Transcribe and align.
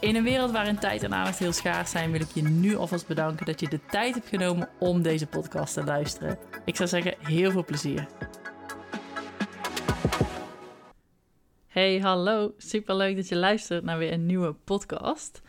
In 0.00 0.16
een 0.16 0.22
wereld 0.22 0.50
waarin 0.50 0.78
tijd 0.78 1.02
en 1.02 1.14
aandacht 1.14 1.38
heel 1.38 1.52
schaars 1.52 1.90
zijn, 1.90 2.10
wil 2.10 2.20
ik 2.20 2.30
je 2.34 2.42
nu 2.42 2.76
alvast 2.76 3.06
bedanken 3.06 3.46
dat 3.46 3.60
je 3.60 3.68
de 3.68 3.80
tijd 3.86 4.14
hebt 4.14 4.28
genomen 4.28 4.68
om 4.78 5.02
deze 5.02 5.26
podcast 5.26 5.74
te 5.74 5.84
luisteren. 5.84 6.38
Ik 6.64 6.76
zou 6.76 6.88
zeggen, 6.88 7.14
heel 7.18 7.50
veel 7.50 7.64
plezier. 7.64 8.06
Hey, 11.66 11.98
hallo. 11.98 12.54
Superleuk 12.56 13.16
dat 13.16 13.28
je 13.28 13.36
luistert 13.36 13.84
naar 13.84 13.98
weer 13.98 14.12
een 14.12 14.26
nieuwe 14.26 14.52
podcast. 14.52 15.42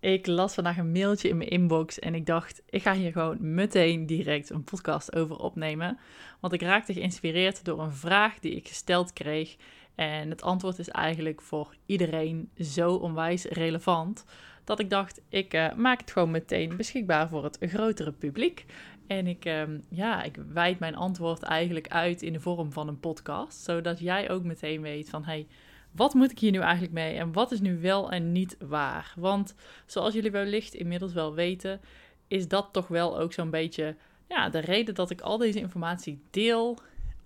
Ik 0.00 0.26
las 0.26 0.54
vandaag 0.54 0.78
een 0.78 0.92
mailtje 0.92 1.28
in 1.28 1.36
mijn 1.36 1.50
inbox 1.50 1.98
en 1.98 2.14
ik 2.14 2.26
dacht, 2.26 2.62
ik 2.70 2.82
ga 2.82 2.94
hier 2.94 3.12
gewoon 3.12 3.54
meteen 3.54 4.06
direct 4.06 4.50
een 4.50 4.64
podcast 4.64 5.16
over 5.16 5.36
opnemen. 5.36 5.98
Want 6.40 6.52
ik 6.52 6.62
raakte 6.62 6.92
geïnspireerd 6.92 7.64
door 7.64 7.80
een 7.80 7.92
vraag 7.92 8.38
die 8.38 8.54
ik 8.54 8.68
gesteld 8.68 9.12
kreeg. 9.12 9.56
En 10.00 10.30
het 10.30 10.42
antwoord 10.42 10.78
is 10.78 10.88
eigenlijk 10.88 11.40
voor 11.40 11.74
iedereen 11.86 12.50
zo 12.60 12.94
onwijs 12.94 13.44
relevant 13.44 14.24
dat 14.64 14.78
ik 14.78 14.90
dacht, 14.90 15.20
ik 15.28 15.54
uh, 15.54 15.72
maak 15.72 16.00
het 16.00 16.10
gewoon 16.10 16.30
meteen 16.30 16.76
beschikbaar 16.76 17.28
voor 17.28 17.44
het 17.44 17.58
grotere 17.60 18.12
publiek. 18.12 18.64
En 19.06 19.26
ik, 19.26 19.44
uh, 19.44 19.62
ja, 19.88 20.22
ik 20.22 20.36
wijd 20.52 20.78
mijn 20.78 20.96
antwoord 20.96 21.42
eigenlijk 21.42 21.88
uit 21.88 22.22
in 22.22 22.32
de 22.32 22.40
vorm 22.40 22.72
van 22.72 22.88
een 22.88 23.00
podcast, 23.00 23.62
zodat 23.62 23.98
jij 23.98 24.30
ook 24.30 24.44
meteen 24.44 24.80
weet 24.80 25.10
van, 25.10 25.24
hey, 25.24 25.46
wat 25.90 26.14
moet 26.14 26.30
ik 26.30 26.38
hier 26.38 26.52
nu 26.52 26.58
eigenlijk 26.58 26.92
mee 26.92 27.16
en 27.16 27.32
wat 27.32 27.52
is 27.52 27.60
nu 27.60 27.80
wel 27.80 28.10
en 28.10 28.32
niet 28.32 28.56
waar? 28.58 29.14
Want 29.16 29.54
zoals 29.86 30.14
jullie 30.14 30.30
wellicht 30.30 30.74
inmiddels 30.74 31.12
wel 31.12 31.34
weten, 31.34 31.80
is 32.28 32.48
dat 32.48 32.68
toch 32.72 32.88
wel 32.88 33.18
ook 33.18 33.32
zo'n 33.32 33.50
beetje 33.50 33.96
ja, 34.28 34.48
de 34.48 34.58
reden 34.58 34.94
dat 34.94 35.10
ik 35.10 35.20
al 35.20 35.38
deze 35.38 35.58
informatie 35.58 36.22
deel. 36.30 36.78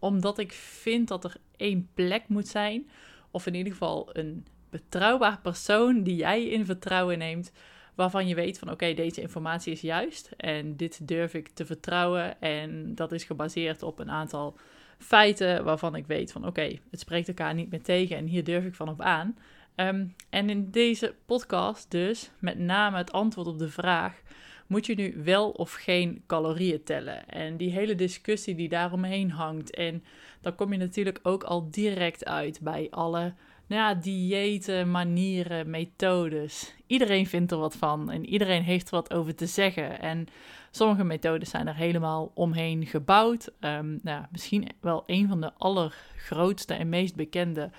Omdat 0.04 0.38
ik 0.38 0.52
vind 0.52 1.08
dat 1.08 1.24
er 1.24 1.36
één 1.56 1.88
plek 1.94 2.28
moet 2.28 2.48
zijn, 2.48 2.90
of 3.30 3.46
in 3.46 3.54
ieder 3.54 3.72
geval 3.72 4.08
een 4.12 4.46
betrouwbaar 4.70 5.40
persoon 5.40 6.02
die 6.02 6.16
jij 6.16 6.44
in 6.44 6.64
vertrouwen 6.64 7.18
neemt, 7.18 7.52
waarvan 7.94 8.26
je 8.28 8.34
weet 8.34 8.58
van 8.58 8.70
oké, 8.70 8.94
deze 8.94 9.20
informatie 9.20 9.72
is 9.72 9.80
juist 9.80 10.30
en 10.36 10.76
dit 10.76 11.08
durf 11.08 11.34
ik 11.34 11.48
te 11.48 11.66
vertrouwen 11.66 12.40
en 12.40 12.94
dat 12.94 13.12
is 13.12 13.24
gebaseerd 13.24 13.82
op 13.82 13.98
een 13.98 14.10
aantal 14.10 14.56
feiten 14.98 15.64
waarvan 15.64 15.94
ik 15.94 16.06
weet 16.06 16.32
van 16.32 16.46
oké, 16.46 16.78
het 16.90 17.00
spreekt 17.00 17.28
elkaar 17.28 17.54
niet 17.54 17.70
meer 17.70 17.82
tegen 17.82 18.16
en 18.16 18.26
hier 18.26 18.44
durf 18.44 18.64
ik 18.64 18.74
van 18.74 18.88
op 18.88 19.00
aan. 19.00 19.36
Ehm, 19.74 20.06
en 20.30 20.50
in 20.50 20.70
deze 20.70 21.14
podcast 21.26 21.90
dus 21.90 22.30
met 22.38 22.58
name 22.58 22.96
het 22.96 23.12
antwoord 23.12 23.46
op 23.46 23.58
de 23.58 23.70
vraag, 23.70 24.20
moet 24.66 24.86
je 24.86 24.94
nu 24.94 25.20
wel 25.24 25.50
of 25.50 25.72
geen 25.72 26.22
calorieën 26.26 26.82
tellen? 26.84 27.28
En 27.28 27.56
die 27.56 27.70
hele 27.70 27.94
discussie 27.94 28.54
die 28.54 28.68
daaromheen 28.68 29.30
hangt. 29.30 29.74
En 29.74 30.04
dan 30.40 30.54
kom 30.54 30.72
je 30.72 30.78
natuurlijk 30.78 31.20
ook 31.22 31.42
al 31.42 31.70
direct 31.70 32.24
uit 32.24 32.60
bij 32.60 32.86
alle 32.90 33.34
nou 33.66 33.80
ja, 33.80 33.94
diëten, 33.94 34.90
manieren, 34.90 35.70
methodes. 35.70 36.74
Iedereen 36.86 37.26
vindt 37.26 37.52
er 37.52 37.58
wat 37.58 37.76
van 37.76 38.10
en 38.10 38.26
iedereen 38.26 38.62
heeft 38.62 38.86
er 38.86 38.94
wat 38.94 39.14
over 39.14 39.34
te 39.34 39.46
zeggen. 39.46 40.00
En 40.00 40.26
sommige 40.70 41.04
methodes 41.04 41.50
zijn 41.50 41.66
er 41.66 41.74
helemaal 41.74 42.30
omheen 42.34 42.86
gebouwd. 42.86 43.50
Um, 43.60 43.98
nou, 44.02 44.24
misschien 44.30 44.68
wel 44.80 45.02
een 45.06 45.28
van 45.28 45.40
de 45.40 45.52
allergrootste 45.54 46.74
en 46.74 46.88
meest 46.88 47.16
bekende, 47.16 47.70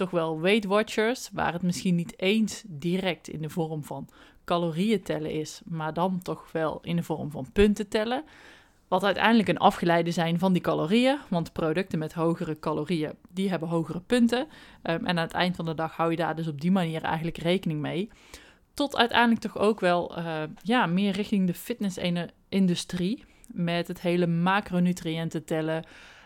toch 0.00 0.10
wel 0.10 0.40
Weight 0.40 0.64
Watchers, 0.64 1.30
waar 1.32 1.52
het 1.52 1.62
misschien 1.62 1.94
niet 1.94 2.20
eens 2.20 2.64
direct 2.66 3.28
in 3.28 3.42
de 3.42 3.50
vorm 3.50 3.84
van 3.84 4.08
calorieën 4.44 5.02
tellen 5.02 5.30
is, 5.30 5.60
maar 5.64 5.94
dan 5.94 6.22
toch 6.22 6.52
wel 6.52 6.78
in 6.82 6.96
de 6.96 7.02
vorm 7.02 7.30
van 7.30 7.46
punten 7.52 7.88
tellen. 7.88 8.24
Wat 8.88 9.04
uiteindelijk 9.04 9.48
een 9.48 9.58
afgeleide 9.58 10.10
zijn 10.10 10.38
van 10.38 10.52
die 10.52 10.62
calorieën. 10.62 11.18
Want 11.28 11.52
producten 11.52 11.98
met 11.98 12.12
hogere 12.12 12.58
calorieën, 12.58 13.12
die 13.32 13.50
hebben 13.50 13.68
hogere 13.68 14.00
punten. 14.00 14.38
Um, 14.38 14.46
en 14.82 15.06
aan 15.06 15.16
het 15.16 15.32
eind 15.32 15.56
van 15.56 15.64
de 15.64 15.74
dag 15.74 15.96
hou 15.96 16.10
je 16.10 16.16
daar 16.16 16.36
dus 16.36 16.48
op 16.48 16.60
die 16.60 16.70
manier 16.70 17.02
eigenlijk 17.02 17.38
rekening 17.38 17.80
mee. 17.80 18.10
Tot 18.74 18.96
uiteindelijk 18.96 19.40
toch 19.40 19.58
ook 19.58 19.80
wel 19.80 20.18
uh, 20.18 20.42
ja, 20.62 20.86
meer 20.86 21.12
richting 21.12 21.46
de 21.46 21.54
fitness-industrie. 21.54 23.24
Met 23.46 23.88
het 23.88 24.00
hele 24.00 24.26
macronutriënten 24.26 25.44
tellen. 25.44 25.84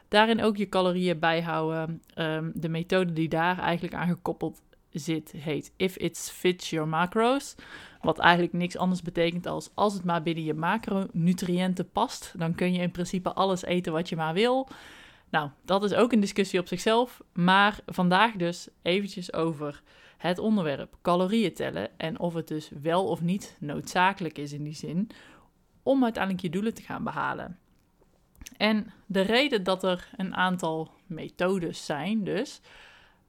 Daarin 0.09 0.43
ook 0.43 0.57
je 0.57 0.69
calorieën 0.69 1.19
bijhouden. 1.19 2.03
Um, 2.17 2.53
de 2.55 2.69
methode 2.69 3.13
die 3.13 3.29
daar 3.29 3.59
eigenlijk 3.59 3.95
aan 3.95 4.09
gekoppeld 4.09 4.63
zit, 4.91 5.33
heet 5.37 5.73
If 5.77 5.97
It 5.97 6.31
Fits 6.35 6.71
Your 6.71 6.89
Macros. 6.89 7.55
Wat 8.01 8.19
eigenlijk 8.19 8.53
niks 8.53 8.77
anders 8.77 9.03
betekent 9.03 9.47
als 9.47 9.71
als 9.75 9.95
het 9.95 10.05
maar 10.05 10.23
binnen 10.23 10.45
je 10.45 10.55
macronutriënten 10.55 11.91
past, 11.91 12.35
dan 12.37 12.55
kun 12.55 12.73
je 12.73 12.81
in 12.81 12.91
principe 12.91 13.33
alles 13.33 13.65
eten 13.65 13.93
wat 13.93 14.09
je 14.09 14.17
maar 14.17 14.35
wil. 14.35 14.69
Nou, 15.31 15.51
dat 15.65 15.85
is 15.85 15.95
ook 15.95 16.13
een 16.13 16.21
discussie 16.21 16.61
op 16.61 16.69
zichzelf. 16.69 17.23
Maar 17.33 17.79
vandaag 17.87 18.33
dus 18.33 18.69
eventjes 18.83 19.33
over 19.33 19.83
het 20.17 20.39
onderwerp 20.39 20.97
calorieën 21.03 21.55
tellen 21.55 21.99
en 21.99 22.19
of 22.19 22.35
het 22.35 22.49
dus 22.49 22.71
wel 22.83 23.09
of 23.09 23.21
niet 23.21 23.57
noodzakelijk 23.61 24.39
is 24.39 24.53
in 24.53 24.63
die 24.63 24.75
zin 24.75 25.11
om 25.83 26.03
uiteindelijk 26.03 26.43
je 26.43 26.51
doelen 26.51 26.75
te 26.75 26.83
gaan 26.83 27.05
behalen. 27.05 27.59
En 28.57 28.93
de 29.07 29.21
reden 29.21 29.63
dat 29.63 29.85
er 29.85 30.09
een 30.17 30.35
aantal 30.35 30.91
methodes 31.07 31.85
zijn, 31.85 32.25
dus 32.25 32.61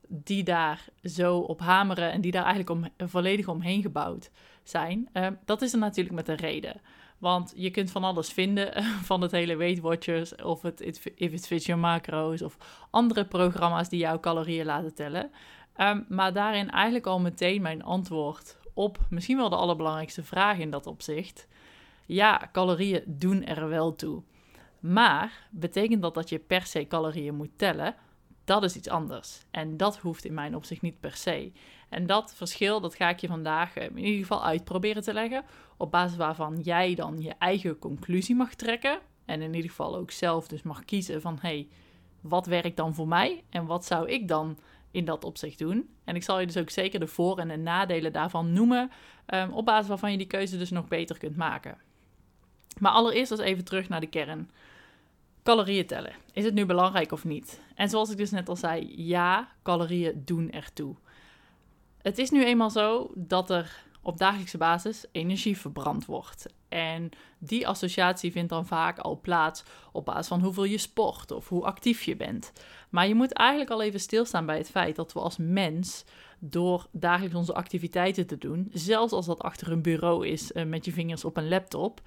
die 0.08 0.44
daar 0.44 0.86
zo 1.04 1.38
op 1.38 1.60
hameren 1.60 2.12
en 2.12 2.22
die 2.22 2.32
daar 2.32 2.46
eigenlijk 2.46 2.70
om, 2.70 3.08
volledig 3.10 3.48
omheen 3.48 3.82
gebouwd 3.82 4.32
zijn, 4.64 5.10
uh, 5.14 5.28
dat 5.46 5.62
is 5.62 5.74
er 5.74 5.80
natuurlijk 5.80 6.16
met 6.16 6.28
een 6.28 6.36
reden. 6.36 6.82
Want 7.18 7.54
je 7.56 7.72
kunt 7.72 7.92
van 7.92 8.04
alles 8.04 8.30
vinden 8.30 8.84
van 9.10 9.22
het 9.22 9.32
hele 9.32 9.56
Weight 9.56 9.82
Watchers 9.82 10.36
of 10.36 10.62
het 10.62 10.82
If 10.82 11.06
It 11.06 11.48
Fits 11.48 11.66
Your 11.66 11.82
Macros 11.82 12.42
of 12.42 12.58
andere 12.90 13.26
programma's 13.26 13.90
die 13.90 14.00
jouw 14.00 14.20
calorieën 14.20 14.66
laten 14.66 14.94
tellen. 14.94 15.32
Um, 15.78 16.06
maar 16.10 16.34
daarin 16.34 16.70
eigenlijk 16.72 17.06
al 17.06 17.20
meteen 17.20 17.62
mijn 17.62 17.84
antwoord 17.84 18.58
op 18.74 19.00
misschien 19.10 19.38
wel 19.38 19.50
de 19.50 19.56
allerbelangrijkste 19.56 20.24
vraag 20.24 20.58
in 20.58 20.70
dat 20.70 20.88
opzicht. 20.88 21.48
Ja, 22.06 22.50
calorieën 22.52 23.04
doen 23.06 23.46
er 23.46 23.70
wel 23.70 23.96
toe. 23.96 24.24
Maar 24.92 25.48
betekent 25.52 26.02
dat 26.02 26.14
dat 26.14 26.30
je 26.30 26.40
per 26.40 26.66
se 26.66 26.88
calorieën 26.88 27.36
moet 27.36 27.58
tellen? 27.58 27.96
Dat 28.44 28.64
is 28.64 28.76
iets 28.76 28.90
anders. 28.90 29.46
En 29.52 29.78
dat 29.78 29.98
hoeft 29.98 30.26
in 30.26 30.34
mijn 30.34 30.56
opzicht 30.56 30.82
niet 30.82 31.00
per 31.00 31.16
se. 31.16 31.52
En 31.90 32.06
dat 32.06 32.36
verschil, 32.36 32.82
dat 32.82 32.96
ga 32.96 33.10
ik 33.10 33.20
je 33.20 33.28
vandaag 33.28 33.76
in 33.76 33.98
ieder 33.98 34.20
geval 34.20 34.44
uitproberen 34.44 35.04
te 35.04 35.14
leggen. 35.14 35.44
Op 35.78 35.92
basis 35.92 36.18
waarvan 36.18 36.60
jij 36.60 36.96
dan 36.96 37.22
je 37.22 37.34
eigen 37.40 37.80
conclusie 37.80 38.36
mag 38.36 38.54
trekken. 38.54 39.00
En 39.26 39.42
in 39.42 39.54
ieder 39.54 39.70
geval 39.70 39.96
ook 39.96 40.12
zelf 40.12 40.48
dus 40.48 40.62
mag 40.62 40.86
kiezen 40.86 41.22
van... 41.22 41.38
hey, 41.42 41.68
wat 42.22 42.46
werkt 42.46 42.78
dan 42.78 42.96
voor 42.96 43.08
mij? 43.08 43.44
En 43.50 43.66
wat 43.66 43.86
zou 43.86 44.10
ik 44.10 44.28
dan 44.28 44.58
in 44.92 45.06
dat 45.06 45.24
opzicht 45.24 45.60
doen? 45.60 45.90
En 46.04 46.16
ik 46.16 46.24
zal 46.24 46.40
je 46.40 46.46
dus 46.46 46.58
ook 46.58 46.70
zeker 46.70 47.00
de 47.00 47.08
voor- 47.08 47.40
en 47.40 47.48
de 47.48 47.58
nadelen 47.58 48.14
daarvan 48.14 48.54
noemen. 48.54 48.92
Um, 49.28 49.52
op 49.52 49.66
basis 49.66 49.88
waarvan 49.88 50.12
je 50.12 50.18
die 50.18 50.28
keuze 50.28 50.58
dus 50.58 50.70
nog 50.70 50.88
beter 50.88 51.18
kunt 51.18 51.36
maken. 51.36 51.78
Maar 52.80 52.92
allereerst 52.92 53.32
eens 53.32 53.40
even 53.40 53.64
terug 53.64 53.90
naar 53.90 54.00
de 54.00 54.08
kern. 54.10 54.50
Calorieën 55.46 55.86
tellen. 55.86 56.14
Is 56.34 56.44
het 56.44 56.54
nu 56.54 56.66
belangrijk 56.66 57.12
of 57.12 57.24
niet? 57.24 57.62
En 57.76 57.90
zoals 57.90 58.10
ik 58.10 58.18
dus 58.18 58.32
net 58.32 58.50
al 58.50 58.56
zei, 58.56 58.94
ja, 58.96 59.48
calorieën 59.64 60.22
doen 60.26 60.52
ertoe. 60.52 60.96
Het 62.02 62.18
is 62.18 62.30
nu 62.30 62.46
eenmaal 62.46 62.70
zo 62.70 63.12
dat 63.16 63.50
er 63.50 63.84
op 64.02 64.18
dagelijkse 64.18 64.58
basis 64.58 65.06
energie 65.12 65.58
verbrand 65.58 66.06
wordt. 66.06 66.46
En 66.70 67.10
die 67.38 67.68
associatie 67.68 68.32
vindt 68.32 68.50
dan 68.50 68.66
vaak 68.66 69.00
al 69.00 69.20
plaats 69.20 69.64
op 69.92 70.06
basis 70.06 70.28
van 70.28 70.42
hoeveel 70.42 70.64
je 70.64 70.78
sport 70.78 71.32
of 71.32 71.50
hoe 71.50 71.64
actief 71.64 72.04
je 72.04 72.16
bent. 72.16 72.52
Maar 72.90 73.08
je 73.08 73.16
moet 73.16 73.34
eigenlijk 73.34 73.70
al 73.70 73.82
even 73.82 74.00
stilstaan 74.00 74.46
bij 74.46 74.58
het 74.58 74.70
feit 74.70 74.96
dat 74.96 75.14
we 75.14 75.20
als 75.20 75.38
mens 75.38 76.06
door 76.40 76.88
dagelijks 76.92 77.36
onze 77.36 77.54
activiteiten 77.54 78.28
te 78.28 78.38
doen, 78.38 78.70
zelfs 78.74 79.14
als 79.14 79.26
dat 79.26 79.42
achter 79.42 79.72
een 79.72 79.82
bureau 79.82 80.28
is 80.28 80.52
uh, 80.52 80.64
met 80.64 80.86
je 80.86 80.92
vingers 80.92 81.26
op 81.26 81.38
een 81.38 81.48
laptop, 81.48 82.02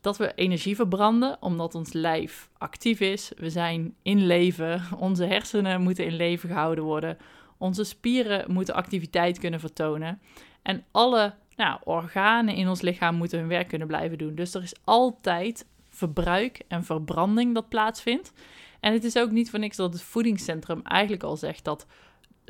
dat 0.00 0.16
we 0.16 0.34
energie 0.34 0.76
verbranden 0.76 1.36
omdat 1.40 1.74
ons 1.74 1.92
lijf 1.92 2.50
actief 2.58 3.00
is. 3.00 3.32
We 3.36 3.50
zijn 3.50 3.94
in 4.02 4.26
leven, 4.26 4.82
onze 4.98 5.24
hersenen 5.24 5.80
moeten 5.80 6.04
in 6.04 6.16
leven 6.16 6.48
gehouden 6.48 6.84
worden, 6.84 7.18
onze 7.58 7.84
spieren 7.84 8.52
moeten 8.52 8.74
activiteit 8.74 9.38
kunnen 9.38 9.60
vertonen 9.60 10.20
en 10.62 10.84
alle 10.90 11.34
nou, 11.56 11.80
organen 11.84 12.54
in 12.54 12.68
ons 12.68 12.80
lichaam 12.80 13.14
moeten 13.14 13.38
hun 13.38 13.48
werk 13.48 13.68
kunnen 13.68 13.86
blijven 13.86 14.18
doen. 14.18 14.34
Dus 14.34 14.54
er 14.54 14.62
is 14.62 14.74
altijd 14.84 15.66
verbruik 15.88 16.62
en 16.68 16.84
verbranding 16.84 17.54
dat 17.54 17.68
plaatsvindt. 17.68 18.32
En 18.80 18.92
het 18.92 19.04
is 19.04 19.16
ook 19.16 19.30
niet 19.30 19.50
voor 19.50 19.58
niks 19.58 19.76
dat 19.76 19.92
het 19.92 20.02
voedingscentrum 20.02 20.80
eigenlijk 20.82 21.22
al 21.22 21.36
zegt 21.36 21.64
dat 21.64 21.86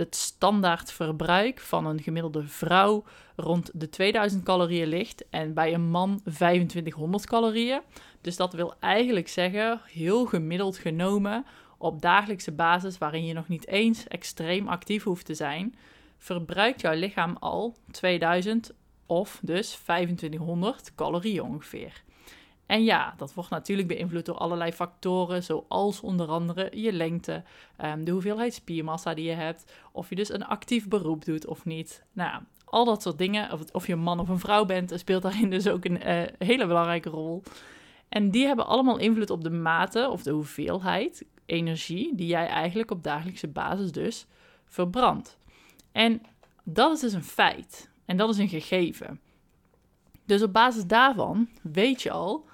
het 0.00 0.16
standaard 0.16 0.92
verbruik 0.92 1.60
van 1.60 1.86
een 1.86 2.02
gemiddelde 2.02 2.46
vrouw 2.46 3.04
rond 3.36 3.70
de 3.74 3.88
2000 3.88 4.42
calorieën 4.42 4.88
ligt 4.88 5.24
en 5.30 5.54
bij 5.54 5.74
een 5.74 5.90
man 5.90 6.20
2500 6.24 7.26
calorieën. 7.26 7.80
Dus 8.20 8.36
dat 8.36 8.52
wil 8.52 8.74
eigenlijk 8.80 9.28
zeggen, 9.28 9.80
heel 9.84 10.26
gemiddeld 10.26 10.76
genomen, 10.76 11.46
op 11.78 12.02
dagelijkse 12.02 12.52
basis, 12.52 12.98
waarin 12.98 13.24
je 13.24 13.34
nog 13.34 13.48
niet 13.48 13.66
eens 13.66 14.08
extreem 14.08 14.68
actief 14.68 15.02
hoeft 15.02 15.26
te 15.26 15.34
zijn, 15.34 15.74
verbruikt 16.18 16.80
jouw 16.80 16.94
lichaam 16.94 17.36
al 17.40 17.76
2000 17.90 18.72
of 19.06 19.38
dus 19.42 19.70
2500 19.70 20.94
calorieën 20.94 21.42
ongeveer. 21.42 22.02
En 22.70 22.84
ja, 22.84 23.14
dat 23.16 23.34
wordt 23.34 23.50
natuurlijk 23.50 23.88
beïnvloed 23.88 24.26
door 24.26 24.36
allerlei 24.36 24.72
factoren, 24.72 25.42
zoals 25.42 26.00
onder 26.00 26.28
andere 26.28 26.70
je 26.74 26.92
lengte, 26.92 27.42
ehm, 27.76 28.04
de 28.04 28.10
hoeveelheid 28.10 28.54
spiermassa 28.54 29.14
die 29.14 29.24
je 29.24 29.34
hebt, 29.34 29.72
of 29.92 30.08
je 30.08 30.14
dus 30.14 30.32
een 30.32 30.46
actief 30.46 30.88
beroep 30.88 31.24
doet 31.24 31.46
of 31.46 31.64
niet. 31.64 32.04
Nou, 32.12 32.42
al 32.64 32.84
dat 32.84 33.02
soort 33.02 33.18
dingen, 33.18 33.52
of, 33.52 33.60
of 33.72 33.86
je 33.86 33.92
een 33.92 33.98
man 33.98 34.20
of 34.20 34.28
een 34.28 34.38
vrouw 34.38 34.64
bent, 34.64 34.92
speelt 34.96 35.22
daarin 35.22 35.50
dus 35.50 35.68
ook 35.68 35.84
een 35.84 36.08
uh, 36.08 36.22
hele 36.38 36.66
belangrijke 36.66 37.08
rol. 37.08 37.42
En 38.08 38.30
die 38.30 38.46
hebben 38.46 38.66
allemaal 38.66 38.98
invloed 38.98 39.30
op 39.30 39.44
de 39.44 39.50
mate 39.50 40.08
of 40.10 40.22
de 40.22 40.30
hoeveelheid 40.30 41.24
energie 41.46 42.14
die 42.14 42.26
jij 42.26 42.46
eigenlijk 42.46 42.90
op 42.90 43.02
dagelijkse 43.02 43.48
basis 43.48 43.92
dus 43.92 44.26
verbrandt. 44.64 45.38
En 45.92 46.22
dat 46.64 46.92
is 46.92 47.00
dus 47.00 47.12
een 47.12 47.24
feit. 47.24 47.90
En 48.04 48.16
dat 48.16 48.28
is 48.28 48.38
een 48.38 48.48
gegeven. 48.48 49.20
Dus 50.24 50.42
op 50.42 50.52
basis 50.52 50.86
daarvan 50.86 51.48
weet 51.62 52.02
je 52.02 52.10
al 52.10 52.48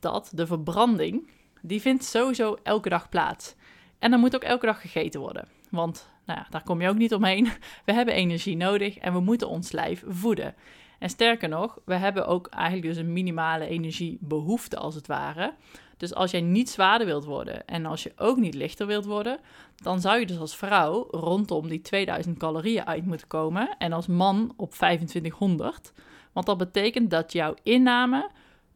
dat 0.00 0.30
de 0.34 0.46
verbranding, 0.46 1.30
die 1.62 1.80
vindt 1.80 2.04
sowieso 2.04 2.56
elke 2.62 2.88
dag 2.88 3.08
plaats. 3.08 3.54
En 3.98 4.10
dan 4.10 4.20
moet 4.20 4.34
ook 4.34 4.42
elke 4.42 4.66
dag 4.66 4.80
gegeten 4.80 5.20
worden. 5.20 5.48
Want 5.70 6.10
nou 6.26 6.38
ja, 6.38 6.46
daar 6.50 6.62
kom 6.62 6.80
je 6.80 6.88
ook 6.88 6.96
niet 6.96 7.14
omheen. 7.14 7.48
We 7.86 7.92
hebben 7.92 8.14
energie 8.14 8.56
nodig 8.56 8.98
en 8.98 9.12
we 9.12 9.20
moeten 9.20 9.48
ons 9.48 9.72
lijf 9.72 10.04
voeden. 10.06 10.54
En 10.98 11.08
sterker 11.08 11.48
nog, 11.48 11.78
we 11.84 11.94
hebben 11.94 12.26
ook 12.26 12.46
eigenlijk 12.46 12.86
dus 12.86 12.96
een 12.96 13.12
minimale 13.12 13.66
energiebehoefte 13.66 14.76
als 14.76 14.94
het 14.94 15.06
ware. 15.06 15.54
Dus 15.96 16.14
als 16.14 16.30
jij 16.30 16.40
niet 16.40 16.70
zwaarder 16.70 17.06
wilt 17.06 17.24
worden 17.24 17.66
en 17.66 17.86
als 17.86 18.02
je 18.02 18.12
ook 18.16 18.36
niet 18.36 18.54
lichter 18.54 18.86
wilt 18.86 19.04
worden, 19.04 19.38
dan 19.76 20.00
zou 20.00 20.18
je 20.18 20.26
dus 20.26 20.38
als 20.38 20.56
vrouw 20.56 21.06
rondom 21.10 21.68
die 21.68 21.80
2000 21.80 22.38
calorieën 22.38 22.86
uit 22.86 23.06
moeten 23.06 23.26
komen 23.26 23.76
en 23.78 23.92
als 23.92 24.06
man 24.06 24.52
op 24.56 24.70
2500. 24.70 25.92
Want 26.32 26.46
dat 26.46 26.58
betekent 26.58 27.10
dat 27.10 27.32
jouw 27.32 27.54
inname 27.62 28.30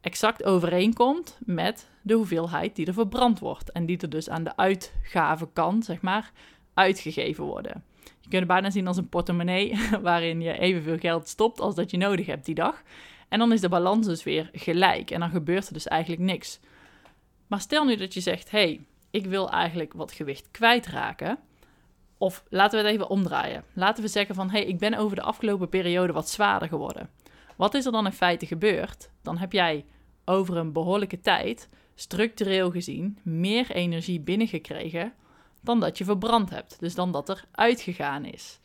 exact 0.04 0.44
overeenkomt 0.44 1.38
met 1.44 1.90
de 2.02 2.14
hoeveelheid 2.14 2.76
die 2.76 2.86
er 2.86 2.92
verbrand 2.92 3.38
wordt 3.38 3.72
en 3.72 3.86
die 3.86 3.98
er 3.98 4.10
dus 4.10 4.28
aan 4.28 4.44
de 4.44 4.56
uitgavenkant, 4.56 5.84
zeg 5.84 6.00
maar, 6.00 6.32
uitgegeven 6.74 7.44
worden. 7.44 7.84
Je 8.04 8.28
kunt 8.30 8.32
het 8.42 8.46
bijna 8.46 8.70
zien 8.70 8.86
als 8.86 8.96
een 8.96 9.08
portemonnee 9.08 9.78
waarin 10.02 10.40
je 10.40 10.58
evenveel 10.58 10.98
geld 10.98 11.28
stopt 11.28 11.60
als 11.60 11.74
dat 11.74 11.90
je 11.90 11.96
nodig 11.96 12.26
hebt 12.26 12.44
die 12.44 12.54
dag. 12.54 12.82
En 13.28 13.38
dan 13.38 13.52
is 13.52 13.60
de 13.60 13.68
balans 13.68 14.06
dus 14.06 14.22
weer 14.24 14.48
gelijk 14.52 15.10
en 15.10 15.20
dan 15.20 15.30
gebeurt 15.30 15.66
er 15.66 15.72
dus 15.72 15.86
eigenlijk 15.86 16.22
niks. 16.22 16.60
Maar 17.46 17.60
stel 17.60 17.84
nu 17.84 17.96
dat 17.96 18.14
je 18.14 18.20
zegt: 18.20 18.50
hey, 18.50 18.80
ik 19.10 19.26
wil 19.26 19.50
eigenlijk 19.50 19.92
wat 19.92 20.12
gewicht 20.12 20.50
kwijtraken. 20.50 21.38
Of 22.18 22.44
laten 22.48 22.78
we 22.78 22.84
het 22.84 22.94
even 22.94 23.08
omdraaien. 23.08 23.64
Laten 23.72 24.02
we 24.02 24.08
zeggen 24.08 24.34
van: 24.34 24.50
hey, 24.50 24.64
ik 24.64 24.78
ben 24.78 24.94
over 24.94 25.16
de 25.16 25.22
afgelopen 25.22 25.68
periode 25.68 26.12
wat 26.12 26.28
zwaarder 26.28 26.68
geworden. 26.68 27.10
Wat 27.56 27.74
is 27.74 27.86
er 27.86 27.92
dan 27.92 28.06
in 28.06 28.12
feite 28.12 28.46
gebeurd? 28.46 29.10
Dan 29.22 29.38
heb 29.38 29.52
jij 29.52 29.84
over 30.24 30.56
een 30.56 30.72
behoorlijke 30.72 31.20
tijd, 31.20 31.68
structureel 31.94 32.70
gezien, 32.70 33.18
meer 33.22 33.70
energie 33.70 34.20
binnengekregen 34.20 35.12
dan 35.60 35.80
dat 35.80 35.98
je 35.98 36.04
verbrand 36.04 36.50
hebt. 36.50 36.76
Dus 36.80 36.94
dan 36.94 37.12
dat 37.12 37.28
er 37.28 37.44
uitgegaan 37.52 38.24
is. 38.24 38.60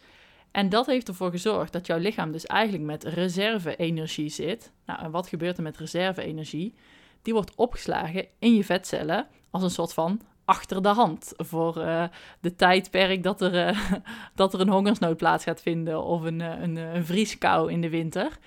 En 0.51 0.69
dat 0.69 0.85
heeft 0.85 1.07
ervoor 1.07 1.31
gezorgd 1.31 1.73
dat 1.73 1.85
jouw 1.85 1.97
lichaam 1.97 2.31
dus 2.31 2.45
eigenlijk 2.45 2.83
met 2.83 3.03
reserve-energie 3.03 4.29
zit. 4.29 4.71
Nou, 4.85 4.99
en 5.01 5.11
wat 5.11 5.27
gebeurt 5.27 5.57
er 5.57 5.63
met 5.63 5.77
reserve-energie? 5.77 6.73
Die 7.21 7.33
wordt 7.33 7.55
opgeslagen 7.55 8.27
in 8.39 8.55
je 8.55 8.63
vetcellen 8.63 9.27
als 9.49 9.63
een 9.63 9.69
soort 9.69 9.93
van 9.93 10.21
achter 10.45 10.81
de 10.81 10.87
hand 10.87 11.33
voor 11.35 11.77
uh, 11.77 12.03
de 12.39 12.55
tijdperk 12.55 13.23
dat 13.23 13.41
er, 13.41 13.67
uh, 13.67 13.81
dat 14.35 14.53
er 14.53 14.59
een 14.59 14.69
hongersnood 14.69 15.17
plaats 15.17 15.43
gaat 15.43 15.61
vinden 15.61 16.03
of 16.03 16.21
een, 16.21 16.39
uh, 16.39 16.61
een, 16.61 16.75
een 16.75 17.05
vrieskou 17.05 17.71
in 17.71 17.81
de 17.81 17.89
winter. 17.89 18.37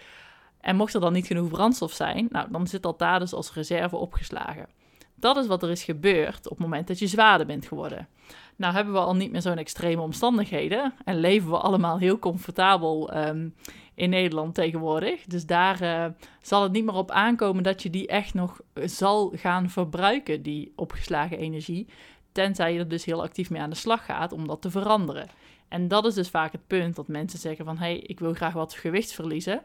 En 0.63 0.77
mocht 0.77 0.95
er 0.95 1.01
dan 1.01 1.13
niet 1.13 1.27
genoeg 1.27 1.49
brandstof 1.49 1.93
zijn, 1.93 2.27
nou, 2.31 2.49
dan 2.51 2.67
zit 2.67 2.83
dat 2.83 2.99
daar 2.99 3.19
dus 3.19 3.33
als 3.33 3.55
reserve 3.55 3.97
opgeslagen. 3.97 4.67
Dat 5.15 5.37
is 5.37 5.47
wat 5.47 5.63
er 5.63 5.71
is 5.71 5.85
gebeurd 5.85 6.45
op 6.45 6.51
het 6.51 6.67
moment 6.67 6.87
dat 6.87 6.99
je 6.99 7.07
zwaarder 7.07 7.47
bent 7.47 7.67
geworden. 7.67 8.09
Nou 8.57 8.75
hebben 8.75 8.93
we 8.93 9.01
al 9.01 9.17
niet 9.17 9.33
meer 9.33 9.43
zo'n 9.43 9.57
extreme 9.57 10.03
omstandigheden 10.03 10.95
en 11.05 11.17
leven 11.17 11.51
we 11.51 11.57
allemaal 11.59 11.99
heel 11.99 12.19
comfortabel 12.19 13.17
um, 13.17 13.55
in 13.95 14.11
Nederland 14.11 14.55
tegenwoordig. 14.55 15.25
Dus 15.25 15.47
daar 15.47 15.83
uh, 15.83 16.07
zal 16.43 16.63
het 16.63 16.73
niet 16.73 16.85
meer 16.85 16.95
op 16.95 17.11
aankomen 17.11 17.63
dat 17.63 17.83
je 17.83 17.91
die 17.91 18.07
echt 18.07 18.35
nog 18.35 18.61
zal 18.75 19.33
gaan 19.35 19.71
verbruiken, 19.71 20.43
die 20.43 20.73
opgeslagen 20.77 21.39
energie. 21.39 21.89
Tenzij 22.33 22.73
je 22.73 22.79
er 22.79 22.89
dus 22.89 23.05
heel 23.05 23.23
actief 23.23 23.51
mee 23.51 23.63
aan 23.63 23.71
de 23.71 23.77
slag 23.77 24.05
gaat 24.05 24.33
om 24.33 24.47
dat 24.47 24.63
te 24.63 24.71
veranderen. 24.71 25.29
En 25.69 25.89
dat 25.89 26.07
is 26.07 26.15
dus 26.15 26.29
vaak 26.29 26.53
het 26.53 26.67
punt 26.67 26.97
dat 26.97 27.09
mensen 27.09 27.39
zeggen 27.39 27.65
van... 27.65 27.79
hé, 27.79 27.85
hey, 27.85 27.99
ik 27.99 28.21
wil 28.21 28.35
graag 28.35 28.53
wat 28.53 28.75
gewicht 28.75 29.13
verliezen. 29.13 29.63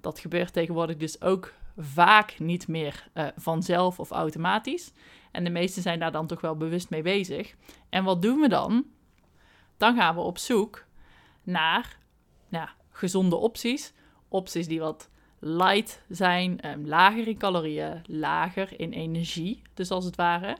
Dat 0.00 0.18
gebeurt 0.18 0.52
tegenwoordig 0.52 0.96
dus 0.96 1.20
ook 1.20 1.54
vaak 1.76 2.38
niet 2.38 2.68
meer 2.68 3.08
uh, 3.14 3.26
vanzelf 3.36 4.00
of 4.00 4.10
automatisch. 4.10 4.92
En 5.32 5.44
de 5.44 5.50
meesten 5.50 5.82
zijn 5.82 5.98
daar 5.98 6.12
dan 6.12 6.26
toch 6.26 6.40
wel 6.40 6.56
bewust 6.56 6.90
mee 6.90 7.02
bezig. 7.02 7.54
En 7.88 8.04
wat 8.04 8.22
doen 8.22 8.40
we 8.40 8.48
dan? 8.48 8.84
Dan 9.76 9.96
gaan 9.96 10.14
we 10.14 10.20
op 10.20 10.38
zoek 10.38 10.84
naar 11.42 11.98
nou, 12.48 12.68
gezonde 12.90 13.36
opties. 13.36 13.92
Opties 14.28 14.68
die 14.68 14.80
wat 14.80 15.10
light 15.38 16.02
zijn, 16.08 16.70
um, 16.70 16.86
lager 16.86 17.28
in 17.28 17.38
calorieën, 17.38 18.02
lager 18.06 18.80
in 18.80 18.92
energie, 18.92 19.62
dus 19.74 19.90
als 19.90 20.04
het 20.04 20.16
ware. 20.16 20.56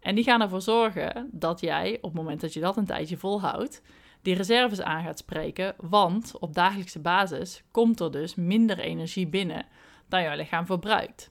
En 0.00 0.14
die 0.14 0.24
gaan 0.24 0.40
ervoor 0.40 0.62
zorgen 0.62 1.28
dat 1.32 1.60
jij, 1.60 1.96
op 1.96 2.02
het 2.02 2.12
moment 2.12 2.40
dat 2.40 2.52
je 2.52 2.60
dat 2.60 2.76
een 2.76 2.86
tijdje 2.86 3.16
volhoudt, 3.16 3.82
die 4.24 4.34
reserves 4.34 4.82
aan 4.82 5.04
gaat 5.04 5.18
spreken. 5.18 5.74
Want 5.76 6.38
op 6.38 6.54
dagelijkse 6.54 6.98
basis 6.98 7.62
komt 7.70 8.00
er 8.00 8.10
dus 8.10 8.34
minder 8.34 8.78
energie 8.78 9.26
binnen 9.26 9.66
dan 10.08 10.22
jouw 10.22 10.36
lichaam 10.36 10.66
verbruikt. 10.66 11.30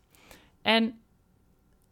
En 0.62 1.00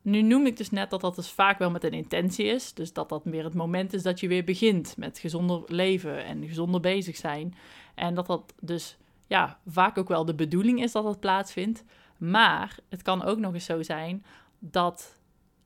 nu 0.01 0.21
noem 0.21 0.45
ik 0.45 0.57
dus 0.57 0.69
net 0.69 0.89
dat 0.89 1.01
dat 1.01 1.15
dus 1.15 1.29
vaak 1.29 1.59
wel 1.59 1.71
met 1.71 1.83
een 1.83 1.93
intentie 1.93 2.45
is. 2.45 2.73
Dus 2.73 2.93
dat 2.93 3.09
dat 3.09 3.21
weer 3.23 3.43
het 3.43 3.53
moment 3.53 3.93
is 3.93 4.03
dat 4.03 4.19
je 4.19 4.27
weer 4.27 4.43
begint 4.43 4.97
met 4.97 5.19
gezonder 5.19 5.63
leven 5.65 6.25
en 6.25 6.47
gezonder 6.47 6.81
bezig 6.81 7.15
zijn. 7.15 7.55
En 7.95 8.15
dat 8.15 8.27
dat 8.27 8.53
dus 8.59 8.97
ja, 9.27 9.59
vaak 9.67 9.97
ook 9.97 10.07
wel 10.07 10.25
de 10.25 10.35
bedoeling 10.35 10.83
is 10.83 10.91
dat 10.91 11.03
dat 11.03 11.19
plaatsvindt. 11.19 11.83
Maar 12.17 12.77
het 12.89 13.01
kan 13.01 13.23
ook 13.23 13.39
nog 13.39 13.53
eens 13.53 13.65
zo 13.65 13.81
zijn 13.81 14.25
dat 14.59 15.17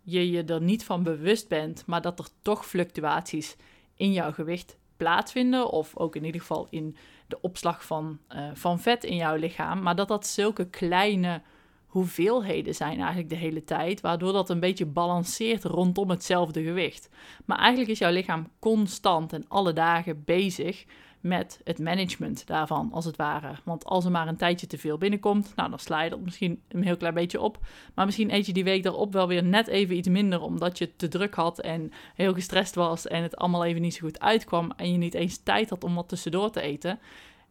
je 0.02 0.32
je 0.32 0.44
er 0.44 0.62
niet 0.62 0.84
van 0.84 1.04
bewust 1.04 1.48
bent, 1.48 1.86
maar 1.86 2.02
dat 2.02 2.20
er 2.20 2.28
toch 2.42 2.66
fluctuaties 2.66 3.56
in 3.96 4.12
jouw 4.12 4.32
gewicht 4.32 4.78
plaatsvinden. 4.98 5.70
Of 5.70 5.98
ook 5.98 6.16
in 6.16 6.26
ieder 6.26 6.42
geval 6.42 6.68
in 6.70 6.96
de 7.28 7.42
opslag 7.42 7.86
van, 7.86 8.20
uh, 8.36 8.50
van 8.54 8.80
vet 8.80 9.04
in 9.04 9.16
jouw 9.16 9.36
lichaam. 9.36 9.82
Maar 9.82 9.96
dat 9.96 10.08
dat 10.08 10.28
zulke 10.28 10.70
kleine 10.70 11.42
hoeveelheden 11.86 12.76
zijn 12.76 12.98
eigenlijk 12.98 13.30
de 13.30 13.36
hele 13.36 13.64
tijd, 13.64 14.02
waardoor 14.02 14.34
dat 14.34 14.50
een 14.50 14.60
beetje 14.60 14.86
balanceert 14.86 15.64
rondom 15.64 16.10
hetzelfde 16.10 16.64
gewicht. 16.64 17.10
Maar 17.46 17.58
eigenlijk 17.58 17.90
is 17.90 18.00
jouw 18.00 18.12
lichaam 18.12 18.50
constant 18.60 19.34
en 19.34 19.46
alle 19.48 19.74
dagen 19.74 20.24
bezig 20.26 20.86
met 21.26 21.62
het 21.64 21.80
management 21.80 22.48
daarvan, 22.48 22.90
als 22.92 23.06
het 23.06 23.16
ware. 23.16 23.56
Want 23.64 23.86
als 23.86 24.06
er 24.06 24.12
maar 24.12 24.28
een 24.28 24.38
tijdje 24.38 24.68
te 24.68 24.78
veel 24.78 24.98
binnenkomt, 24.98 25.54
nou 25.56 25.70
dan 25.70 25.80
sla 25.80 26.02
je 26.02 26.10
dat 26.10 26.20
misschien 26.20 26.62
een 26.68 26.84
heel 26.84 26.98
klein 26.98 27.14
beetje 27.14 27.42
op. 27.42 27.60
Maar 27.94 28.06
misschien 28.06 28.34
eet 28.34 28.46
je 28.46 28.54
die 28.54 28.64
week 28.64 28.84
daarop 28.84 29.14
wel 29.14 29.28
weer 29.28 29.44
net 29.44 29.68
even 29.68 29.98
iets 29.98 30.08
minder, 30.08 30.42
omdat 30.42 30.78
je 30.78 30.96
te 30.96 31.08
druk 31.08 31.34
had 31.34 31.60
en 31.60 31.92
heel 32.16 32.34
gestrest 32.34 32.76
was 32.76 33.08
en 33.08 33.24
het 33.24 33.36
allemaal 33.36 33.66
even 33.66 33.82
niet 33.82 33.94
zo 33.94 34.06
goed 34.06 34.20
uitkwam 34.20 34.72
en 34.76 34.92
je 34.92 34.98
niet 34.98 35.14
eens 35.14 35.38
tijd 35.44 35.70
had 35.70 35.84
om 35.84 35.96
wat 35.96 36.10
tussendoor 36.10 36.52
te 36.52 36.62
eten. 36.62 37.00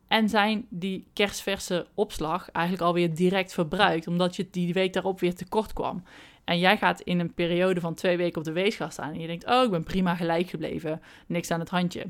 En 0.09 0.29
zijn 0.29 0.67
die 0.69 1.07
kerstverse 1.13 1.87
opslag 1.95 2.51
eigenlijk 2.51 2.87
alweer 2.87 3.15
direct 3.15 3.53
verbruikt, 3.53 4.07
omdat 4.07 4.37
je 4.37 4.49
die 4.51 4.73
week 4.73 4.93
daarop 4.93 5.21
weer 5.21 5.35
tekort 5.35 5.73
kwam. 5.73 6.03
En 6.45 6.59
jij 6.59 6.77
gaat 6.77 7.01
in 7.01 7.21
een 7.21 7.35
periode 7.35 7.81
van 7.81 7.95
twee 7.95 8.17
weken 8.17 8.39
op 8.39 8.45
de 8.45 8.53
weegschaal 8.53 8.91
staan 8.91 9.13
en 9.13 9.21
je 9.21 9.27
denkt, 9.27 9.47
oh, 9.47 9.65
ik 9.65 9.71
ben 9.71 9.85
prima 9.85 10.15
gelijk 10.15 10.49
gebleven, 10.49 11.03
niks 11.27 11.51
aan 11.51 11.61
het 11.61 11.69
handje. 11.71 12.07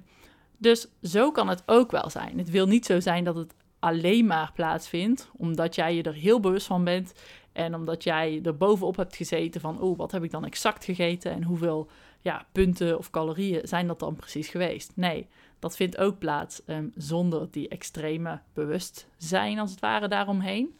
Dus 0.58 0.86
zo 1.02 1.30
kan 1.30 1.48
het 1.48 1.62
ook 1.66 1.90
wel 1.90 2.10
zijn. 2.10 2.38
Het 2.38 2.50
wil 2.50 2.66
niet 2.66 2.86
zo 2.86 3.00
zijn 3.00 3.24
dat 3.24 3.36
het 3.36 3.54
alleen 3.78 4.26
maar 4.26 4.52
plaatsvindt, 4.54 5.30
omdat 5.36 5.74
jij 5.74 5.94
je 5.94 6.02
er 6.02 6.14
heel 6.14 6.40
bewust 6.40 6.66
van 6.66 6.84
bent 6.84 7.12
en 7.52 7.74
omdat 7.74 8.04
jij 8.04 8.40
er 8.42 8.56
bovenop 8.56 8.96
hebt 8.96 9.16
gezeten 9.16 9.60
van, 9.60 9.80
oh, 9.80 9.98
wat 9.98 10.12
heb 10.12 10.24
ik 10.24 10.30
dan 10.30 10.44
exact 10.44 10.84
gegeten 10.84 11.32
en 11.32 11.42
hoeveel 11.42 11.88
ja, 12.20 12.46
punten 12.52 12.98
of 12.98 13.10
calorieën 13.10 13.68
zijn 13.68 13.86
dat 13.86 13.98
dan 13.98 14.16
precies 14.16 14.48
geweest? 14.48 14.92
Nee, 14.94 15.26
dat 15.58 15.76
vindt 15.76 15.98
ook 15.98 16.18
plaats 16.18 16.62
um, 16.66 16.92
zonder 16.96 17.48
die 17.50 17.68
extreme 17.68 18.40
bewustzijn, 18.52 19.58
als 19.58 19.70
het 19.70 19.80
ware, 19.80 20.08
daaromheen. 20.08 20.78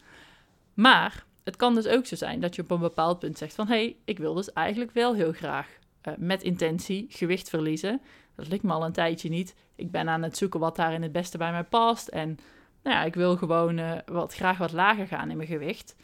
Maar 0.73 1.25
het 1.43 1.55
kan 1.55 1.75
dus 1.75 1.87
ook 1.87 2.05
zo 2.05 2.15
zijn 2.15 2.39
dat 2.39 2.55
je 2.55 2.61
op 2.61 2.71
een 2.71 2.79
bepaald 2.79 3.19
punt 3.19 3.37
zegt 3.37 3.55
van... 3.55 3.67
hé, 3.67 3.73
hey, 3.73 3.95
ik 4.05 4.17
wil 4.17 4.33
dus 4.33 4.53
eigenlijk 4.53 4.91
wel 4.91 5.13
heel 5.13 5.31
graag 5.31 5.67
uh, 6.07 6.13
met 6.17 6.43
intentie 6.43 7.05
gewicht 7.09 7.49
verliezen. 7.49 8.01
Dat 8.35 8.47
lukt 8.47 8.63
me 8.63 8.71
al 8.71 8.85
een 8.85 8.91
tijdje 8.91 9.29
niet. 9.29 9.55
Ik 9.75 9.91
ben 9.91 10.09
aan 10.09 10.23
het 10.23 10.37
zoeken 10.37 10.59
wat 10.59 10.75
daarin 10.75 11.01
het 11.01 11.11
beste 11.11 11.37
bij 11.37 11.51
mij 11.51 11.63
past. 11.63 12.07
En 12.07 12.39
nou 12.83 12.95
ja, 12.95 13.03
ik 13.03 13.15
wil 13.15 13.37
gewoon 13.37 13.77
uh, 13.77 13.91
wat, 14.05 14.33
graag 14.33 14.57
wat 14.57 14.71
lager 14.71 15.07
gaan 15.07 15.29
in 15.29 15.37
mijn 15.37 15.49
gewicht. 15.49 15.95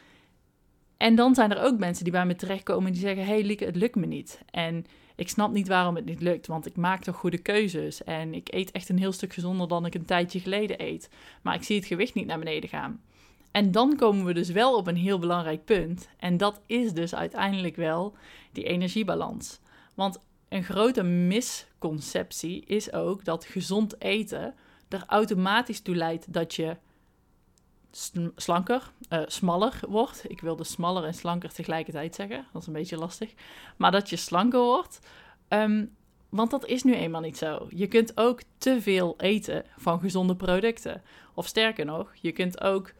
En 0.97 1.15
dan 1.15 1.35
zijn 1.35 1.51
er 1.51 1.63
ook 1.63 1.77
mensen 1.77 2.03
die 2.03 2.13
bij 2.13 2.25
me 2.25 2.35
terechtkomen 2.35 2.85
en 2.85 2.91
die 2.91 3.01
zeggen: 3.01 3.25
Hey 3.25 3.43
Lieke, 3.43 3.65
het 3.65 3.75
lukt 3.75 3.95
me 3.95 4.05
niet. 4.05 4.41
En 4.51 4.85
ik 5.15 5.29
snap 5.29 5.51
niet 5.51 5.67
waarom 5.67 5.95
het 5.95 6.05
niet 6.05 6.21
lukt, 6.21 6.47
want 6.47 6.65
ik 6.65 6.75
maak 6.75 7.03
toch 7.03 7.15
goede 7.15 7.37
keuzes. 7.37 8.03
En 8.03 8.33
ik 8.33 8.53
eet 8.53 8.71
echt 8.71 8.89
een 8.89 8.99
heel 8.99 9.11
stuk 9.11 9.33
gezonder 9.33 9.67
dan 9.67 9.85
ik 9.85 9.95
een 9.95 10.05
tijdje 10.05 10.39
geleden 10.39 10.83
eet. 10.83 11.09
Maar 11.41 11.55
ik 11.55 11.63
zie 11.63 11.75
het 11.75 11.85
gewicht 11.85 12.13
niet 12.13 12.25
naar 12.25 12.39
beneden 12.39 12.69
gaan. 12.69 13.01
En 13.51 13.71
dan 13.71 13.95
komen 13.95 14.25
we 14.25 14.33
dus 14.33 14.49
wel 14.49 14.77
op 14.77 14.87
een 14.87 14.95
heel 14.95 15.19
belangrijk 15.19 15.65
punt. 15.65 16.09
En 16.17 16.37
dat 16.37 16.61
is 16.65 16.93
dus 16.93 17.15
uiteindelijk 17.15 17.75
wel 17.75 18.15
die 18.51 18.63
energiebalans. 18.63 19.59
Want 19.93 20.19
een 20.51 20.63
grote 20.63 21.03
misconceptie 21.03 22.65
is 22.65 22.93
ook 22.93 23.25
dat 23.25 23.45
gezond 23.45 24.01
eten 24.01 24.55
er 24.89 25.03
automatisch 25.07 25.79
toe 25.79 25.95
leidt 25.95 26.33
dat 26.33 26.55
je 26.55 26.77
slanker, 28.35 28.91
uh, 29.09 29.21
smaller 29.25 29.79
wordt. 29.87 30.23
Ik 30.27 30.41
wilde 30.41 30.63
smaller 30.63 31.03
en 31.03 31.13
slanker 31.13 31.53
tegelijkertijd 31.53 32.15
zeggen. 32.15 32.45
Dat 32.53 32.61
is 32.61 32.67
een 32.67 32.73
beetje 32.73 32.97
lastig. 32.97 33.33
Maar 33.77 33.91
dat 33.91 34.09
je 34.09 34.15
slanker 34.15 34.59
wordt. 34.59 34.99
Ehm, 35.47 35.85
want 36.29 36.51
dat 36.51 36.65
is 36.65 36.83
nu 36.83 36.95
eenmaal 36.95 37.21
niet 37.21 37.37
zo. 37.37 37.67
Je 37.69 37.87
kunt 37.87 38.17
ook 38.17 38.41
te 38.57 38.81
veel 38.81 39.13
eten 39.17 39.65
van 39.77 39.99
gezonde 39.99 40.35
producten. 40.35 41.01
Of 41.33 41.47
sterker 41.47 41.85
nog, 41.85 42.11
je 42.21 42.31
kunt 42.31 42.61
ook 42.61 42.93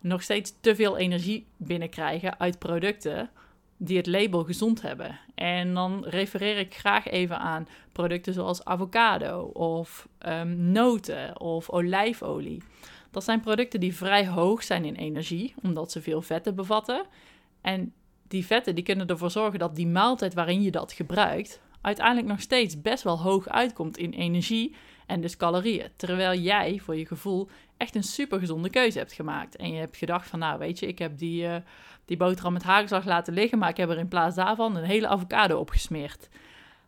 nog 0.00 0.22
steeds 0.22 0.54
te 0.60 0.74
veel 0.74 0.96
energie 0.96 1.46
binnenkrijgen 1.56 2.40
uit 2.40 2.58
producten 2.58 3.30
die 3.76 3.96
het 3.96 4.06
label 4.06 4.44
gezond 4.44 4.82
hebben. 4.82 5.18
En 5.34 5.74
dan 5.74 6.04
refereer 6.04 6.58
ik 6.58 6.74
graag 6.74 7.06
even 7.06 7.38
aan 7.38 7.68
producten 7.92 8.34
zoals 8.34 8.64
avocado 8.64 9.40
of 9.52 10.08
um, 10.28 10.72
noten 10.72 11.40
of 11.40 11.70
olijfolie. 11.70 12.62
Dat 13.10 13.24
zijn 13.24 13.40
producten 13.40 13.80
die 13.80 13.94
vrij 13.94 14.26
hoog 14.26 14.62
zijn 14.62 14.84
in 14.84 14.94
energie, 14.94 15.54
omdat 15.62 15.92
ze 15.92 16.02
veel 16.02 16.22
vetten 16.22 16.54
bevatten. 16.54 17.06
En 17.60 17.92
die 18.28 18.46
vetten 18.46 18.74
die 18.74 18.84
kunnen 18.84 19.06
ervoor 19.06 19.30
zorgen 19.30 19.58
dat 19.58 19.76
die 19.76 19.86
maaltijd 19.86 20.34
waarin 20.34 20.62
je 20.62 20.70
dat 20.70 20.92
gebruikt, 20.92 21.60
uiteindelijk 21.80 22.26
nog 22.26 22.40
steeds 22.40 22.82
best 22.82 23.02
wel 23.02 23.20
hoog 23.20 23.48
uitkomt 23.48 23.98
in 23.98 24.12
energie 24.12 24.74
en 25.06 25.20
dus 25.20 25.36
calorieën. 25.36 25.88
Terwijl 25.96 26.40
jij 26.40 26.78
voor 26.78 26.96
je 26.96 27.06
gevoel 27.06 27.48
echt 27.76 27.94
een 27.94 28.02
super 28.02 28.38
gezonde 28.38 28.70
keuze 28.70 28.98
hebt 28.98 29.12
gemaakt. 29.12 29.56
En 29.56 29.72
je 29.72 29.78
hebt 29.78 29.96
gedacht 29.96 30.28
van, 30.28 30.38
nou 30.38 30.58
weet 30.58 30.78
je, 30.78 30.86
ik 30.86 30.98
heb 30.98 31.18
die, 31.18 31.42
uh, 31.42 31.56
die 32.06 32.16
boterham 32.16 32.52
met 32.52 32.62
hagelslag 32.62 33.04
laten 33.04 33.34
liggen, 33.34 33.58
maar 33.58 33.68
ik 33.68 33.76
heb 33.76 33.90
er 33.90 33.98
in 33.98 34.08
plaats 34.08 34.36
daarvan 34.36 34.76
een 34.76 34.84
hele 34.84 35.08
avocado 35.08 35.58
opgesmeerd. 35.58 36.28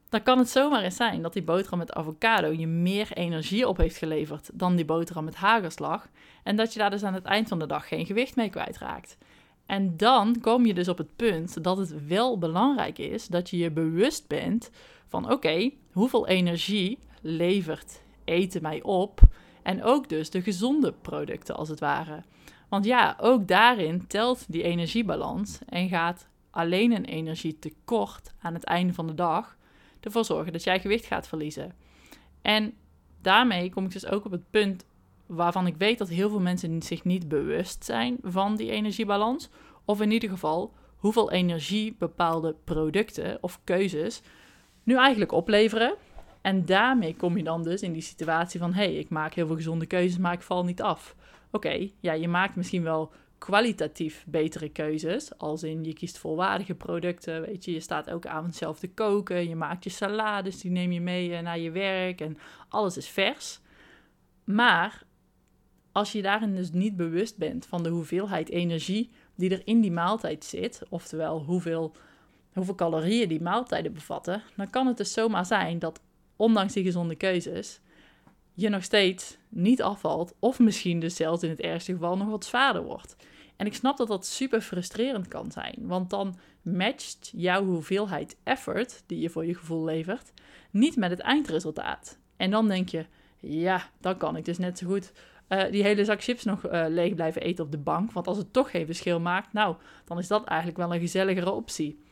Dan 0.08 0.22
kan 0.22 0.38
het 0.38 0.48
zomaar 0.48 0.82
eens 0.82 0.96
zijn 0.96 1.22
dat 1.22 1.32
die 1.32 1.42
boterham 1.42 1.78
met 1.78 1.92
avocado 1.92 2.52
je 2.52 2.66
meer 2.66 3.12
energie 3.12 3.68
op 3.68 3.76
heeft 3.76 3.96
geleverd 3.96 4.50
dan 4.52 4.76
die 4.76 4.84
boterham 4.84 5.24
met 5.24 5.34
hagelslag. 5.34 6.08
En 6.42 6.56
dat 6.56 6.72
je 6.72 6.78
daar 6.78 6.90
dus 6.90 7.02
aan 7.02 7.14
het 7.14 7.24
eind 7.24 7.48
van 7.48 7.58
de 7.58 7.66
dag 7.66 7.88
geen 7.88 8.06
gewicht 8.06 8.36
mee 8.36 8.50
kwijtraakt. 8.50 9.16
En 9.66 9.96
dan 9.96 10.40
kom 10.40 10.66
je 10.66 10.74
dus 10.74 10.88
op 10.88 10.98
het 10.98 11.16
punt 11.16 11.64
dat 11.64 11.78
het 11.78 12.06
wel 12.06 12.38
belangrijk 12.38 12.98
is 12.98 13.26
dat 13.26 13.50
je 13.50 13.56
je 13.56 13.70
bewust 13.70 14.28
bent 14.28 14.70
van 15.06 15.32
oké, 15.32 15.70
hoeveel 15.92 16.26
energie 16.26 16.98
levert 17.20 18.02
eten 18.24 18.62
mij 18.62 18.82
op? 18.82 19.20
En 19.62 19.82
ook 19.82 20.08
dus 20.08 20.30
de 20.30 20.42
gezonde 20.42 20.92
producten 20.92 21.56
als 21.56 21.68
het 21.68 21.80
ware. 21.80 22.22
Want 22.68 22.84
ja, 22.84 23.16
ook 23.20 23.48
daarin 23.48 24.06
telt 24.06 24.44
die 24.48 24.62
energiebalans 24.62 25.58
en 25.66 25.88
gaat 25.88 26.28
alleen 26.50 26.92
een 26.92 27.04
energietekort 27.04 28.32
aan 28.40 28.54
het 28.54 28.64
einde 28.64 28.92
van 28.92 29.06
de 29.06 29.14
dag 29.14 29.56
ervoor 30.00 30.24
zorgen 30.24 30.52
dat 30.52 30.64
jij 30.64 30.80
gewicht 30.80 31.06
gaat 31.06 31.28
verliezen. 31.28 31.74
En 32.42 32.74
daarmee 33.22 33.70
kom 33.70 33.84
ik 33.84 33.92
dus 33.92 34.06
ook 34.06 34.24
op 34.24 34.30
het 34.30 34.50
punt 34.50 34.84
waarvan 35.26 35.66
ik 35.66 35.76
weet 35.76 35.98
dat 35.98 36.08
heel 36.08 36.28
veel 36.28 36.40
mensen 36.40 36.82
zich 36.82 37.04
niet 37.04 37.28
bewust 37.28 37.84
zijn 37.84 38.18
van 38.22 38.56
die 38.56 38.70
energiebalans. 38.70 39.48
Of 39.84 40.00
in 40.00 40.10
ieder 40.10 40.28
geval 40.28 40.74
hoeveel 40.96 41.30
energie 41.30 41.96
bepaalde 41.98 42.54
producten 42.64 43.38
of 43.40 43.60
keuzes 43.64 44.22
nu 44.82 44.96
eigenlijk 44.96 45.32
opleveren. 45.32 45.94
En 46.40 46.64
daarmee 46.64 47.16
kom 47.16 47.36
je 47.36 47.42
dan 47.42 47.62
dus 47.62 47.82
in 47.82 47.92
die 47.92 48.02
situatie 48.02 48.60
van: 48.60 48.72
hé, 48.72 48.84
hey, 48.84 48.94
ik 48.94 49.08
maak 49.08 49.34
heel 49.34 49.46
veel 49.46 49.56
gezonde 49.56 49.86
keuzes, 49.86 50.18
maar 50.18 50.32
ik 50.32 50.42
val 50.42 50.64
niet 50.64 50.82
af. 50.82 51.16
Oké, 51.50 51.90
ja, 52.00 52.12
je 52.12 52.28
maakt 52.28 52.56
misschien 52.56 52.82
wel 52.82 53.12
kwalitatief 53.38 54.24
betere 54.26 54.68
keuzes. 54.68 55.38
Als 55.38 55.62
in 55.62 55.84
je 55.84 55.92
kiest 55.92 56.18
volwaardige 56.18 56.74
producten. 56.74 57.40
Weet 57.40 57.64
je, 57.64 57.72
je 57.72 57.80
staat 57.80 58.10
ook 58.10 58.26
avond 58.26 58.54
zelf 58.54 58.78
te 58.78 58.90
koken. 58.90 59.48
Je 59.48 59.56
maakt 59.56 59.84
je 59.84 59.90
salades, 59.90 60.60
die 60.60 60.70
neem 60.70 60.92
je 60.92 61.00
mee 61.00 61.34
eh, 61.34 61.42
naar 61.42 61.58
je 61.58 61.70
werk. 61.70 62.20
En 62.20 62.38
alles 62.68 62.96
is 62.96 63.08
vers. 63.08 63.60
Maar 64.44 65.02
als 65.92 66.12
je 66.12 66.22
daarin 66.22 66.54
dus 66.54 66.72
niet 66.72 66.96
bewust 66.96 67.36
bent 67.36 67.66
van 67.66 67.82
de 67.82 67.88
hoeveelheid 67.88 68.48
energie 68.48 69.10
die 69.34 69.50
er 69.50 69.62
in 69.64 69.80
die 69.80 69.92
maaltijd 69.92 70.44
zit, 70.44 70.82
oftewel 70.88 71.44
hoeveel, 71.44 71.94
hoeveel 72.52 72.74
calorieën 72.74 73.28
die 73.28 73.40
maaltijden 73.40 73.92
bevatten, 73.92 74.42
dan 74.56 74.70
kan 74.70 74.86
het 74.86 74.96
dus 74.96 75.12
zomaar 75.12 75.46
zijn 75.46 75.78
dat 75.78 76.00
ondanks 76.36 76.72
die 76.72 76.84
gezonde 76.84 77.14
keuzes 77.14 77.80
je 78.60 78.68
nog 78.68 78.82
steeds 78.82 79.36
niet 79.48 79.82
afvalt, 79.82 80.34
of 80.38 80.58
misschien 80.58 81.00
dus 81.00 81.16
zelfs 81.16 81.42
in 81.42 81.50
het 81.50 81.60
ergste 81.60 81.92
geval 81.92 82.16
nog 82.16 82.28
wat 82.28 82.44
zwaarder 82.44 82.82
wordt. 82.82 83.16
En 83.56 83.66
ik 83.66 83.74
snap 83.74 83.96
dat 83.96 84.08
dat 84.08 84.26
super 84.26 84.60
frustrerend 84.60 85.28
kan 85.28 85.50
zijn, 85.50 85.74
want 85.80 86.10
dan 86.10 86.38
matcht 86.62 87.32
jouw 87.36 87.64
hoeveelheid 87.64 88.36
effort 88.42 89.02
die 89.06 89.20
je 89.20 89.30
voor 89.30 89.46
je 89.46 89.54
gevoel 89.54 89.84
levert 89.84 90.32
niet 90.70 90.96
met 90.96 91.10
het 91.10 91.20
eindresultaat. 91.20 92.18
En 92.36 92.50
dan 92.50 92.68
denk 92.68 92.88
je, 92.88 93.06
ja, 93.40 93.90
dan 94.00 94.16
kan 94.16 94.36
ik 94.36 94.44
dus 94.44 94.58
net 94.58 94.78
zo 94.78 94.86
goed 94.86 95.12
uh, 95.48 95.70
die 95.70 95.82
hele 95.82 96.04
zak 96.04 96.22
chips 96.22 96.44
nog 96.44 96.66
uh, 96.66 96.84
leeg 96.88 97.14
blijven 97.14 97.42
eten 97.42 97.64
op 97.64 97.70
de 97.70 97.78
bank. 97.78 98.12
Want 98.12 98.26
als 98.26 98.38
het 98.38 98.52
toch 98.52 98.70
geen 98.70 98.86
verschil 98.86 99.20
maakt, 99.20 99.52
nou, 99.52 99.76
dan 100.04 100.18
is 100.18 100.28
dat 100.28 100.44
eigenlijk 100.44 100.78
wel 100.78 100.94
een 100.94 101.00
gezelligere 101.00 101.52
optie. 101.52 102.02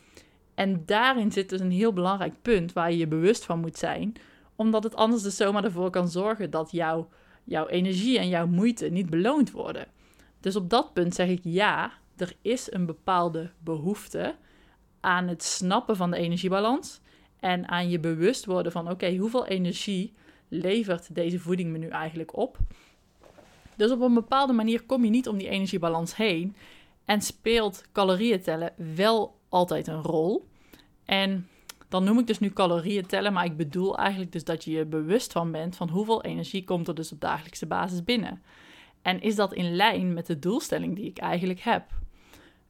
En 0.55 0.83
daarin 0.87 1.33
zit 1.33 1.49
dus 1.49 1.61
een 1.61 1.71
heel 1.71 1.93
belangrijk 1.93 2.35
punt 2.43 2.73
waar 2.73 2.91
je 2.91 2.99
je 2.99 3.07
bewust 3.07 3.45
van 3.45 3.61
moet 3.61 3.79
zijn. 3.79 4.15
Omdat 4.57 4.83
het 4.83 4.95
anders 4.95 5.23
dus 5.23 5.37
zomaar 5.37 5.65
ervoor 5.65 5.91
kan 5.91 6.09
zorgen 6.09 6.51
dat 6.51 6.71
jouw, 6.71 7.09
jouw 7.45 7.67
energie 7.67 8.19
en 8.19 8.29
jouw 8.29 8.47
moeite 8.47 8.89
niet 8.89 9.11
beloond 9.11 9.51
worden. 9.51 9.87
Dus 10.41 10.57
op 10.57 10.71
dat 10.71 10.93
punt 10.93 11.15
zeg 11.15 11.29
ik 11.29 11.41
ja, 11.43 11.93
er 12.17 12.37
is 12.43 12.73
een 12.73 12.87
bepaalde 12.87 13.51
behoefte 13.59 14.35
aan 15.01 15.29
het 15.29 15.43
snappen 15.43 15.97
van 15.97 16.11
de 16.11 16.17
energiebalans. 16.17 17.01
En 17.41 17.69
aan 17.69 17.89
je 17.89 18.01
bewust 18.01 18.45
worden 18.45 18.73
van 18.73 18.91
oké, 18.91 19.17
hoeveel 19.17 19.47
energie 19.47 20.15
levert 20.49 21.15
deze 21.15 21.39
voeding 21.39 21.71
me 21.71 21.79
nu 21.79 21.89
eigenlijk 21.89 22.37
op? 22.37 22.59
Dus 23.77 23.91
op 23.91 24.01
een 24.01 24.15
bepaalde 24.15 24.53
manier 24.53 24.83
kom 24.83 25.05
je 25.05 25.11
niet 25.11 25.29
om 25.29 25.39
die 25.39 25.49
energiebalans 25.49 26.17
heen. 26.17 26.57
En 27.05 27.21
speelt 27.21 27.83
calorieën 27.93 28.43
tellen 28.43 28.73
wel 28.95 29.39
altijd 29.49 29.87
een 29.87 30.03
rol. 30.03 30.49
En 31.05 31.49
dan 31.89 32.05
noem 32.05 32.19
ik 32.19 32.27
dus 32.27 32.39
nu 32.39 32.51
calorieën 32.51 33.07
tellen, 33.07 33.33
maar 33.33 33.45
ik 33.45 33.57
bedoel 33.57 33.99
eigenlijk 33.99 34.33
dus 34.33 34.45
dat 34.45 34.65
je 34.65 34.71
je 34.71 34.85
bewust 34.85 35.33
van 35.33 35.53
bent 35.53 35.77
van 35.77 35.89
hoeveel 35.89 36.23
energie 36.23 36.65
komt 36.65 36.89
er 36.89 36.95
dus 36.95 37.13
op 37.13 37.21
dagelijkse 37.21 37.67
basis 37.67 38.05
binnen. 38.05 38.43
En 39.03 39.21
is 39.21 39.35
dat 39.35 39.55
in 39.55 39.77
lijn 39.77 40.13
met 40.13 40.27
de 40.27 40.39
doelstelling 40.39 40.97
die 40.97 41.07
ik 41.07 41.19
eigenlijk 41.19 41.61
heb? 41.61 41.85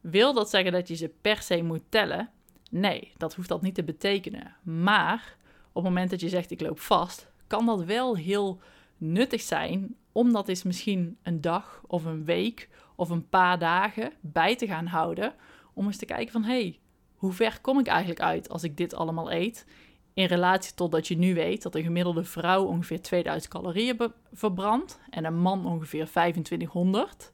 Wil 0.01 0.33
dat 0.33 0.49
zeggen 0.49 0.71
dat 0.71 0.87
je 0.87 0.95
ze 0.95 1.11
per 1.21 1.41
se 1.41 1.61
moet 1.61 1.83
tellen? 1.89 2.29
Nee, 2.71 3.11
dat 3.17 3.35
hoeft 3.35 3.49
dat 3.49 3.61
niet 3.61 3.75
te 3.75 3.83
betekenen. 3.83 4.55
Maar 4.63 5.35
op 5.67 5.83
het 5.83 5.83
moment 5.83 6.09
dat 6.09 6.21
je 6.21 6.29
zegt 6.29 6.51
ik 6.51 6.61
loop 6.61 6.79
vast, 6.79 7.27
kan 7.47 7.65
dat 7.65 7.83
wel 7.83 8.17
heel 8.17 8.59
nuttig 8.97 9.41
zijn 9.41 9.95
om 10.11 10.33
dat 10.33 10.47
eens 10.47 10.63
misschien 10.63 11.17
een 11.23 11.41
dag 11.41 11.81
of 11.87 12.05
een 12.05 12.25
week 12.25 12.69
of 12.95 13.09
een 13.09 13.29
paar 13.29 13.59
dagen 13.59 14.11
bij 14.21 14.55
te 14.55 14.67
gaan 14.67 14.85
houden. 14.85 15.33
Om 15.73 15.85
eens 15.85 15.97
te 15.97 16.05
kijken 16.05 16.31
van, 16.31 16.43
hé, 16.43 16.61
hey, 16.61 16.79
hoe 17.17 17.31
ver 17.31 17.61
kom 17.61 17.79
ik 17.79 17.87
eigenlijk 17.87 18.21
uit 18.21 18.49
als 18.49 18.63
ik 18.63 18.77
dit 18.77 18.95
allemaal 18.95 19.31
eet? 19.31 19.65
In 20.13 20.25
relatie 20.25 20.73
tot 20.73 20.91
dat 20.91 21.07
je 21.07 21.17
nu 21.17 21.33
weet 21.33 21.61
dat 21.61 21.75
een 21.75 21.83
gemiddelde 21.83 22.23
vrouw 22.23 22.65
ongeveer 22.65 23.01
2000 23.01 23.53
calorieën 23.53 24.13
verbrandt 24.33 24.99
en 25.09 25.25
een 25.25 25.39
man 25.39 25.65
ongeveer 25.65 26.05
2500. 26.05 27.31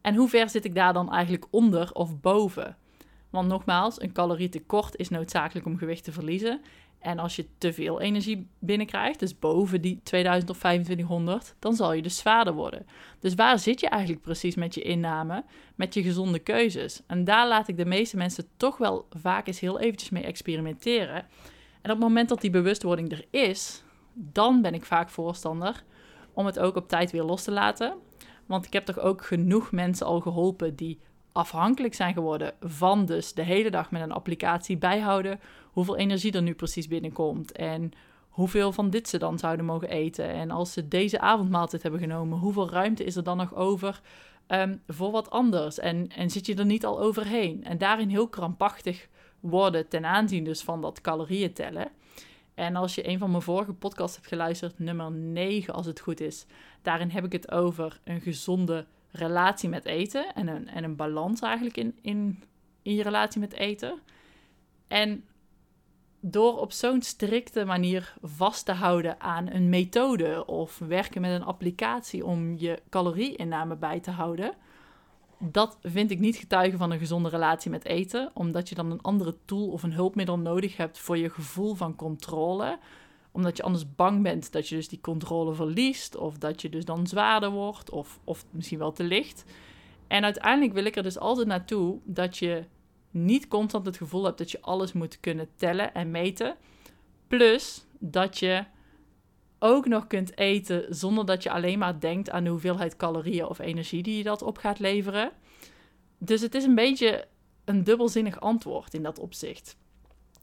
En 0.00 0.14
hoe 0.14 0.28
ver 0.28 0.48
zit 0.50 0.64
ik 0.64 0.74
daar 0.74 0.92
dan 0.92 1.12
eigenlijk 1.12 1.46
onder 1.50 1.92
of 1.92 2.20
boven? 2.20 2.76
Want 3.30 3.48
nogmaals, 3.48 4.02
een 4.02 4.12
calorietekort 4.12 4.96
is 4.96 5.08
noodzakelijk 5.08 5.66
om 5.66 5.78
gewicht 5.78 6.04
te 6.04 6.12
verliezen. 6.12 6.60
En 6.98 7.18
als 7.18 7.36
je 7.36 7.46
te 7.58 7.72
veel 7.72 8.00
energie 8.00 8.48
binnenkrijgt, 8.58 9.18
dus 9.18 9.38
boven 9.38 9.80
die 9.80 10.00
2000 10.02 10.50
of 10.50 10.58
2500, 10.58 11.54
dan 11.58 11.74
zal 11.74 11.92
je 11.92 12.02
dus 12.02 12.16
zwaarder 12.16 12.54
worden. 12.54 12.86
Dus 13.20 13.34
waar 13.34 13.58
zit 13.58 13.80
je 13.80 13.88
eigenlijk 13.88 14.22
precies 14.22 14.54
met 14.54 14.74
je 14.74 14.82
inname, 14.82 15.44
met 15.74 15.94
je 15.94 16.02
gezonde 16.02 16.38
keuzes? 16.38 17.02
En 17.06 17.24
daar 17.24 17.48
laat 17.48 17.68
ik 17.68 17.76
de 17.76 17.84
meeste 17.84 18.16
mensen 18.16 18.48
toch 18.56 18.76
wel 18.76 19.06
vaak 19.10 19.46
eens 19.46 19.60
heel 19.60 19.80
eventjes 19.80 20.10
mee 20.10 20.24
experimenteren. 20.24 21.26
En 21.82 21.90
op 21.90 21.96
het 21.96 21.98
moment 21.98 22.28
dat 22.28 22.40
die 22.40 22.50
bewustwording 22.50 23.12
er 23.12 23.24
is, 23.30 23.82
dan 24.12 24.62
ben 24.62 24.74
ik 24.74 24.84
vaak 24.84 25.08
voorstander 25.08 25.84
om 26.32 26.46
het 26.46 26.58
ook 26.58 26.76
op 26.76 26.88
tijd 26.88 27.10
weer 27.10 27.22
los 27.22 27.42
te 27.42 27.50
laten. 27.50 27.96
Want 28.46 28.66
ik 28.66 28.72
heb 28.72 28.84
toch 28.84 28.98
ook 28.98 29.24
genoeg 29.24 29.72
mensen 29.72 30.06
al 30.06 30.20
geholpen 30.20 30.76
die 30.76 31.00
afhankelijk 31.32 31.94
zijn 31.94 32.14
geworden 32.14 32.52
van 32.60 33.06
dus 33.06 33.34
de 33.34 33.42
hele 33.42 33.70
dag 33.70 33.90
met 33.90 34.02
een 34.02 34.12
applicatie 34.12 34.76
bijhouden 34.76 35.40
hoeveel 35.78 35.96
energie 35.96 36.32
er 36.32 36.42
nu 36.42 36.54
precies 36.54 36.88
binnenkomt 36.88 37.52
en 37.52 37.90
hoeveel 38.28 38.72
van 38.72 38.90
dit 38.90 39.08
ze 39.08 39.18
dan 39.18 39.38
zouden 39.38 39.64
mogen 39.64 39.88
eten. 39.88 40.28
En 40.28 40.50
als 40.50 40.72
ze 40.72 40.88
deze 40.88 41.20
avondmaaltijd 41.20 41.82
hebben 41.82 42.00
genomen, 42.00 42.38
hoeveel 42.38 42.70
ruimte 42.70 43.04
is 43.04 43.16
er 43.16 43.22
dan 43.22 43.36
nog 43.36 43.54
over 43.54 44.00
ehm, 44.46 44.76
voor 44.86 45.10
wat 45.10 45.30
anders? 45.30 45.78
En, 45.78 46.08
en 46.08 46.30
zit 46.30 46.46
je 46.46 46.54
er 46.54 46.64
niet 46.64 46.84
al 46.84 47.00
overheen? 47.00 47.64
En 47.64 47.78
daarin 47.78 48.08
heel 48.08 48.28
krampachtig 48.28 49.08
worden 49.40 49.88
ten 49.88 50.04
aanzien 50.04 50.44
dus 50.44 50.62
van 50.62 50.80
dat 50.80 51.00
calorieën 51.00 51.52
tellen. 51.52 51.88
En 52.54 52.76
als 52.76 52.94
je 52.94 53.08
een 53.08 53.18
van 53.18 53.30
mijn 53.30 53.42
vorige 53.42 53.72
podcasts 53.72 54.16
hebt 54.16 54.28
geluisterd, 54.28 54.78
nummer 54.78 55.10
9 55.10 55.74
als 55.74 55.86
het 55.86 56.00
goed 56.00 56.20
is, 56.20 56.46
daarin 56.82 57.10
heb 57.10 57.24
ik 57.24 57.32
het 57.32 57.50
over 57.50 58.00
een 58.04 58.20
gezonde 58.20 58.86
relatie 59.10 59.68
met 59.68 59.84
eten 59.84 60.34
en 60.34 60.48
een, 60.48 60.68
en 60.68 60.84
een 60.84 60.96
balans 60.96 61.40
eigenlijk 61.40 61.76
in, 61.76 61.98
in, 62.00 62.42
in 62.82 62.94
je 62.94 63.02
relatie 63.02 63.40
met 63.40 63.52
eten. 63.52 63.98
En 64.88 65.24
door 66.20 66.58
op 66.58 66.72
zo'n 66.72 67.02
strikte 67.02 67.64
manier 67.64 68.14
vast 68.22 68.64
te 68.64 68.72
houden 68.72 69.20
aan 69.20 69.50
een 69.50 69.68
methode 69.68 70.46
of 70.46 70.78
werken 70.78 71.20
met 71.20 71.30
een 71.30 71.44
applicatie 71.44 72.26
om 72.26 72.58
je 72.58 72.82
calorieinname 72.88 73.76
bij 73.76 74.00
te 74.00 74.10
houden, 74.10 74.54
dat 75.38 75.78
vind 75.82 76.10
ik 76.10 76.18
niet 76.18 76.36
getuigen 76.36 76.78
van 76.78 76.90
een 76.90 76.98
gezonde 76.98 77.28
relatie 77.28 77.70
met 77.70 77.84
eten, 77.84 78.30
omdat 78.34 78.68
je 78.68 78.74
dan 78.74 78.90
een 78.90 79.02
andere 79.02 79.36
tool 79.44 79.68
of 79.68 79.82
een 79.82 79.92
hulpmiddel 79.92 80.38
nodig 80.38 80.76
hebt 80.76 80.98
voor 80.98 81.18
je 81.18 81.30
gevoel 81.30 81.74
van 81.74 81.96
controle. 81.96 82.78
Omdat 83.32 83.56
je 83.56 83.62
anders 83.62 83.94
bang 83.94 84.22
bent 84.22 84.52
dat 84.52 84.68
je 84.68 84.74
dus 84.74 84.88
die 84.88 85.00
controle 85.00 85.54
verliest, 85.54 86.16
of 86.16 86.38
dat 86.38 86.62
je 86.62 86.68
dus 86.68 86.84
dan 86.84 87.06
zwaarder 87.06 87.50
wordt, 87.50 87.90
of, 87.90 88.20
of 88.24 88.44
misschien 88.50 88.78
wel 88.78 88.92
te 88.92 89.04
licht. 89.04 89.44
En 90.06 90.24
uiteindelijk 90.24 90.72
wil 90.72 90.84
ik 90.84 90.96
er 90.96 91.02
dus 91.02 91.18
altijd 91.18 91.46
naartoe 91.46 91.98
dat 92.04 92.36
je 92.36 92.64
niet 93.10 93.48
constant 93.48 93.86
het 93.86 93.96
gevoel 93.96 94.24
hebt 94.24 94.38
dat 94.38 94.50
je 94.50 94.60
alles 94.60 94.92
moet 94.92 95.20
kunnen 95.20 95.48
tellen 95.56 95.94
en 95.94 96.10
meten. 96.10 96.56
Plus 97.26 97.86
dat 97.98 98.38
je 98.38 98.64
ook 99.58 99.86
nog 99.86 100.06
kunt 100.06 100.38
eten 100.38 100.94
zonder 100.94 101.26
dat 101.26 101.42
je 101.42 101.50
alleen 101.50 101.78
maar 101.78 102.00
denkt 102.00 102.30
aan 102.30 102.44
de 102.44 102.50
hoeveelheid 102.50 102.96
calorieën 102.96 103.46
of 103.46 103.58
energie 103.58 104.02
die 104.02 104.16
je 104.16 104.22
dat 104.22 104.42
op 104.42 104.58
gaat 104.58 104.78
leveren. 104.78 105.30
Dus 106.18 106.40
het 106.40 106.54
is 106.54 106.64
een 106.64 106.74
beetje 106.74 107.26
een 107.64 107.84
dubbelzinnig 107.84 108.40
antwoord 108.40 108.94
in 108.94 109.02
dat 109.02 109.18
opzicht. 109.18 109.76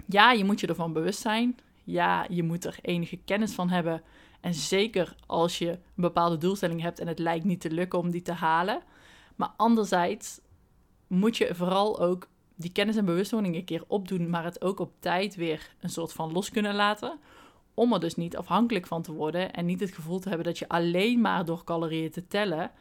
Ja, 0.05 0.31
je 0.31 0.43
moet 0.43 0.59
je 0.59 0.67
ervan 0.67 0.93
bewust 0.93 1.19
zijn. 1.19 1.57
Ja, 1.83 2.25
je 2.29 2.43
moet 2.43 2.65
er 2.65 2.77
enige 2.81 3.17
kennis 3.17 3.53
van 3.53 3.69
hebben. 3.69 4.01
En 4.41 4.53
zeker 4.53 5.15
als 5.25 5.57
je 5.57 5.69
een 5.69 5.79
bepaalde 5.95 6.37
doelstelling 6.37 6.81
hebt 6.81 6.99
en 6.99 7.07
het 7.07 7.19
lijkt 7.19 7.45
niet 7.45 7.61
te 7.61 7.71
lukken 7.71 7.99
om 7.99 8.11
die 8.11 8.21
te 8.21 8.31
halen. 8.31 8.81
Maar 9.35 9.53
anderzijds 9.57 10.39
moet 11.07 11.37
je 11.37 11.55
vooral 11.55 11.99
ook 11.99 12.27
die 12.55 12.71
kennis 12.71 12.95
en 12.95 13.05
bewustwording 13.05 13.55
een 13.55 13.65
keer 13.65 13.83
opdoen, 13.87 14.29
maar 14.29 14.43
het 14.43 14.61
ook 14.61 14.79
op 14.79 14.91
tijd 14.99 15.35
weer 15.35 15.75
een 15.79 15.89
soort 15.89 16.13
van 16.13 16.31
los 16.31 16.49
kunnen 16.49 16.75
laten. 16.75 17.19
Om 17.73 17.93
er 17.93 17.99
dus 17.99 18.15
niet 18.15 18.37
afhankelijk 18.37 18.87
van 18.87 19.01
te 19.01 19.13
worden 19.13 19.53
en 19.53 19.65
niet 19.65 19.79
het 19.79 19.93
gevoel 19.93 20.19
te 20.19 20.27
hebben 20.27 20.47
dat 20.47 20.59
je 20.59 20.67
alleen 20.67 21.21
maar 21.21 21.45
door 21.45 21.63
calorieën 21.63 22.11
te 22.11 22.27
tellen 22.27 22.71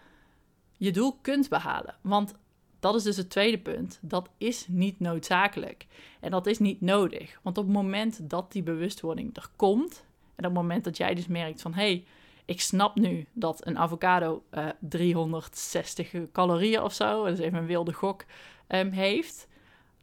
je 0.76 0.92
doel 0.92 1.18
kunt 1.20 1.48
behalen. 1.48 1.94
Want 2.00 2.34
dat 2.80 2.94
is 2.94 3.02
dus 3.02 3.16
het 3.16 3.30
tweede 3.30 3.58
punt. 3.58 3.98
Dat 4.02 4.28
is 4.38 4.66
niet 4.68 5.00
noodzakelijk. 5.00 5.86
En 6.20 6.30
dat 6.30 6.46
is 6.46 6.58
niet 6.58 6.80
nodig. 6.80 7.38
Want 7.42 7.58
op 7.58 7.64
het 7.64 7.74
moment 7.74 8.30
dat 8.30 8.52
die 8.52 8.62
bewustwording 8.62 9.36
er 9.36 9.48
komt, 9.56 10.04
en 10.34 10.44
op 10.46 10.52
het 10.52 10.62
moment 10.62 10.84
dat 10.84 10.96
jij 10.96 11.14
dus 11.14 11.26
merkt 11.26 11.62
van 11.62 11.74
hé, 11.74 11.82
hey, 11.82 12.04
ik 12.44 12.60
snap 12.60 12.94
nu 12.94 13.26
dat 13.32 13.66
een 13.66 13.78
avocado 13.78 14.42
uh, 14.50 14.68
eh, 14.68 14.74
360 14.80 16.12
calorieën 16.32 16.82
of 16.82 16.92
zo, 16.92 17.24
dat 17.24 17.32
is 17.32 17.44
even 17.44 17.58
een 17.58 17.66
wilde 17.66 17.92
gok, 17.92 18.24
um, 18.68 18.90
heeft. 18.90 19.48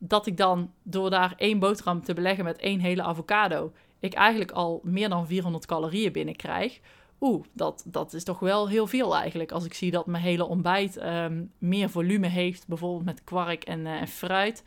Dat 0.04 0.26
ik 0.26 0.38
dan 0.38 0.72
door 0.84 1.10
daar 1.10 1.34
één 1.38 1.60
boterham 1.60 2.04
te 2.04 2.14
beleggen 2.14 2.44
met 2.44 2.58
één 2.58 2.80
hele 2.80 3.04
avocado, 3.04 3.72
ik 4.00 4.14
eigenlijk 4.14 4.52
al 4.52 4.80
meer 4.84 5.10
dan 5.10 5.28
400 5.28 5.66
calorieën 5.66 6.12
binnenkrijg. 6.12 6.80
Oeh, 7.20 7.46
dat, 7.54 7.84
dat 7.88 8.14
is 8.14 8.24
toch 8.24 8.40
wel 8.40 8.70
heel 8.70 8.88
veel 8.88 9.16
eigenlijk. 9.16 9.52
Als 9.52 9.66
ik 9.66 9.74
zie 9.74 9.92
dat 9.92 10.06
mijn 10.06 10.24
hele 10.24 10.46
ontbijt 10.46 10.98
ehm, 10.98 11.44
meer 11.58 11.90
volume 11.90 12.28
heeft, 12.28 12.68
bijvoorbeeld 12.68 13.06
met 13.06 13.24
kwark 13.24 13.64
en, 13.64 13.80
uh, 13.80 14.02
en 14.02 14.08
fruit. 14.08 14.64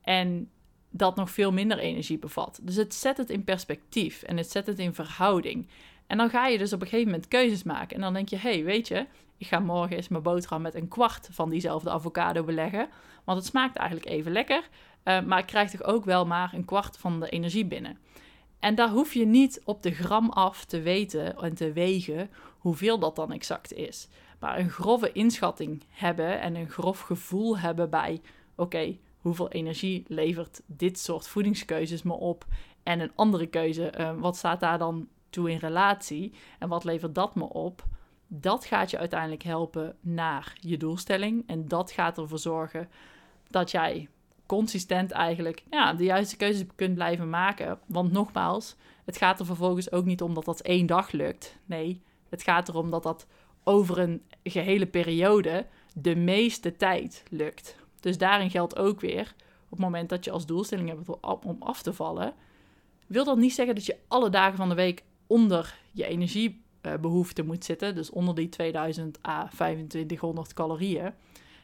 En 0.00 0.50
dat 0.90 1.16
nog 1.16 1.30
veel 1.30 1.52
minder 1.52 1.78
energie 1.78 2.18
bevat. 2.18 2.60
Dus 2.62 2.76
het 2.76 2.94
zet 2.94 3.16
het 3.16 3.30
in 3.30 3.44
perspectief 3.44 4.22
en 4.22 4.36
het 4.36 4.50
zet 4.50 4.66
het 4.66 4.78
in 4.78 4.94
verhouding. 4.94 5.68
En 6.06 6.16
dan 6.16 6.30
ga 6.30 6.46
je 6.46 6.58
dus 6.58 6.72
op 6.72 6.80
een 6.80 6.86
gegeven 6.86 7.10
moment 7.10 7.28
keuzes 7.28 7.62
maken. 7.62 7.96
En 7.96 8.02
dan 8.02 8.12
denk 8.12 8.28
je, 8.28 8.36
hé, 8.36 8.52
hey, 8.52 8.64
weet 8.64 8.88
je, 8.88 9.06
ik 9.36 9.46
ga 9.46 9.58
morgen 9.58 9.96
eens 9.96 10.08
mijn 10.08 10.22
boterham 10.22 10.62
met 10.62 10.74
een 10.74 10.88
kwart 10.88 11.28
van 11.32 11.50
diezelfde 11.50 11.90
avocado 11.90 12.44
beleggen. 12.44 12.88
Want 13.24 13.38
het 13.38 13.46
smaakt 13.46 13.76
eigenlijk 13.76 14.08
even 14.08 14.32
lekker. 14.32 14.68
Uh, 15.04 15.22
maar 15.22 15.38
ik 15.38 15.46
krijg 15.46 15.70
toch 15.70 15.82
ook 15.82 16.04
wel 16.04 16.26
maar 16.26 16.52
een 16.54 16.64
kwart 16.64 16.98
van 16.98 17.20
de 17.20 17.28
energie 17.28 17.66
binnen. 17.66 17.98
En 18.58 18.74
daar 18.74 18.90
hoef 18.90 19.14
je 19.14 19.26
niet 19.26 19.60
op 19.64 19.82
de 19.82 19.90
gram 19.90 20.28
af 20.30 20.64
te 20.64 20.80
weten 20.80 21.38
en 21.38 21.54
te 21.54 21.72
wegen 21.72 22.30
hoeveel 22.58 22.98
dat 22.98 23.16
dan 23.16 23.32
exact 23.32 23.72
is. 23.72 24.08
Maar 24.38 24.58
een 24.58 24.70
grove 24.70 25.12
inschatting 25.12 25.82
hebben 25.88 26.40
en 26.40 26.54
een 26.54 26.70
grof 26.70 27.00
gevoel 27.00 27.58
hebben 27.58 27.90
bij: 27.90 28.20
oké, 28.56 28.96
hoeveel 29.20 29.50
energie 29.50 30.04
levert 30.08 30.62
dit 30.66 30.98
soort 30.98 31.28
voedingskeuzes 31.28 32.02
me 32.02 32.12
op? 32.12 32.44
En 32.82 33.00
een 33.00 33.12
andere 33.14 33.46
keuze, 33.46 33.92
uh, 33.98 34.10
wat 34.18 34.36
staat 34.36 34.60
daar 34.60 34.78
dan 34.78 35.08
toe 35.36 35.50
in 35.50 35.58
relatie? 35.58 36.32
En 36.58 36.68
wat 36.68 36.84
levert 36.84 37.14
dat 37.14 37.34
me 37.34 37.44
op? 37.44 37.84
Dat 38.26 38.64
gaat 38.64 38.90
je 38.90 38.98
uiteindelijk 38.98 39.42
helpen 39.42 39.96
naar 40.00 40.56
je 40.60 40.76
doelstelling. 40.76 41.44
En 41.46 41.68
dat 41.68 41.90
gaat 41.90 42.18
ervoor 42.18 42.38
zorgen 42.38 42.88
dat 43.48 43.70
jij 43.70 44.08
consistent 44.46 45.10
eigenlijk 45.10 45.62
ja, 45.70 45.94
de 45.94 46.04
juiste 46.04 46.36
keuzes 46.36 46.66
kunt 46.74 46.94
blijven 46.94 47.30
maken. 47.30 47.78
Want 47.86 48.12
nogmaals, 48.12 48.76
het 49.04 49.16
gaat 49.16 49.40
er 49.40 49.46
vervolgens 49.46 49.92
ook 49.92 50.04
niet 50.04 50.22
om 50.22 50.34
dat 50.34 50.44
dat 50.44 50.60
één 50.60 50.86
dag 50.86 51.10
lukt. 51.10 51.58
Nee, 51.64 52.02
het 52.28 52.42
gaat 52.42 52.68
erom 52.68 52.90
dat 52.90 53.02
dat 53.02 53.26
over 53.64 53.98
een 53.98 54.22
gehele 54.42 54.86
periode 54.86 55.66
de 55.94 56.16
meeste 56.16 56.76
tijd 56.76 57.22
lukt. 57.30 57.76
Dus 58.00 58.18
daarin 58.18 58.50
geldt 58.50 58.76
ook 58.76 59.00
weer, 59.00 59.34
op 59.64 59.70
het 59.70 59.78
moment 59.78 60.08
dat 60.08 60.24
je 60.24 60.30
als 60.30 60.46
doelstelling 60.46 60.88
hebt 60.88 61.20
om 61.44 61.56
af 61.58 61.82
te 61.82 61.92
vallen, 61.92 62.34
wil 63.06 63.24
dat 63.24 63.36
niet 63.36 63.54
zeggen 63.54 63.74
dat 63.74 63.86
je 63.86 63.96
alle 64.08 64.30
dagen 64.30 64.56
van 64.56 64.68
de 64.68 64.74
week 64.74 65.04
onder 65.26 65.78
je 65.92 66.06
energiebehoefte 66.06 67.42
moet 67.42 67.64
zitten. 67.64 67.94
Dus 67.94 68.10
onder 68.10 68.34
die 68.34 68.48
2000 68.48 69.18
à 69.26 69.48
2500 69.48 70.52
calorieën. 70.52 71.12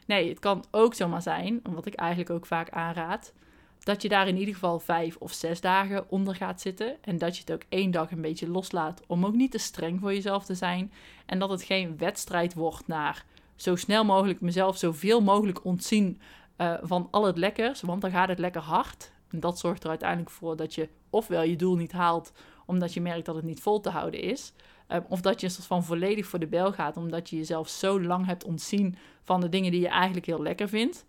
Nee, 0.05 0.29
het 0.29 0.39
kan 0.39 0.63
ook 0.71 0.93
zomaar 0.93 1.21
zijn, 1.21 1.59
wat 1.63 1.85
ik 1.85 1.93
eigenlijk 1.93 2.29
ook 2.29 2.45
vaak 2.45 2.69
aanraad, 2.69 3.33
dat 3.79 4.01
je 4.01 4.09
daar 4.09 4.27
in 4.27 4.37
ieder 4.37 4.53
geval 4.53 4.79
vijf 4.79 5.15
of 5.15 5.31
zes 5.31 5.61
dagen 5.61 6.09
onder 6.09 6.35
gaat 6.35 6.61
zitten. 6.61 7.03
En 7.03 7.17
dat 7.17 7.35
je 7.35 7.41
het 7.41 7.51
ook 7.51 7.63
één 7.69 7.91
dag 7.91 8.11
een 8.11 8.21
beetje 8.21 8.49
loslaat 8.49 9.01
om 9.07 9.25
ook 9.25 9.35
niet 9.35 9.51
te 9.51 9.57
streng 9.57 9.99
voor 9.99 10.13
jezelf 10.13 10.45
te 10.45 10.55
zijn. 10.55 10.91
En 11.25 11.39
dat 11.39 11.49
het 11.49 11.63
geen 11.63 11.97
wedstrijd 11.97 12.53
wordt 12.53 12.87
naar 12.87 13.25
zo 13.55 13.75
snel 13.75 14.05
mogelijk 14.05 14.41
mezelf 14.41 14.77
zoveel 14.77 15.21
mogelijk 15.21 15.65
ontzien 15.65 16.21
uh, 16.57 16.73
van 16.81 17.07
al 17.11 17.25
het 17.25 17.37
lekkers. 17.37 17.81
Want 17.81 18.01
dan 18.01 18.11
gaat 18.11 18.27
het 18.27 18.39
lekker 18.39 18.61
hard. 18.61 19.11
En 19.29 19.39
dat 19.39 19.59
zorgt 19.59 19.83
er 19.83 19.89
uiteindelijk 19.89 20.29
voor 20.29 20.55
dat 20.55 20.75
je 20.75 20.89
ofwel 21.09 21.43
je 21.43 21.55
doel 21.55 21.75
niet 21.75 21.91
haalt 21.91 22.31
omdat 22.65 22.93
je 22.93 23.01
merkt 23.01 23.25
dat 23.25 23.35
het 23.35 23.43
niet 23.43 23.61
vol 23.61 23.79
te 23.79 23.89
houden 23.89 24.21
is. 24.21 24.53
Ehm, 24.87 25.01
of 25.07 25.21
dat 25.21 25.41
je 25.41 25.49
soort 25.49 25.67
van 25.67 25.83
volledig 25.83 26.25
voor 26.25 26.39
de 26.39 26.47
bel 26.47 26.73
gaat, 26.73 26.97
omdat 26.97 27.29
je 27.29 27.35
jezelf 27.35 27.69
zo 27.69 28.01
lang 28.01 28.25
hebt 28.25 28.43
ontzien 28.43 28.95
van 29.23 29.41
de 29.41 29.49
dingen 29.49 29.71
die 29.71 29.81
je 29.81 29.87
eigenlijk 29.87 30.25
heel 30.25 30.41
lekker 30.41 30.69
vindt. 30.69 31.05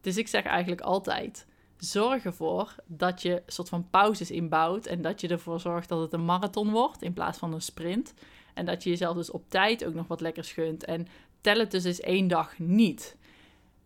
Dus 0.00 0.16
ik 0.16 0.28
zeg 0.28 0.44
eigenlijk 0.44 0.80
altijd: 0.80 1.46
zorg 1.78 2.24
ervoor 2.24 2.74
dat 2.86 3.22
je 3.22 3.42
soort 3.46 3.68
van 3.68 3.90
pauzes 3.90 4.30
inbouwt 4.30 4.86
en 4.86 5.02
dat 5.02 5.20
je 5.20 5.28
ervoor 5.28 5.60
zorgt 5.60 5.88
dat 5.88 6.00
het 6.00 6.12
een 6.12 6.24
marathon 6.24 6.70
wordt 6.70 7.02
in 7.02 7.12
plaats 7.12 7.38
van 7.38 7.52
een 7.52 7.62
sprint. 7.62 8.14
En 8.54 8.66
dat 8.66 8.82
je 8.82 8.90
jezelf 8.90 9.16
dus 9.16 9.30
op 9.30 9.50
tijd 9.50 9.84
ook 9.84 9.94
nog 9.94 10.06
wat 10.06 10.20
lekkers 10.20 10.52
gunt. 10.52 10.84
En 10.84 11.06
tel 11.40 11.58
het 11.58 11.70
dus 11.70 11.84
eens 11.84 12.00
één 12.00 12.28
dag 12.28 12.58
niet. 12.58 13.16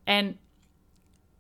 En 0.05 0.39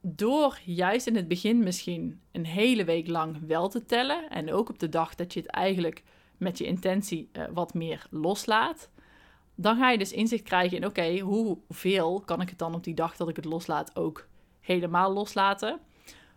door 0.00 0.60
juist 0.64 1.06
in 1.06 1.16
het 1.16 1.28
begin 1.28 1.58
misschien 1.58 2.20
een 2.32 2.46
hele 2.46 2.84
week 2.84 3.08
lang 3.08 3.46
wel 3.46 3.68
te 3.68 3.86
tellen 3.86 4.30
en 4.30 4.52
ook 4.52 4.68
op 4.68 4.78
de 4.78 4.88
dag 4.88 5.14
dat 5.14 5.32
je 5.32 5.40
het 5.40 5.48
eigenlijk 5.48 6.02
met 6.36 6.58
je 6.58 6.66
intentie 6.66 7.30
uh, 7.32 7.44
wat 7.52 7.74
meer 7.74 8.06
loslaat, 8.10 8.90
dan 9.54 9.76
ga 9.76 9.90
je 9.90 9.98
dus 9.98 10.12
inzicht 10.12 10.42
krijgen 10.42 10.76
in 10.76 10.86
oké, 10.86 11.18
hoeveel 11.18 12.20
kan 12.20 12.40
ik 12.40 12.48
het 12.48 12.58
dan 12.58 12.74
op 12.74 12.84
die 12.84 12.94
dag 12.94 13.16
dat 13.16 13.28
ik 13.28 13.36
het 13.36 13.44
loslaat 13.44 13.96
ook 13.96 14.28
helemaal 14.60 15.12
loslaten? 15.12 15.78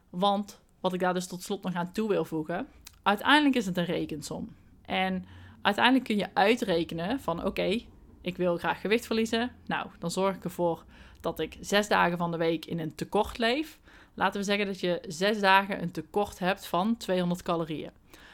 Want 0.10 0.62
wat 0.80 0.94
ik 0.94 1.00
daar 1.00 1.14
dus 1.14 1.28
tot 1.28 1.44
slot 1.44 1.64
nog 1.64 1.74
aan 1.74 1.92
toe 1.92 2.10
wil 2.10 2.26
voegen, 2.26 2.68
uiteindelijk 3.04 3.56
is 3.56 3.66
het 3.66 3.78
een 3.78 3.86
rekensom. 3.86 4.56
En 4.86 5.26
uiteindelijk 5.62 6.06
kun 6.06 6.18
je 6.18 6.30
uitrekenen 6.34 7.20
van 7.20 7.46
oké, 7.46 7.82
ik 8.22 8.38
wil 8.38 8.58
graag 8.58 8.82
gewicht 8.82 9.06
verliezen. 9.06 9.52
Nou, 9.66 9.88
dan 10.00 10.12
zorg 10.12 10.36
ik 10.36 10.44
ervoor 10.44 10.86
dat 11.24 11.40
ik 11.40 11.58
zes 11.60 11.88
dagen 11.88 12.18
van 12.18 12.32
de 12.32 12.38
week 12.38 12.66
in 12.66 12.80
een 12.80 12.96
tekort 12.96 13.38
leef. 13.38 13.80
Laten 14.14 14.40
we 14.40 14.46
zeggen 14.46 14.66
dat 14.66 14.80
je 14.80 15.02
zes 15.08 15.40
dagen 15.40 15.82
een 15.82 15.92
tekort 15.92 16.40
hebt 16.40 16.66
van 16.66 16.98
200 16.98 17.44
calorieën. 17.44 17.92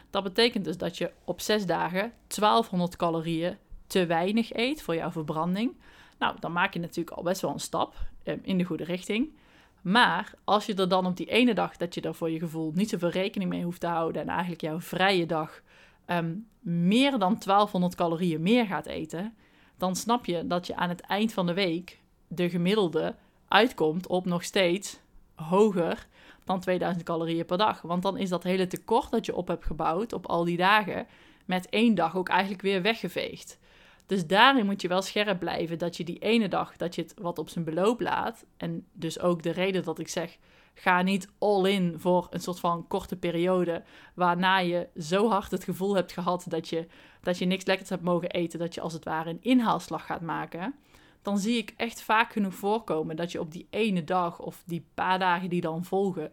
Dat 0.10 0.24
betekent 0.24 0.66
dus 0.66 0.78
dat 0.78 0.98
je 0.98 1.12
op 1.24 1.42
zes 1.42 1.66
dagen 1.66 2.14
1200 2.28 2.96
calorieën 2.96 3.58
te 3.88 4.06
weinig 4.06 4.54
eet 4.54 4.82
voor 4.82 4.96
jouw 4.96 5.12
verbranding. 5.12 5.78
Nou, 6.20 6.36
dan 6.40 6.52
maak 6.52 6.74
je 6.74 6.80
natuurlijk 6.80 7.18
al 7.18 7.24
best 7.24 7.42
wel 7.42 7.52
een 7.52 7.60
stap 7.60 7.96
eh, 8.24 8.34
in 8.42 8.58
de 8.58 8.64
goede 8.64 8.84
richting. 8.84 9.38
Maar 9.82 10.34
als 10.44 10.66
je 10.66 10.76
er 10.76 10.90
dan 10.90 11.06
op 11.06 11.18
die 11.18 11.30
ene 11.30 11.54
dag 11.54 11.78
dat 11.78 11.94
je 11.94 12.02
er 12.02 12.16
voor 12.16 12.30
je 12.30 12.40
gevoel 12.40 12.72
niet 12.76 12.90
zoveel 12.90 13.10
rekening 13.10 13.50
mee 13.50 13.64
hoeft 13.64 13.80
te 13.80 13.88
houden 13.88 14.22
en 14.22 14.28
eigenlijk 14.28 14.62
jouw 14.62 14.80
vrije 14.80 15.26
dag 15.26 15.62
ehm, 16.06 16.36
meer 16.60 17.12
dan 17.12 17.38
1200 17.40 17.96
calorieën 17.96 18.42
meer 18.42 18.66
gaat 18.66 18.86
eten, 18.86 19.34
dan 19.78 19.96
snap 19.96 20.26
je 20.26 20.48
dat 20.48 20.68
je 20.68 20.76
aan 20.76 20.90
het 20.90 21.02
eind 21.02 21.34
van 21.34 21.46
de 21.46 21.54
week 21.54 22.00
de 22.30 22.50
gemiddelde 22.50 23.16
uitkomt 23.48 24.08
op 24.08 24.26
nog 24.26 24.44
steeds 24.44 25.00
hoger 25.36 26.08
dan 26.44 26.60
2000 26.60 27.06
calorieën 27.06 27.46
per 27.46 27.58
dag. 27.58 27.82
Want 27.82 28.04
dan 28.04 28.18
is 28.18 28.30
dat 28.30 28.44
hele 28.44 28.68
tekort 28.68 29.12
dat 29.12 29.26
je 29.26 29.36
op 29.36 29.48
hebt 29.48 29.66
gebouwd 29.66 30.14
op 30.14 30.26
al 30.26 30.44
die 30.44 30.58
dagen 30.58 31.08
met 31.46 31.70
één 31.70 31.96
dag 31.96 32.16
ook 32.16 32.30
eigenlijk 32.30 32.62
weer 32.62 32.82
weggeveegd. 32.82 33.60
Dus 34.06 34.28
daarin 34.28 34.66
moet 34.66 34.82
je 34.82 34.88
wel 34.88 35.02
scherp 35.02 35.40
blijven 35.40 35.78
dat 35.78 35.98
je 35.98 36.04
die 36.04 36.20
ene 36.20 36.48
dag 36.48 36.78
dat 36.78 36.96
je 36.96 37.02
het 37.02 37.14
wat 37.22 37.40
op 37.40 37.50
zijn 37.50 37.66
beloop 37.66 38.02
laat. 38.02 38.46
En 38.58 38.86
dus 38.94 39.20
ook 39.20 39.44
de 39.44 39.52
reden 39.52 39.84
dat 39.84 40.00
ik 40.00 40.08
zeg, 40.08 40.38
ga 40.74 41.02
niet 41.02 41.30
all 41.38 41.66
in 41.66 41.96
voor 41.98 42.28
een 42.30 42.40
soort 42.40 42.60
van 42.60 42.88
korte 42.88 43.16
periode. 43.16 43.84
Waarna 44.14 44.58
je 44.58 44.88
zo 44.98 45.30
hard 45.30 45.52
het 45.52 45.64
gevoel 45.64 45.96
hebt 45.96 46.12
gehad 46.12 46.46
dat 46.48 46.70
je, 46.70 46.88
dat 47.22 47.38
je 47.38 47.46
niks 47.46 47.66
lekkers 47.66 47.90
hebt 47.90 48.04
mogen 48.04 48.30
eten. 48.30 48.60
Dat 48.60 48.74
je 48.74 48.82
als 48.82 48.94
het 48.94 49.04
ware 49.04 49.30
een 49.30 49.42
inhaalslag 49.42 50.06
gaat 50.06 50.22
maken. 50.22 50.76
Dan 51.22 51.40
zie 51.40 51.58
ik 51.58 51.74
echt 51.78 52.02
vaak 52.02 52.32
genoeg 52.32 52.54
voorkomen 52.54 53.16
dat 53.16 53.32
je 53.32 53.40
op 53.40 53.52
die 53.52 53.68
ene 53.70 54.04
dag 54.04 54.40
of 54.40 54.64
die 54.66 54.86
paar 54.94 55.20
dagen 55.20 55.50
die 55.50 55.62
dan 55.62 55.86
volgen. 55.86 56.32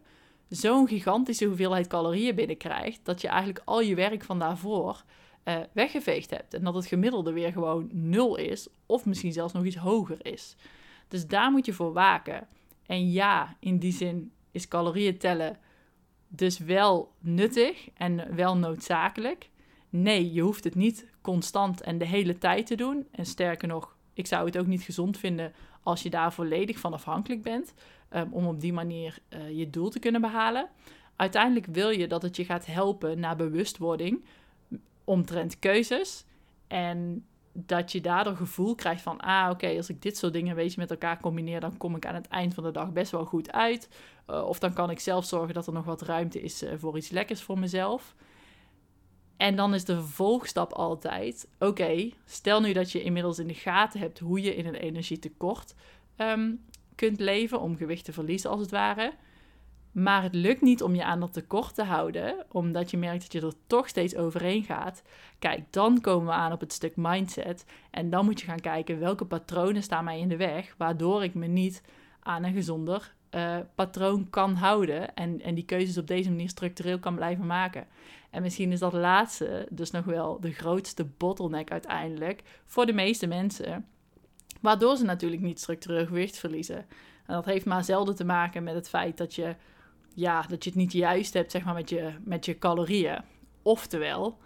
Zo'n 0.49 0.87
gigantische 0.87 1.45
hoeveelheid 1.45 1.87
calorieën 1.87 2.35
binnenkrijgt. 2.35 2.99
Dat 3.03 3.21
je 3.21 3.27
eigenlijk 3.27 3.61
al 3.65 3.81
je 3.81 3.95
werk 3.95 4.23
van 4.23 4.39
daarvoor 4.39 5.03
uh, 5.43 5.55
weggeveegd 5.71 6.29
hebt. 6.29 6.53
En 6.53 6.63
dat 6.63 6.73
het 6.73 6.85
gemiddelde 6.85 7.31
weer 7.31 7.51
gewoon 7.51 7.89
nul 7.91 8.35
is, 8.35 8.67
of 8.85 9.05
misschien 9.05 9.33
zelfs 9.33 9.53
nog 9.53 9.65
iets 9.65 9.75
hoger 9.75 10.25
is. 10.25 10.55
Dus 11.07 11.27
daar 11.27 11.51
moet 11.51 11.65
je 11.65 11.73
voor 11.73 11.93
waken. 11.93 12.47
En 12.85 13.11
ja, 13.11 13.55
in 13.59 13.77
die 13.77 13.93
zin 13.93 14.31
is 14.51 14.67
calorieën 14.67 15.17
tellen 15.17 15.57
dus 16.27 16.57
wel 16.57 17.13
nuttig 17.19 17.89
en 17.93 18.35
wel 18.35 18.57
noodzakelijk. 18.57 19.49
Nee, 19.89 20.33
je 20.33 20.41
hoeft 20.41 20.63
het 20.63 20.75
niet 20.75 21.07
constant 21.21 21.81
en 21.81 21.97
de 21.97 22.05
hele 22.05 22.37
tijd 22.37 22.65
te 22.65 22.75
doen. 22.75 23.07
En 23.11 23.25
sterker 23.25 23.67
nog, 23.67 23.96
ik 24.17 24.27
zou 24.27 24.45
het 24.45 24.57
ook 24.57 24.67
niet 24.67 24.81
gezond 24.81 25.17
vinden 25.17 25.53
als 25.83 26.01
je 26.01 26.09
daar 26.09 26.33
volledig 26.33 26.79
van 26.79 26.93
afhankelijk 26.93 27.41
bent. 27.41 27.73
Um, 28.13 28.27
om 28.31 28.47
op 28.47 28.59
die 28.59 28.73
manier 28.73 29.17
uh, 29.29 29.57
je 29.57 29.69
doel 29.69 29.89
te 29.89 29.99
kunnen 29.99 30.21
behalen. 30.21 30.69
Uiteindelijk 31.15 31.65
wil 31.65 31.89
je 31.89 32.07
dat 32.07 32.21
het 32.21 32.35
je 32.35 32.45
gaat 32.45 32.65
helpen 32.65 33.19
naar 33.19 33.35
bewustwording 33.35 34.23
omtrent 35.03 35.59
keuzes. 35.59 36.25
En 36.67 37.25
dat 37.53 37.91
je 37.91 38.01
daardoor 38.01 38.35
gevoel 38.35 38.75
krijgt 38.75 39.01
van, 39.01 39.19
ah 39.19 39.49
oké, 39.49 39.67
als 39.67 39.89
ik 39.89 40.01
dit 40.01 40.17
soort 40.17 40.33
dingen 40.33 40.55
weet 40.55 40.73
je 40.73 40.79
met 40.79 40.91
elkaar 40.91 41.19
combineer, 41.19 41.59
dan 41.59 41.77
kom 41.77 41.95
ik 41.95 42.05
aan 42.05 42.15
het 42.15 42.27
eind 42.27 42.53
van 42.53 42.63
de 42.63 42.71
dag 42.71 42.91
best 42.91 43.11
wel 43.11 43.25
goed 43.25 43.51
uit. 43.51 43.89
Uh, 44.29 44.47
of 44.47 44.59
dan 44.59 44.73
kan 44.73 44.89
ik 44.89 44.99
zelf 44.99 45.25
zorgen 45.25 45.53
dat 45.53 45.67
er 45.67 45.73
nog 45.73 45.85
wat 45.85 46.01
ruimte 46.01 46.41
is 46.41 46.63
uh, 46.63 46.71
voor 46.77 46.97
iets 46.97 47.09
lekkers 47.09 47.41
voor 47.41 47.59
mezelf. 47.59 48.15
En 49.37 49.55
dan 49.55 49.73
is 49.73 49.85
de 49.85 49.95
vervolgstap 49.95 50.73
altijd, 50.73 51.49
oké, 51.59 52.09
stel 52.25 52.61
nu 52.61 52.73
dat 52.73 52.91
je 52.91 53.03
inmiddels 53.03 53.39
in 53.39 53.47
de 53.47 53.53
gaten 53.53 53.99
hebt 53.99 54.19
hoe 54.19 54.41
je 54.41 54.55
in 54.55 54.65
een 54.65 54.75
energietekort 54.75 55.75
um, 56.17 56.65
kunt 56.95 57.19
leven, 57.19 57.61
om 57.61 57.77
gewicht 57.77 58.05
te 58.05 58.13
verliezen 58.13 58.49
als 58.49 58.59
het 58.59 58.71
ware. 58.71 59.13
Maar 59.91 60.23
het 60.23 60.35
lukt 60.35 60.61
niet 60.61 60.83
om 60.83 60.95
je 60.95 61.03
aan 61.03 61.19
dat 61.19 61.33
tekort 61.33 61.75
te 61.75 61.83
houden, 61.83 62.45
omdat 62.51 62.91
je 62.91 62.97
merkt 62.97 63.21
dat 63.21 63.31
je 63.31 63.47
er 63.47 63.53
toch 63.67 63.87
steeds 63.87 64.15
overheen 64.15 64.63
gaat. 64.63 65.03
Kijk, 65.39 65.73
dan 65.73 66.01
komen 66.01 66.27
we 66.27 66.33
aan 66.33 66.51
op 66.51 66.59
het 66.59 66.73
stuk 66.73 66.93
mindset. 66.95 67.65
En 67.91 68.09
dan 68.09 68.25
moet 68.25 68.39
je 68.39 68.45
gaan 68.45 68.59
kijken 68.59 68.99
welke 68.99 69.25
patronen 69.25 69.83
staan 69.83 70.03
mij 70.03 70.19
in 70.19 70.27
de 70.27 70.37
weg, 70.37 70.75
waardoor 70.77 71.23
ik 71.23 71.33
me 71.33 71.47
niet 71.47 71.83
aan 72.19 72.43
een 72.43 72.53
gezonder 72.53 73.15
uh, 73.31 73.57
patroon 73.75 74.29
kan 74.29 74.55
houden. 74.55 75.15
En, 75.15 75.41
en 75.41 75.55
die 75.55 75.65
keuzes 75.65 75.97
op 75.97 76.07
deze 76.07 76.29
manier 76.29 76.49
structureel 76.49 76.99
kan 76.99 77.15
blijven 77.15 77.45
maken. 77.45 77.87
En 78.29 78.41
misschien 78.41 78.71
is 78.71 78.79
dat 78.79 78.93
laatste 78.93 79.67
dus 79.69 79.91
nog 79.91 80.05
wel 80.05 80.39
de 80.39 80.51
grootste 80.51 81.05
bottleneck 81.17 81.71
uiteindelijk 81.71 82.43
voor 82.65 82.85
de 82.85 82.93
meeste 82.93 83.27
mensen. 83.27 83.85
Waardoor 84.61 84.97
ze 84.97 85.05
natuurlijk 85.05 85.41
niet 85.41 85.59
structureel 85.59 86.05
gewicht 86.05 86.37
verliezen. 86.37 86.85
En 87.25 87.33
dat 87.33 87.45
heeft 87.45 87.65
maar 87.65 87.83
zelden 87.83 88.15
te 88.15 88.25
maken 88.25 88.63
met 88.63 88.75
het 88.75 88.89
feit 88.89 89.17
dat 89.17 89.35
je 89.35 89.55
ja, 90.13 90.41
dat 90.41 90.63
je 90.63 90.69
het 90.69 90.79
niet 90.79 90.91
juist 90.91 91.33
hebt 91.33 91.51
zeg 91.51 91.63
maar, 91.63 91.73
met, 91.73 91.89
je, 91.89 92.11
met 92.23 92.45
je 92.45 92.57
calorieën. 92.57 93.21
Oftewel, 93.61 94.37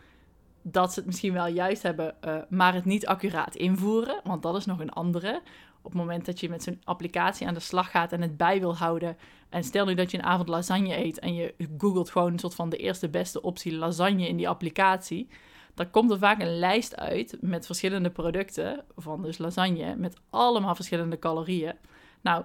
dat 0.61 0.93
ze 0.93 0.99
het 0.99 1.07
misschien 1.07 1.33
wel 1.33 1.47
juist 1.47 1.83
hebben, 1.83 2.15
uh, 2.25 2.35
maar 2.49 2.73
het 2.73 2.85
niet 2.85 3.07
accuraat 3.07 3.55
invoeren. 3.55 4.21
Want 4.23 4.43
dat 4.43 4.55
is 4.55 4.65
nog 4.65 4.79
een 4.79 4.91
andere. 4.91 5.41
Op 5.81 5.91
het 5.91 6.01
moment 6.01 6.25
dat 6.25 6.39
je 6.39 6.49
met 6.49 6.63
zo'n 6.63 6.81
applicatie 6.83 7.47
aan 7.47 7.53
de 7.53 7.59
slag 7.59 7.91
gaat 7.91 8.11
en 8.11 8.21
het 8.21 8.37
bij 8.37 8.59
wil 8.59 8.75
houden. 8.75 9.17
En 9.49 9.63
stel 9.63 9.85
nu 9.85 9.93
dat 9.93 10.11
je 10.11 10.17
een 10.17 10.23
avond 10.23 10.49
lasagne 10.49 10.97
eet 10.97 11.19
en 11.19 11.33
je 11.33 11.53
googelt 11.77 12.09
gewoon 12.09 12.31
een 12.31 12.39
soort 12.39 12.55
van 12.55 12.69
de 12.69 12.77
eerste 12.77 13.09
beste 13.09 13.41
optie 13.41 13.75
lasagne 13.75 14.27
in 14.27 14.37
die 14.37 14.49
applicatie. 14.49 15.27
Dan 15.73 15.91
komt 15.91 16.11
er 16.11 16.19
vaak 16.19 16.41
een 16.41 16.59
lijst 16.59 16.95
uit 16.95 17.37
met 17.39 17.65
verschillende 17.65 18.09
producten 18.09 18.83
van 18.95 19.21
dus 19.21 19.37
lasagne 19.37 19.95
met 19.95 20.17
allemaal 20.29 20.75
verschillende 20.75 21.19
calorieën. 21.19 21.73
Nou, 22.21 22.43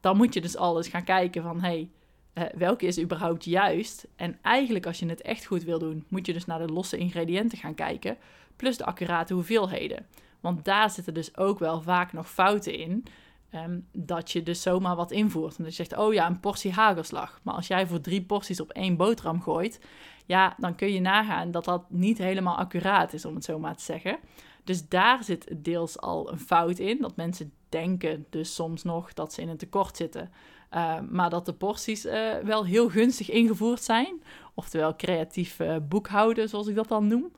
dan 0.00 0.16
moet 0.16 0.34
je 0.34 0.40
dus 0.40 0.56
alles 0.56 0.88
gaan 0.88 1.04
kijken 1.04 1.42
van 1.42 1.60
hey, 1.60 1.90
uh, 2.34 2.44
welke 2.54 2.86
is 2.86 3.00
überhaupt 3.00 3.44
juist. 3.44 4.06
En 4.16 4.38
eigenlijk 4.42 4.86
als 4.86 4.98
je 4.98 5.06
het 5.06 5.22
echt 5.22 5.44
goed 5.44 5.62
wil 5.64 5.78
doen, 5.78 6.04
moet 6.08 6.26
je 6.26 6.32
dus 6.32 6.46
naar 6.46 6.66
de 6.66 6.72
losse 6.72 6.96
ingrediënten 6.96 7.58
gaan 7.58 7.74
kijken, 7.74 8.16
plus 8.56 8.76
de 8.76 8.84
accurate 8.84 9.34
hoeveelheden. 9.34 10.06
Want 10.40 10.64
daar 10.64 10.90
zitten 10.90 11.14
dus 11.14 11.36
ook 11.36 11.58
wel 11.58 11.82
vaak 11.82 12.12
nog 12.12 12.30
fouten 12.30 12.78
in. 12.78 13.04
Ehm, 13.50 13.78
dat 13.92 14.30
je 14.30 14.42
dus 14.42 14.62
zomaar 14.62 14.96
wat 14.96 15.10
invoert. 15.10 15.56
En 15.56 15.64
dat 15.64 15.76
je 15.76 15.84
zegt, 15.84 16.00
oh 16.00 16.12
ja, 16.12 16.26
een 16.26 16.40
portie 16.40 16.72
hagelslag. 16.72 17.40
Maar 17.42 17.54
als 17.54 17.66
jij 17.66 17.86
voor 17.86 18.00
drie 18.00 18.22
porties 18.22 18.60
op 18.60 18.70
één 18.70 18.96
boterham 18.96 19.42
gooit, 19.42 19.80
ja, 20.26 20.54
dan 20.58 20.74
kun 20.74 20.92
je 20.92 21.00
nagaan 21.00 21.50
dat 21.50 21.64
dat 21.64 21.84
niet 21.88 22.18
helemaal 22.18 22.56
accuraat 22.56 23.12
is, 23.12 23.24
om 23.24 23.34
het 23.34 23.44
zo 23.44 23.58
maar 23.58 23.76
te 23.76 23.82
zeggen. 23.82 24.18
Dus 24.64 24.88
daar 24.88 25.24
zit 25.24 25.46
deels 25.56 26.00
al 26.00 26.32
een 26.32 26.38
fout 26.38 26.78
in. 26.78 27.00
Dat 27.00 27.16
mensen 27.16 27.52
denken 27.68 28.26
dus 28.30 28.54
soms 28.54 28.82
nog 28.82 29.12
dat 29.12 29.32
ze 29.32 29.40
in 29.40 29.48
een 29.48 29.56
tekort 29.56 29.96
zitten. 29.96 30.32
Uh, 30.74 31.00
maar 31.10 31.30
dat 31.30 31.46
de 31.46 31.52
porties 31.52 32.06
uh, 32.06 32.36
wel 32.36 32.64
heel 32.64 32.88
gunstig 32.88 33.30
ingevoerd 33.30 33.82
zijn. 33.82 34.22
Oftewel 34.54 34.96
creatief 34.96 35.60
uh, 35.60 35.76
boekhouden, 35.88 36.48
zoals 36.48 36.66
ik 36.66 36.74
dat 36.74 36.88
dan 36.88 37.06
noem. 37.06 37.32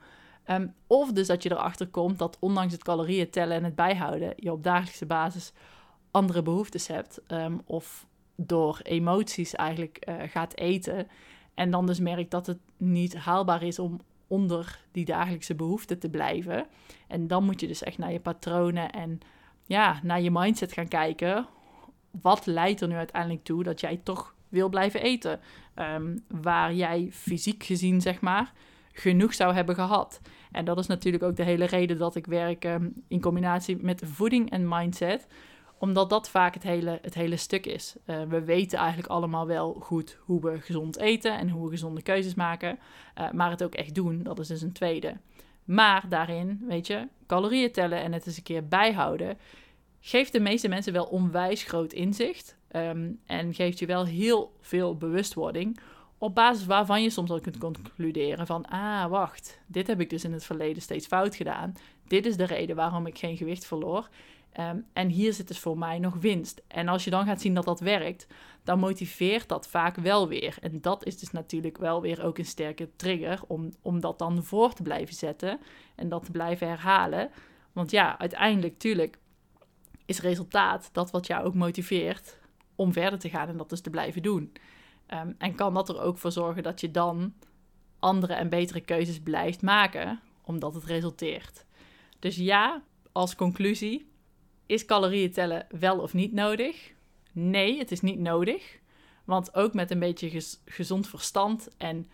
Um, 0.50 0.74
of 0.86 1.12
dus 1.12 1.26
dat 1.26 1.42
je 1.42 1.50
erachter 1.50 1.88
komt 1.88 2.18
dat 2.18 2.36
ondanks 2.40 2.72
het 2.72 2.82
calorieën 2.82 3.30
tellen 3.30 3.56
en 3.56 3.64
het 3.64 3.74
bijhouden, 3.74 4.32
je 4.36 4.52
op 4.52 4.62
dagelijkse 4.62 5.06
basis 5.06 5.52
andere 6.10 6.42
behoeftes 6.42 6.86
hebt. 6.86 7.20
Um, 7.28 7.60
of 7.64 8.06
door 8.36 8.80
emoties 8.82 9.54
eigenlijk 9.54 10.06
gaat 10.28 10.56
eten. 10.56 11.08
En 11.54 11.70
dan 11.70 11.86
dus 11.86 12.00
merkt 12.00 12.30
dat 12.30 12.46
het 12.46 12.58
niet 12.76 13.16
haalbaar 13.16 13.62
is 13.62 13.78
om 13.78 14.00
onder 14.26 14.80
die 14.92 15.04
dagelijkse 15.04 15.54
behoeften 15.54 15.98
te 15.98 16.08
blijven. 16.08 16.66
En 17.08 17.26
dan 17.26 17.44
moet 17.44 17.60
je 17.60 17.66
dus 17.66 17.82
echt 17.82 17.98
naar 17.98 18.12
je 18.12 18.20
patronen 18.20 18.90
en 18.90 19.20
ja, 19.66 20.00
naar 20.02 20.20
je 20.20 20.30
mindset 20.30 20.72
gaan 20.72 20.88
kijken 20.88 21.46
wat 22.22 22.46
leidt 22.46 22.80
er 22.80 22.88
nu 22.88 22.94
uiteindelijk 22.94 23.44
toe 23.44 23.62
dat 23.62 23.80
jij 23.80 24.00
toch 24.02 24.34
wil 24.48 24.68
blijven 24.68 25.02
eten? 25.02 25.40
Um, 25.74 26.24
waar 26.28 26.74
jij 26.74 27.08
fysiek 27.12 27.62
gezien, 27.64 28.00
zeg 28.00 28.20
maar, 28.20 28.52
genoeg 28.92 29.34
zou 29.34 29.54
hebben 29.54 29.74
gehad. 29.74 30.20
En 30.52 30.64
dat 30.64 30.78
is 30.78 30.86
natuurlijk 30.86 31.24
ook 31.24 31.36
de 31.36 31.42
hele 31.42 31.64
reden 31.64 31.98
dat 31.98 32.16
ik 32.16 32.26
werk 32.26 32.64
um, 32.64 33.02
in 33.08 33.20
combinatie 33.20 33.76
met 33.76 34.02
voeding 34.04 34.50
en 34.50 34.68
mindset 34.68 35.26
omdat 35.78 36.10
dat 36.10 36.28
vaak 36.28 36.54
het 36.54 36.62
hele, 36.62 36.98
het 37.02 37.14
hele 37.14 37.36
stuk 37.36 37.66
is. 37.66 37.96
Uh, 38.06 38.22
we 38.22 38.44
weten 38.44 38.78
eigenlijk 38.78 39.08
allemaal 39.08 39.46
wel 39.46 39.76
goed 39.80 40.18
hoe 40.20 40.40
we 40.40 40.60
gezond 40.60 40.98
eten 40.98 41.38
en 41.38 41.48
hoe 41.48 41.64
we 41.64 41.70
gezonde 41.70 42.02
keuzes 42.02 42.34
maken. 42.34 42.78
Uh, 43.18 43.30
maar 43.30 43.50
het 43.50 43.62
ook 43.62 43.74
echt 43.74 43.94
doen, 43.94 44.22
dat 44.22 44.38
is 44.38 44.48
dus 44.48 44.62
een 44.62 44.72
tweede. 44.72 45.16
Maar 45.64 46.04
daarin, 46.08 46.64
weet 46.68 46.86
je, 46.86 47.08
calorieën 47.26 47.72
tellen 47.72 48.02
en 48.02 48.12
het 48.12 48.26
eens 48.26 48.36
een 48.36 48.42
keer 48.42 48.68
bijhouden, 48.68 49.38
geeft 50.06 50.32
de 50.32 50.40
meeste 50.40 50.68
mensen 50.68 50.92
wel 50.92 51.04
onwijs 51.04 51.62
groot 51.62 51.92
inzicht. 51.92 52.56
Um, 52.72 53.20
en 53.26 53.54
geeft 53.54 53.78
je 53.78 53.86
wel 53.86 54.04
heel 54.04 54.52
veel 54.60 54.96
bewustwording. 54.96 55.78
Op 56.18 56.34
basis 56.34 56.66
waarvan 56.66 57.02
je 57.02 57.10
soms 57.10 57.30
al 57.30 57.40
kunt 57.40 57.58
concluderen 57.58 58.46
van... 58.46 58.66
Ah, 58.66 59.06
wacht, 59.06 59.60
dit 59.66 59.86
heb 59.86 60.00
ik 60.00 60.10
dus 60.10 60.24
in 60.24 60.32
het 60.32 60.44
verleden 60.44 60.82
steeds 60.82 61.06
fout 61.06 61.36
gedaan. 61.36 61.74
Dit 62.08 62.26
is 62.26 62.36
de 62.36 62.44
reden 62.44 62.76
waarom 62.76 63.06
ik 63.06 63.18
geen 63.18 63.36
gewicht 63.36 63.66
verloor. 63.66 64.08
Um, 64.60 64.86
en 64.92 65.08
hier 65.08 65.32
zit 65.32 65.48
dus 65.48 65.58
voor 65.58 65.78
mij 65.78 65.98
nog 65.98 66.14
winst. 66.14 66.62
En 66.66 66.88
als 66.88 67.04
je 67.04 67.10
dan 67.10 67.24
gaat 67.24 67.40
zien 67.40 67.54
dat 67.54 67.64
dat 67.64 67.80
werkt, 67.80 68.26
dan 68.64 68.78
motiveert 68.78 69.48
dat 69.48 69.68
vaak 69.68 69.96
wel 69.96 70.28
weer. 70.28 70.56
En 70.60 70.80
dat 70.80 71.04
is 71.04 71.18
dus 71.18 71.30
natuurlijk 71.30 71.78
wel 71.78 72.00
weer 72.00 72.24
ook 72.24 72.38
een 72.38 72.44
sterke 72.44 72.88
trigger 72.96 73.40
om, 73.46 73.70
om 73.82 74.00
dat 74.00 74.18
dan 74.18 74.44
voor 74.44 74.72
te 74.72 74.82
blijven 74.82 75.14
zetten 75.14 75.58
en 75.94 76.08
dat 76.08 76.24
te 76.24 76.30
blijven 76.30 76.68
herhalen. 76.68 77.30
Want 77.72 77.90
ja, 77.90 78.18
uiteindelijk, 78.18 78.78
tuurlijk, 78.78 79.18
is 80.06 80.20
resultaat 80.20 80.88
dat 80.92 81.10
wat 81.10 81.26
jou 81.26 81.44
ook 81.44 81.54
motiveert 81.54 82.38
om 82.74 82.92
verder 82.92 83.18
te 83.18 83.28
gaan 83.28 83.48
en 83.48 83.56
dat 83.56 83.70
dus 83.70 83.80
te 83.80 83.90
blijven 83.90 84.22
doen. 84.22 84.52
Um, 85.14 85.34
en 85.38 85.54
kan 85.54 85.74
dat 85.74 85.88
er 85.88 86.00
ook 86.00 86.18
voor 86.18 86.32
zorgen 86.32 86.62
dat 86.62 86.80
je 86.80 86.90
dan 86.90 87.34
andere 87.98 88.32
en 88.32 88.48
betere 88.48 88.80
keuzes 88.80 89.20
blijft 89.20 89.62
maken, 89.62 90.20
omdat 90.42 90.74
het 90.74 90.84
resulteert. 90.84 91.64
Dus 92.18 92.36
ja, 92.36 92.82
als 93.12 93.34
conclusie, 93.34 94.10
is 94.66 94.84
calorieën 94.84 95.32
tellen 95.32 95.66
wel 95.78 95.98
of 95.98 96.14
niet 96.14 96.32
nodig? 96.32 96.92
Nee, 97.32 97.78
het 97.78 97.92
is 97.92 98.00
niet 98.00 98.18
nodig. 98.18 98.78
Want 99.24 99.54
ook 99.54 99.74
met 99.74 99.90
een 99.90 99.98
beetje 99.98 100.42
gezond 100.64 101.08
verstand 101.08 101.68
en 101.76 102.10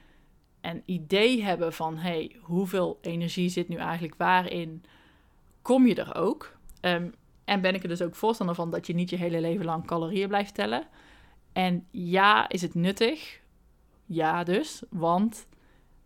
een 0.60 0.82
idee 0.86 1.42
hebben 1.42 1.72
van 1.72 1.96
hey, 1.96 2.36
hoeveel 2.40 2.98
energie 3.00 3.48
zit 3.48 3.68
nu 3.68 3.76
eigenlijk 3.76 4.14
waarin, 4.16 4.84
kom 5.62 5.86
je 5.86 5.94
er 5.94 6.14
ook. 6.14 6.56
Ehm, 6.80 7.10
en 7.44 7.60
ben 7.60 7.74
ik 7.74 7.82
er 7.82 7.88
dus 7.88 8.02
ook 8.02 8.14
voorstander 8.14 8.54
van 8.54 8.70
dat 8.70 8.86
je 8.86 8.94
niet 8.94 9.10
je 9.10 9.16
hele 9.16 9.40
leven 9.40 9.64
lang 9.64 9.86
calorieën 9.86 10.28
blijft 10.28 10.54
tellen. 10.54 10.86
En 11.52 11.86
ja, 11.90 12.48
is 12.48 12.62
het 12.62 12.74
nuttig? 12.74 13.40
Ja, 14.06 14.44
dus. 14.44 14.82
Want 14.90 15.46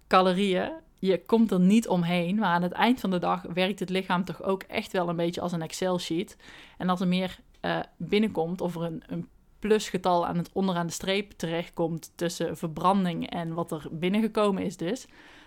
calorieën, 0.06 0.72
je 0.98 1.22
komt 1.26 1.50
er 1.50 1.60
niet 1.60 1.88
omheen. 1.88 2.36
Maar 2.36 2.54
aan 2.54 2.62
het 2.62 2.72
eind 2.72 3.00
van 3.00 3.10
de 3.10 3.18
dag 3.18 3.42
werkt 3.42 3.80
het 3.80 3.90
lichaam 3.90 4.24
toch 4.24 4.42
ook 4.42 4.62
echt 4.62 4.92
wel 4.92 5.08
een 5.08 5.16
beetje 5.16 5.40
als 5.40 5.52
een 5.52 5.62
Excel-sheet. 5.62 6.36
En 6.78 6.88
als 6.88 7.00
er 7.00 7.08
meer 7.08 7.38
uh, 7.60 7.78
binnenkomt, 7.96 8.60
of 8.60 8.74
er 8.74 8.82
een, 8.82 9.02
een 9.06 9.28
plusgetal 9.58 10.26
aan 10.26 10.36
het 10.36 10.50
onderaan 10.52 10.86
de 10.86 10.92
streep 10.92 11.30
terechtkomt 11.32 12.12
tussen 12.14 12.56
verbranding 12.56 13.30
en 13.30 13.54
wat 13.54 13.72
er 13.72 13.88
binnengekomen 13.90 14.62
is 14.62 14.76
dus, 14.76 15.06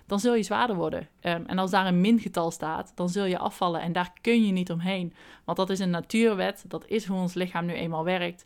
dan 0.09 0.19
zul 0.19 0.35
je 0.35 0.43
zwaarder 0.43 0.75
worden. 0.75 0.99
Um, 0.99 1.45
en 1.45 1.57
als 1.57 1.71
daar 1.71 1.87
een 1.87 2.01
mingetal 2.01 2.51
staat, 2.51 2.91
dan 2.95 3.09
zul 3.09 3.25
je 3.25 3.37
afvallen 3.37 3.81
en 3.81 3.91
daar 3.91 4.13
kun 4.21 4.45
je 4.45 4.51
niet 4.51 4.71
omheen. 4.71 5.13
Want 5.45 5.57
dat 5.57 5.69
is 5.69 5.79
een 5.79 5.89
natuurwet, 5.89 6.65
dat 6.67 6.87
is 6.87 7.05
hoe 7.05 7.19
ons 7.19 7.33
lichaam 7.33 7.65
nu 7.65 7.73
eenmaal 7.73 8.03
werkt. 8.03 8.43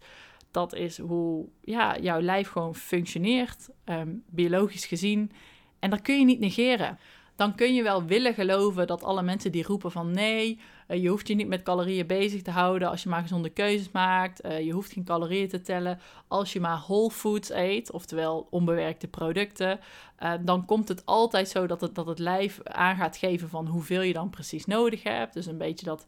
Dat 0.51 0.73
is 0.73 0.97
hoe 0.97 1.45
ja, 1.61 1.97
jouw 1.99 2.21
lijf 2.21 2.49
gewoon 2.49 2.75
functioneert, 2.75 3.69
um, 3.85 4.23
biologisch 4.29 4.85
gezien. 4.85 5.31
En 5.79 5.89
dat 5.89 6.01
kun 6.01 6.19
je 6.19 6.25
niet 6.25 6.39
negeren 6.39 6.99
dan 7.43 7.55
kun 7.55 7.73
je 7.73 7.83
wel 7.83 8.03
willen 8.03 8.33
geloven 8.33 8.87
dat 8.87 9.03
alle 9.03 9.21
mensen 9.21 9.51
die 9.51 9.63
roepen 9.63 9.91
van 9.91 10.11
nee, 10.11 10.59
uh, 10.87 11.01
je 11.01 11.09
hoeft 11.09 11.27
je 11.27 11.35
niet 11.35 11.47
met 11.47 11.63
calorieën 11.63 12.07
bezig 12.07 12.41
te 12.41 12.51
houden 12.51 12.89
als 12.89 13.03
je 13.03 13.09
maar 13.09 13.21
gezonde 13.21 13.49
keuzes 13.49 13.91
maakt. 13.91 14.45
Uh, 14.45 14.59
je 14.59 14.71
hoeft 14.71 14.91
geen 14.91 15.03
calorieën 15.03 15.47
te 15.47 15.61
tellen 15.61 15.99
als 16.27 16.53
je 16.53 16.59
maar 16.59 16.83
whole 16.87 17.11
foods 17.11 17.49
eet, 17.49 17.91
oftewel 17.91 18.47
onbewerkte 18.49 19.07
producten. 19.07 19.79
Uh, 20.23 20.33
dan 20.41 20.65
komt 20.65 20.87
het 20.87 21.05
altijd 21.05 21.49
zo 21.49 21.67
dat 21.67 21.81
het, 21.81 21.95
dat 21.95 22.05
het 22.05 22.19
lijf 22.19 22.63
aan 22.63 22.95
gaat 22.95 23.17
geven 23.17 23.49
van 23.49 23.67
hoeveel 23.67 24.01
je 24.01 24.13
dan 24.13 24.29
precies 24.29 24.65
nodig 24.65 25.03
hebt. 25.03 25.33
Dus 25.33 25.45
een 25.45 25.57
beetje 25.57 25.85
dat 25.85 26.05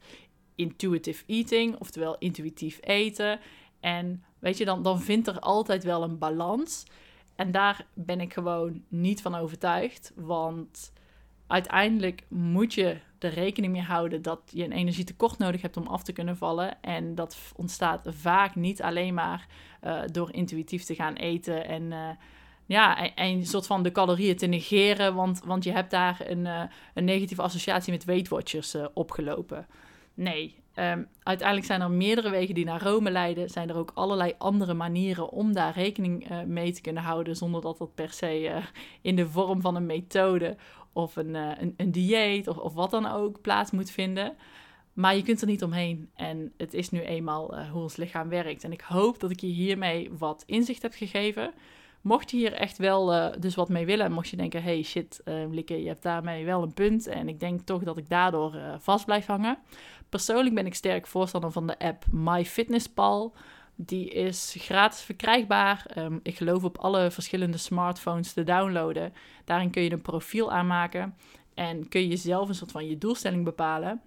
intuitive 0.55 1.23
eating, 1.27 1.79
oftewel 1.79 2.15
intuïtief 2.17 2.79
eten. 2.81 3.39
En 3.79 4.23
weet 4.39 4.57
je, 4.57 4.65
dan, 4.65 4.83
dan 4.83 5.01
vindt 5.01 5.27
er 5.27 5.39
altijd 5.39 5.83
wel 5.83 6.03
een 6.03 6.17
balans. 6.17 6.85
En 7.35 7.51
daar 7.51 7.85
ben 7.93 8.21
ik 8.21 8.33
gewoon 8.33 8.83
niet 8.87 9.21
van 9.21 9.35
overtuigd. 9.35 10.11
Want 10.15 10.93
uiteindelijk 11.47 12.23
moet 12.29 12.73
je 12.73 12.97
er 13.19 13.33
rekening 13.33 13.73
mee 13.73 13.81
houden 13.81 14.21
dat 14.21 14.39
je 14.45 14.63
een 14.63 14.71
energietekort 14.71 15.37
nodig 15.37 15.61
hebt 15.61 15.77
om 15.77 15.87
af 15.87 16.03
te 16.03 16.13
kunnen 16.13 16.37
vallen. 16.37 16.81
En 16.81 17.15
dat 17.15 17.37
ontstaat 17.55 18.01
vaak 18.07 18.55
niet 18.55 18.81
alleen 18.81 19.13
maar 19.13 19.47
uh, 19.83 20.01
door 20.11 20.33
intuïtief 20.33 20.83
te 20.83 20.95
gaan 20.95 21.13
eten 21.13 21.67
en, 21.67 21.83
uh, 21.83 22.09
ja, 22.65 23.13
en, 23.15 23.27
een 23.27 23.45
soort 23.45 23.67
van 23.67 23.83
de 23.83 23.91
calorieën 23.91 24.37
te 24.37 24.45
negeren, 24.45 25.15
want, 25.15 25.41
want 25.43 25.63
je 25.63 25.71
hebt 25.71 25.91
daar 25.91 26.21
een, 26.25 26.45
uh, 26.45 26.61
een 26.93 27.05
negatieve 27.05 27.41
associatie 27.41 27.93
met 27.93 28.05
Weight 28.05 28.27
Watchers 28.27 28.75
opgelopen. 28.93 29.67
Nee, 30.13 30.55
um, 30.75 31.07
uiteindelijk 31.23 31.67
zijn 31.67 31.81
er 31.81 31.91
meerdere 31.91 32.29
wegen 32.29 32.55
die 32.55 32.65
naar 32.65 32.81
Rome 32.81 33.11
leiden. 33.11 33.49
Zijn 33.49 33.69
er 33.69 33.77
ook 33.77 33.91
allerlei 33.93 34.33
andere 34.37 34.73
manieren 34.73 35.29
om 35.29 35.53
daar 35.53 35.73
rekening 35.73 36.43
mee 36.45 36.71
te 36.71 36.81
kunnen 36.81 37.03
houden, 37.03 37.35
zonder 37.35 37.61
dat 37.61 37.77
dat 37.77 37.95
per 37.95 38.11
se 38.11 38.61
in 39.01 39.15
de 39.15 39.27
vorm 39.27 39.61
van 39.61 39.75
een 39.75 39.85
methode 39.85 40.57
of 40.95 41.15
een, 41.15 41.35
uh, 41.35 41.51
een, 41.57 41.73
een, 41.77 41.91
dieet 41.91 42.47
of, 42.47 42.57
of 42.57 42.73
wat 42.73 42.91
dan 42.91 43.05
ook 43.05 43.41
plaats 43.41 43.71
moet 43.71 43.91
vinden. 43.91 44.33
Maar 44.93 45.15
je 45.15 45.23
kunt 45.23 45.41
er 45.41 45.47
niet 45.47 45.63
omheen. 45.63 46.09
En 46.15 46.53
het 46.57 46.73
is 46.73 46.89
nu 46.89 47.01
eenmaal 47.01 47.57
uh, 47.57 47.71
hoe 47.71 47.81
ons 47.81 47.95
lichaam 47.95 48.29
werkt. 48.29 48.63
En 48.63 48.71
ik 48.71 48.81
hoop 48.81 49.19
dat 49.19 49.31
ik 49.31 49.39
je 49.39 49.47
hiermee 49.47 50.11
wat 50.17 50.43
inzicht 50.45 50.81
heb 50.81 50.93
gegeven. 50.93 51.53
Mocht 52.01 52.31
je 52.31 52.37
hier 52.37 52.53
echt 52.53 52.77
wel 52.77 53.13
uh, 53.13 53.27
dus 53.39 53.55
wat 53.55 53.69
mee 53.69 53.85
willen, 53.85 54.11
mocht 54.11 54.29
je 54.29 54.37
denken: 54.37 54.63
hey 54.63 54.83
shit, 54.83 55.21
Likke, 55.49 55.81
je 55.81 55.87
hebt 55.87 56.03
daarmee 56.03 56.45
wel 56.45 56.63
een 56.63 56.73
punt. 56.73 57.07
En 57.07 57.27
ik 57.27 57.39
denk 57.39 57.61
toch 57.61 57.83
dat 57.83 57.97
ik 57.97 58.09
daardoor 58.09 58.55
vast 58.79 59.05
blijf 59.05 59.25
hangen. 59.25 59.57
Persoonlijk 60.09 60.55
ben 60.55 60.65
ik 60.65 60.75
sterk 60.75 61.07
voorstander 61.07 61.51
van 61.51 61.67
de 61.67 61.79
app 61.79 62.05
MyFitnessPal. 62.11 63.33
Die 63.75 64.09
is 64.09 64.55
gratis 64.57 65.01
verkrijgbaar. 65.01 65.85
Um, 65.97 66.19
ik 66.23 66.37
geloof 66.37 66.63
op 66.63 66.77
alle 66.77 67.11
verschillende 67.11 67.57
smartphones 67.57 68.33
te 68.33 68.43
downloaden. 68.43 69.13
Daarin 69.45 69.69
kun 69.69 69.81
je 69.81 69.91
een 69.91 70.01
profiel 70.01 70.51
aanmaken 70.51 71.15
en 71.53 71.89
kun 71.89 72.07
je 72.07 72.15
zelf 72.15 72.49
een 72.49 72.55
soort 72.55 72.71
van 72.71 72.87
je 72.87 72.97
doelstelling 72.97 73.43
bepalen. 73.43 74.01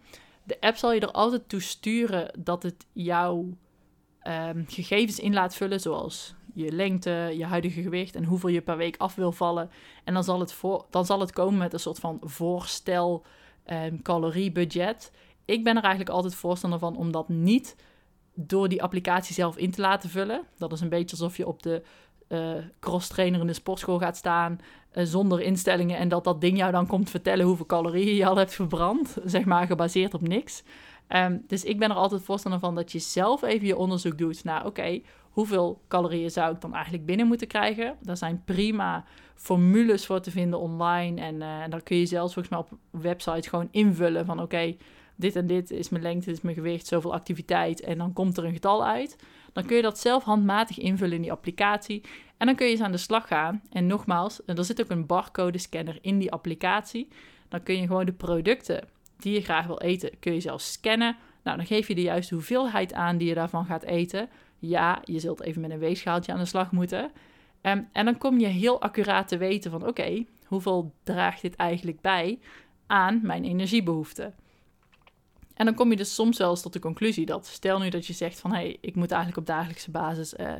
De 0.44 0.61
app 0.61 0.76
zal 0.76 0.92
je 0.92 1.00
er 1.00 1.11
altijd 1.11 1.48
toe 1.48 1.61
sturen 1.61 2.35
dat 2.38 2.62
het 2.62 2.87
jouw 2.92 3.57
um, 4.22 4.64
gegevens 4.68 5.18
in 5.18 5.35
laat 5.35 5.54
vullen, 5.54 5.81
zoals 5.81 6.35
je 6.54 6.72
lengte, 6.72 7.35
je 7.37 7.44
huidige 7.44 7.83
gewicht 7.83 8.14
en 8.14 8.24
hoeveel 8.24 8.48
je 8.48 8.61
per 8.61 8.76
week 8.76 8.96
af 8.96 9.14
wil 9.14 9.33
vallen. 9.33 9.70
En 10.04 10.14
dan 10.14 10.24
zal 10.24 10.40
het, 10.40 10.52
voor, 10.52 10.87
dan 10.90 11.07
zal 11.07 11.20
het 11.20 11.33
komen 11.33 11.59
met 11.59 11.72
een 11.72 11.81
soort 11.81 11.98
van 11.98 12.18
voorstel 12.22 13.24
um, 13.66 14.02
caloriebudget. 14.02 15.12
Ik 15.44 15.64
ben 15.64 15.76
er 15.76 15.83
eigenlijk 15.83 16.14
altijd 16.14 16.35
voorstander 16.35 16.78
van 16.78 16.96
om 16.96 17.12
dat 17.12 17.28
niet 17.28 17.76
door 18.40 18.68
die 18.68 18.83
applicatie 18.83 19.35
zelf 19.35 19.57
in 19.57 19.70
te 19.70 19.81
laten 19.81 20.11
vullen. 20.11 20.42
Dat 20.59 20.72
is 20.72 20.81
een 20.81 20.88
beetje 20.88 21.16
alsof 21.16 21.37
je 21.37 21.46
op 21.46 21.62
de 21.62 21.83
uh, 22.29 22.53
cross-trainer 22.81 23.40
in 23.40 23.46
de 23.46 23.53
sportschool 23.53 23.98
gaat 23.98 24.16
staan 24.16 24.59
uh, 24.92 25.05
zonder 25.05 25.40
instellingen 25.40 25.98
en 25.98 26.09
dat 26.09 26.24
dat 26.24 26.40
ding 26.40 26.59
jou 26.59 26.72
dan 26.72 26.87
komt 26.87 27.11
vertellen 27.11 27.46
hoeveel 27.46 27.66
calorieën 27.66 28.14
je 28.14 28.27
al 28.27 28.37
hebt 28.37 28.55
verbrand, 28.55 29.16
zeg 29.24 29.44
maar 29.44 29.66
gebaseerd 29.66 30.14
op 30.14 30.29
niks. 30.29 30.62
Um, 31.09 31.44
dus 31.46 31.64
ik 31.64 31.79
ben 31.79 31.90
er 31.90 31.96
altijd 31.96 32.22
voorstander 32.22 32.61
van 32.61 32.74
dat 32.74 32.92
je 32.92 32.98
zelf 32.98 33.42
even 33.42 33.66
je 33.66 33.77
onderzoek 33.77 34.18
doet 34.18 34.44
naar, 34.44 34.66
oké, 34.66 35.01
hoeveel 35.31 35.81
calorieën 35.88 36.31
zou 36.31 36.55
ik 36.55 36.61
dan 36.61 36.74
eigenlijk 36.74 37.07
binnen 37.07 37.27
moeten 37.27 37.46
krijgen? 37.46 37.96
Daar 38.01 38.16
zijn 38.16 38.42
prima 38.44 39.05
formules 39.35 40.07
voor 40.07 40.20
te 40.20 40.31
vinden 40.31 40.61
online 40.61 41.20
en 41.20 41.35
uh, 41.35 41.62
daar 41.68 41.83
kun 41.83 41.96
je 41.96 42.07
zelfs 42.07 42.35
volgens 42.35 42.55
mij 42.55 42.64
op 42.64 43.03
websites 43.03 43.46
gewoon 43.46 43.68
invullen 43.70 44.27
van, 44.27 44.42
oké, 44.42 44.77
dit 45.18 45.37
en 45.37 45.46
dit 45.46 45.70
is 45.70 45.88
mijn 45.88 46.02
lengte, 46.02 46.24
dit 46.24 46.37
is 46.37 46.42
mijn 46.42 46.54
gewicht, 46.54 46.87
zoveel 46.87 47.12
activiteit 47.12 47.81
en 47.81 47.98
dan 47.98 48.12
komt 48.12 48.37
er 48.37 48.44
een 48.44 48.52
getal 48.52 48.87
uit. 48.87 49.16
Dan 49.52 49.66
kun 49.66 49.76
je 49.76 49.83
dat 49.83 49.98
zelf 49.98 50.24
handmatig 50.24 50.78
invullen 50.78 51.16
in 51.16 51.22
die 51.22 51.33
applicatie 51.33 52.02
en 52.37 52.46
dan 52.46 52.54
kun 52.54 52.66
je 52.66 52.72
eens 52.72 52.81
aan 52.81 52.92
de 52.92 52.98
slag 52.98 53.26
gaan. 53.26 53.62
En 53.70 53.87
nogmaals, 53.87 54.40
er 54.46 54.64
zit 54.64 54.81
ook 54.81 54.90
een 54.90 55.07
barcode 55.07 55.59
scanner 55.59 55.98
in 56.00 56.18
die 56.18 56.33
applicatie. 56.33 57.09
Dan 57.48 57.62
kun 57.62 57.81
je 57.81 57.87
gewoon 57.87 58.07
de 58.07 58.12
producten 58.12 58.88
die 59.18 59.35
je 59.35 59.40
graag 59.40 59.66
wil 59.66 59.81
eten, 59.81 60.11
kun 60.20 60.35
je 60.35 60.40
zelf 60.40 60.61
scannen. 60.61 61.16
Nou, 61.42 61.57
dan 61.57 61.66
geef 61.66 61.88
je 61.88 61.94
de 61.94 62.02
juiste 62.02 62.35
hoeveelheid 62.35 62.92
aan 62.92 63.18
die 63.18 63.28
je 63.28 63.35
daarvan 63.35 63.64
gaat 63.64 63.83
eten. 63.83 64.28
Ja, 64.59 65.00
je 65.04 65.18
zult 65.18 65.42
even 65.42 65.61
met 65.61 65.70
een 65.70 65.78
weegschaaltje 65.78 66.33
aan 66.33 66.38
de 66.38 66.44
slag 66.44 66.72
moeten. 66.72 67.11
Um, 67.62 67.88
en 67.92 68.04
dan 68.04 68.18
kom 68.18 68.38
je 68.38 68.46
heel 68.46 68.81
accuraat 68.81 69.28
te 69.28 69.37
weten 69.37 69.70
van 69.70 69.87
oké, 69.87 70.24
hoeveel 70.46 70.92
draagt 71.02 71.42
dit 71.42 71.57
eigenlijk 71.57 72.00
bij 72.00 72.38
aan 72.87 73.20
mijn 73.22 73.44
energiebehoeften. 73.44 74.35
En 75.59 75.64
dan 75.64 75.75
kom 75.75 75.90
je 75.90 75.97
dus 75.97 76.14
soms 76.14 76.38
wel 76.38 76.51
eens 76.51 76.62
tot 76.62 76.73
de 76.73 76.79
conclusie 76.79 77.27
dat, 77.27 77.47
stel 77.47 77.79
nu 77.79 77.88
dat 77.88 78.07
je 78.07 78.12
zegt 78.12 78.40
van 78.40 78.51
hé, 78.51 78.57
hey, 78.57 78.79
ik 78.81 78.94
moet 78.94 79.11
eigenlijk 79.11 79.40
op 79.40 79.47
dagelijkse 79.47 79.90
basis 79.90 80.35
uh, 80.35 80.47
eh, 80.47 80.53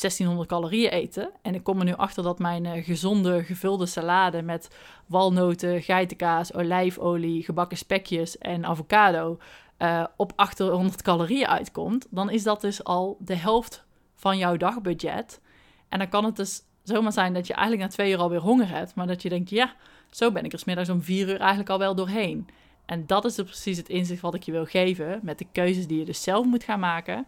1600 0.00 0.48
calorieën 0.48 0.90
eten. 0.90 1.30
En 1.42 1.54
ik 1.54 1.62
kom 1.62 1.78
er 1.78 1.84
nu 1.84 1.94
achter 1.94 2.22
dat 2.22 2.38
mijn 2.38 2.64
uh, 2.64 2.84
gezonde 2.84 3.44
gevulde 3.44 3.86
salade 3.86 4.42
met 4.42 4.76
walnoten, 5.06 5.82
geitenkaas, 5.82 6.54
olijfolie, 6.54 7.44
gebakken 7.44 7.76
spekjes 7.76 8.38
en 8.38 8.64
avocado 8.64 9.38
uh, 9.78 10.04
op 10.16 10.32
800 10.36 11.02
calorieën 11.02 11.46
uitkomt. 11.46 12.06
Dan 12.10 12.30
is 12.30 12.42
dat 12.42 12.60
dus 12.60 12.84
al 12.84 13.16
de 13.20 13.36
helft 13.36 13.84
van 14.14 14.38
jouw 14.38 14.56
dagbudget. 14.56 15.40
En 15.88 15.98
dan 15.98 16.08
kan 16.08 16.24
het 16.24 16.36
dus 16.36 16.62
zomaar 16.82 17.12
zijn 17.12 17.34
dat 17.34 17.46
je 17.46 17.54
eigenlijk 17.54 17.88
na 17.88 17.94
twee 17.94 18.12
uur 18.12 18.18
alweer 18.18 18.40
honger 18.40 18.68
hebt. 18.68 18.94
Maar 18.94 19.06
dat 19.06 19.22
je 19.22 19.28
denkt, 19.28 19.50
ja, 19.50 19.74
zo 20.10 20.32
ben 20.32 20.44
ik 20.44 20.52
er 20.52 20.58
smiddags 20.58 20.88
om 20.88 21.02
vier 21.02 21.28
uur 21.28 21.40
eigenlijk 21.40 21.70
al 21.70 21.78
wel 21.78 21.94
doorheen. 21.94 22.48
En 22.86 23.06
dat 23.06 23.24
is 23.24 23.34
dus 23.34 23.44
precies 23.44 23.76
het 23.76 23.88
inzicht 23.88 24.20
wat 24.20 24.34
ik 24.34 24.42
je 24.42 24.52
wil 24.52 24.64
geven 24.64 25.20
met 25.22 25.38
de 25.38 25.46
keuzes 25.52 25.86
die 25.86 25.98
je 25.98 26.04
dus 26.04 26.22
zelf 26.22 26.46
moet 26.46 26.64
gaan 26.64 26.80
maken. 26.80 27.26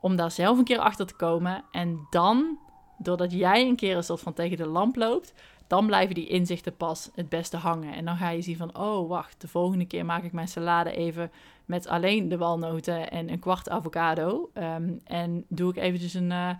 Om 0.00 0.16
daar 0.16 0.30
zelf 0.30 0.58
een 0.58 0.64
keer 0.64 0.78
achter 0.78 1.06
te 1.06 1.16
komen. 1.16 1.64
En 1.72 2.06
dan, 2.10 2.58
doordat 2.98 3.32
jij 3.32 3.66
een 3.66 3.76
keer 3.76 3.96
een 3.96 4.04
soort 4.04 4.20
van 4.20 4.32
tegen 4.32 4.56
de 4.56 4.66
lamp 4.66 4.96
loopt, 4.96 5.34
dan 5.66 5.86
blijven 5.86 6.14
die 6.14 6.26
inzichten 6.26 6.76
pas 6.76 7.10
het 7.14 7.28
beste 7.28 7.56
hangen. 7.56 7.94
En 7.94 8.04
dan 8.04 8.16
ga 8.16 8.28
je 8.30 8.42
zien 8.42 8.56
van, 8.56 8.78
oh 8.78 9.08
wacht, 9.08 9.40
de 9.40 9.48
volgende 9.48 9.86
keer 9.86 10.04
maak 10.04 10.22
ik 10.22 10.32
mijn 10.32 10.48
salade 10.48 10.90
even 10.90 11.30
met 11.64 11.86
alleen 11.86 12.28
de 12.28 12.36
walnoten 12.36 13.10
en 13.10 13.30
een 13.30 13.38
kwart 13.38 13.68
avocado. 13.68 14.50
Ehm, 14.54 14.92
en 15.04 15.44
doe 15.48 15.70
ik 15.70 15.76
eventjes 15.76 16.14
een, 16.14 16.30
uh, 16.30 16.50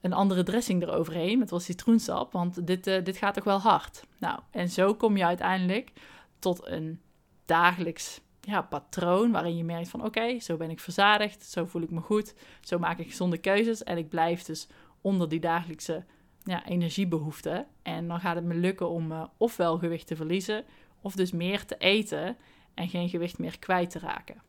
een 0.00 0.12
andere 0.12 0.42
dressing 0.42 0.82
eroverheen 0.82 1.38
met 1.38 1.50
wat 1.50 1.62
citroensap, 1.62 2.32
want 2.32 2.66
dit, 2.66 2.86
uh, 2.86 3.04
dit 3.04 3.16
gaat 3.16 3.34
toch 3.34 3.44
wel 3.44 3.58
hard. 3.58 4.04
Nou, 4.18 4.38
en 4.50 4.68
zo 4.68 4.94
kom 4.94 5.16
je 5.16 5.24
uiteindelijk 5.24 5.92
tot 6.38 6.66
een 6.66 7.00
dagelijks 7.48 8.20
ja, 8.40 8.62
patroon 8.62 9.30
waarin 9.30 9.56
je 9.56 9.64
merkt 9.64 9.88
van 9.88 10.04
oké, 10.04 10.40
zo 10.40 10.56
ben 10.56 10.70
ik 10.70 10.80
verzadigd, 10.80 11.44
zo 11.44 11.64
voel 11.64 11.82
ik 11.82 11.90
me 11.90 12.00
goed, 12.00 12.34
zo 12.60 12.78
maak 12.78 12.98
ik 12.98 13.08
gezonde 13.08 13.38
keuzes 13.38 13.84
en 13.84 13.98
ik 13.98 14.08
blijf 14.08 14.42
dus 14.42 14.68
onder 15.00 15.28
die 15.28 15.40
dagelijkse 15.40 16.04
ja, 16.44 16.66
energiebehoeften. 16.66 17.66
En 17.82 18.08
dan 18.08 18.20
gaat 18.20 18.34
het 18.34 18.44
me 18.44 18.54
lukken 18.54 18.88
om 18.88 19.12
uh, 19.12 19.24
ofwel 19.36 19.78
gewicht 19.78 20.06
te 20.06 20.16
verliezen 20.16 20.64
of 21.00 21.14
dus 21.14 21.32
meer 21.32 21.64
te 21.64 21.76
eten 21.78 22.36
en 22.74 22.88
geen 22.88 23.08
gewicht 23.08 23.38
meer 23.38 23.58
kwijt 23.58 23.90
te 23.90 23.98
raken. 23.98 24.42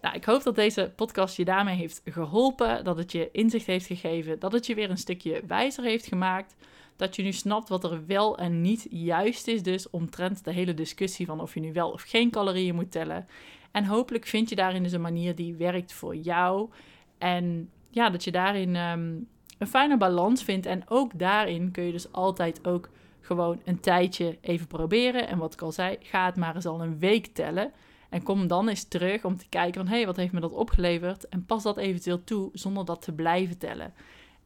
Nou, 0.00 0.14
ik 0.14 0.24
hoop 0.24 0.42
dat 0.42 0.54
deze 0.54 0.92
podcast 0.96 1.36
je 1.36 1.44
daarmee 1.44 1.76
heeft 1.76 2.00
geholpen, 2.04 2.84
dat 2.84 2.96
het 2.96 3.12
je 3.12 3.28
inzicht 3.32 3.66
heeft 3.66 3.86
gegeven, 3.86 4.38
dat 4.38 4.52
het 4.52 4.66
je 4.66 4.74
weer 4.74 4.90
een 4.90 4.98
stukje 4.98 5.42
wijzer 5.46 5.84
heeft 5.84 6.06
gemaakt. 6.06 6.54
Dat 7.00 7.16
je 7.16 7.22
nu 7.22 7.32
snapt 7.32 7.68
wat 7.68 7.84
er 7.84 8.06
wel 8.06 8.38
en 8.38 8.60
niet 8.60 8.86
juist 8.90 9.46
is, 9.48 9.62
dus 9.62 9.90
omtrent 9.90 10.44
de 10.44 10.52
hele 10.52 10.74
discussie 10.74 11.26
van 11.26 11.40
of 11.40 11.54
je 11.54 11.60
nu 11.60 11.72
wel 11.72 11.90
of 11.90 12.02
geen 12.02 12.30
calorieën 12.30 12.74
moet 12.74 12.90
tellen. 12.90 13.26
En 13.70 13.84
hopelijk 13.84 14.26
vind 14.26 14.48
je 14.48 14.56
daarin 14.56 14.82
dus 14.82 14.92
een 14.92 15.00
manier 15.00 15.34
die 15.34 15.54
werkt 15.54 15.92
voor 15.92 16.16
jou. 16.16 16.70
En 17.18 17.70
ja, 17.90 18.10
dat 18.10 18.24
je 18.24 18.30
daarin 18.30 18.76
ehm, 18.76 19.14
een 19.58 19.66
fijne 19.66 19.96
balans 19.96 20.42
vindt. 20.42 20.66
En 20.66 20.82
ook 20.88 21.18
daarin 21.18 21.70
kun 21.70 21.84
je 21.84 21.92
dus 21.92 22.12
altijd 22.12 22.66
ook 22.66 22.88
gewoon 23.20 23.60
een 23.64 23.80
tijdje 23.80 24.38
even 24.40 24.66
proberen. 24.66 25.28
En 25.28 25.38
wat 25.38 25.52
ik 25.52 25.62
al 25.62 25.72
zei, 25.72 25.96
ga 26.00 26.26
het 26.26 26.36
maar 26.36 26.54
eens 26.54 26.66
al 26.66 26.82
een 26.82 26.98
week 26.98 27.26
tellen. 27.26 27.72
En 28.08 28.22
kom 28.22 28.46
dan 28.46 28.68
eens 28.68 28.84
terug 28.84 29.24
om 29.24 29.36
te 29.36 29.48
kijken 29.48 29.80
van, 29.80 29.90
hé, 29.90 29.96
hey, 29.96 30.06
wat 30.06 30.16
heeft 30.16 30.32
me 30.32 30.40
dat 30.40 30.52
opgeleverd? 30.52 31.28
En 31.28 31.46
pas 31.46 31.62
dat 31.62 31.76
eventueel 31.76 32.24
toe 32.24 32.50
zonder 32.52 32.84
dat 32.84 33.02
te 33.02 33.12
blijven 33.12 33.58
tellen. 33.58 33.92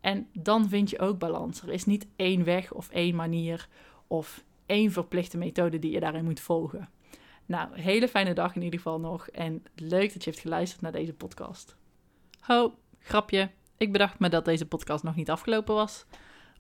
En 0.05 0.29
dan 0.33 0.69
vind 0.69 0.91
je 0.91 0.99
ook 0.99 1.19
balans. 1.19 1.63
Er 1.63 1.73
is 1.73 1.85
niet 1.85 2.07
één 2.17 2.45
weg 2.45 2.73
of 2.73 2.89
één 2.89 3.15
manier 3.15 3.69
of 4.07 4.45
één 4.67 4.93
verplichte 4.93 5.39
methode 5.39 5.79
die 5.79 5.91
je 5.91 6.01
daarin 6.01 6.25
moet 6.25 6.41
volgen. 6.41 6.89
Nou, 7.47 7.81
hele 7.81 8.09
fijne 8.09 8.35
dag 8.35 8.55
in 8.55 8.63
ieder 8.63 8.79
geval 8.79 9.01
nog. 9.01 9.29
En 9.29 9.63
leuk 9.75 10.13
dat 10.13 10.25
je 10.25 10.31
hebt 10.31 10.43
geluisterd 10.43 10.81
naar 10.81 10.93
deze 10.93 11.13
podcast. 11.13 11.77
Ho, 12.41 12.75
grapje. 12.99 13.51
Ik 13.77 13.93
bedacht 13.93 14.19
me 14.19 14.29
dat 14.29 14.45
deze 14.45 14.67
podcast 14.67 15.05
nog 15.05 15.15
niet 15.15 15.31
afgelopen 15.31 15.75
was. 15.75 16.05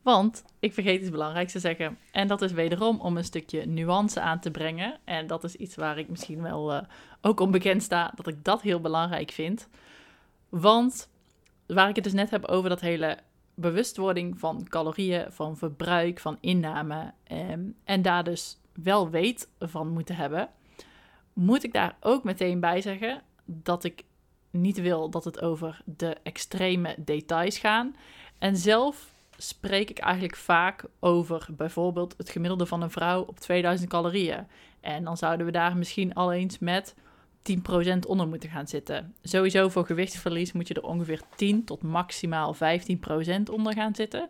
Want 0.02 0.44
ik 0.60 0.74
vergeet 0.74 1.00
iets 1.00 1.10
belangrijks 1.10 1.52
te 1.52 1.58
zeggen. 1.58 1.98
En 2.12 2.28
dat 2.28 2.42
is 2.42 2.52
wederom 2.52 3.00
om 3.00 3.16
een 3.16 3.24
stukje 3.24 3.66
nuance 3.66 4.20
aan 4.20 4.40
te 4.40 4.50
brengen. 4.50 4.98
En 5.04 5.26
dat 5.26 5.44
is 5.44 5.56
iets 5.56 5.74
waar 5.74 5.98
ik 5.98 6.08
misschien 6.08 6.42
wel 6.42 6.74
uh, 6.74 6.82
ook 7.20 7.40
onbekend 7.40 7.82
sta, 7.82 8.12
dat 8.16 8.26
ik 8.26 8.44
dat 8.44 8.62
heel 8.62 8.80
belangrijk 8.80 9.30
vind. 9.30 9.68
Want 10.48 11.08
waar 11.66 11.88
ik 11.88 11.94
het 11.94 12.04
dus 12.04 12.12
net 12.12 12.30
heb 12.30 12.44
over 12.44 12.68
dat 12.68 12.80
hele 12.80 13.18
bewustwording 13.54 14.38
van 14.38 14.66
calorieën, 14.68 15.32
van 15.32 15.56
verbruik, 15.56 16.20
van 16.20 16.38
inname. 16.40 17.12
Ehm, 17.24 17.60
en 17.84 18.02
daar 18.02 18.24
dus 18.24 18.60
wel 18.82 19.10
weet 19.10 19.48
van 19.58 19.88
moeten 19.88 20.16
hebben. 20.16 20.48
Moet 21.32 21.64
ik 21.64 21.72
daar 21.72 21.96
ook 22.00 22.24
meteen 22.24 22.60
bij 22.60 22.80
zeggen 22.80 23.22
dat 23.44 23.84
ik 23.84 24.04
niet 24.50 24.80
wil 24.80 25.10
dat 25.10 25.24
het 25.24 25.40
over 25.40 25.82
de 25.84 26.16
extreme 26.22 26.94
details 26.98 27.58
gaan. 27.58 27.96
En 28.38 28.56
zelf 28.56 29.12
spreek 29.36 29.90
ik 29.90 29.98
eigenlijk 29.98 30.36
vaak 30.36 30.84
over 31.00 31.46
bijvoorbeeld 31.50 32.14
het 32.16 32.30
gemiddelde 32.30 32.66
van 32.66 32.82
een 32.82 32.90
vrouw 32.90 33.22
op 33.22 33.40
2000 33.40 33.90
calorieën. 33.90 34.46
En 34.80 35.04
dan 35.04 35.16
zouden 35.16 35.46
we 35.46 35.52
daar 35.52 35.76
misschien 35.76 36.14
al 36.14 36.32
eens 36.32 36.58
met 36.58 36.94
10% 37.44 37.98
onder 38.06 38.28
moeten 38.28 38.48
gaan 38.48 38.66
zitten. 38.66 39.14
Sowieso 39.22 39.68
voor 39.68 39.86
gewichtsverlies 39.86 40.52
moet 40.52 40.68
je 40.68 40.74
er 40.74 40.82
ongeveer 40.82 41.20
10 41.36 41.64
tot 41.64 41.82
maximaal 41.82 42.54
15% 42.54 42.58
onder 43.50 43.72
gaan 43.72 43.94
zitten. 43.94 44.28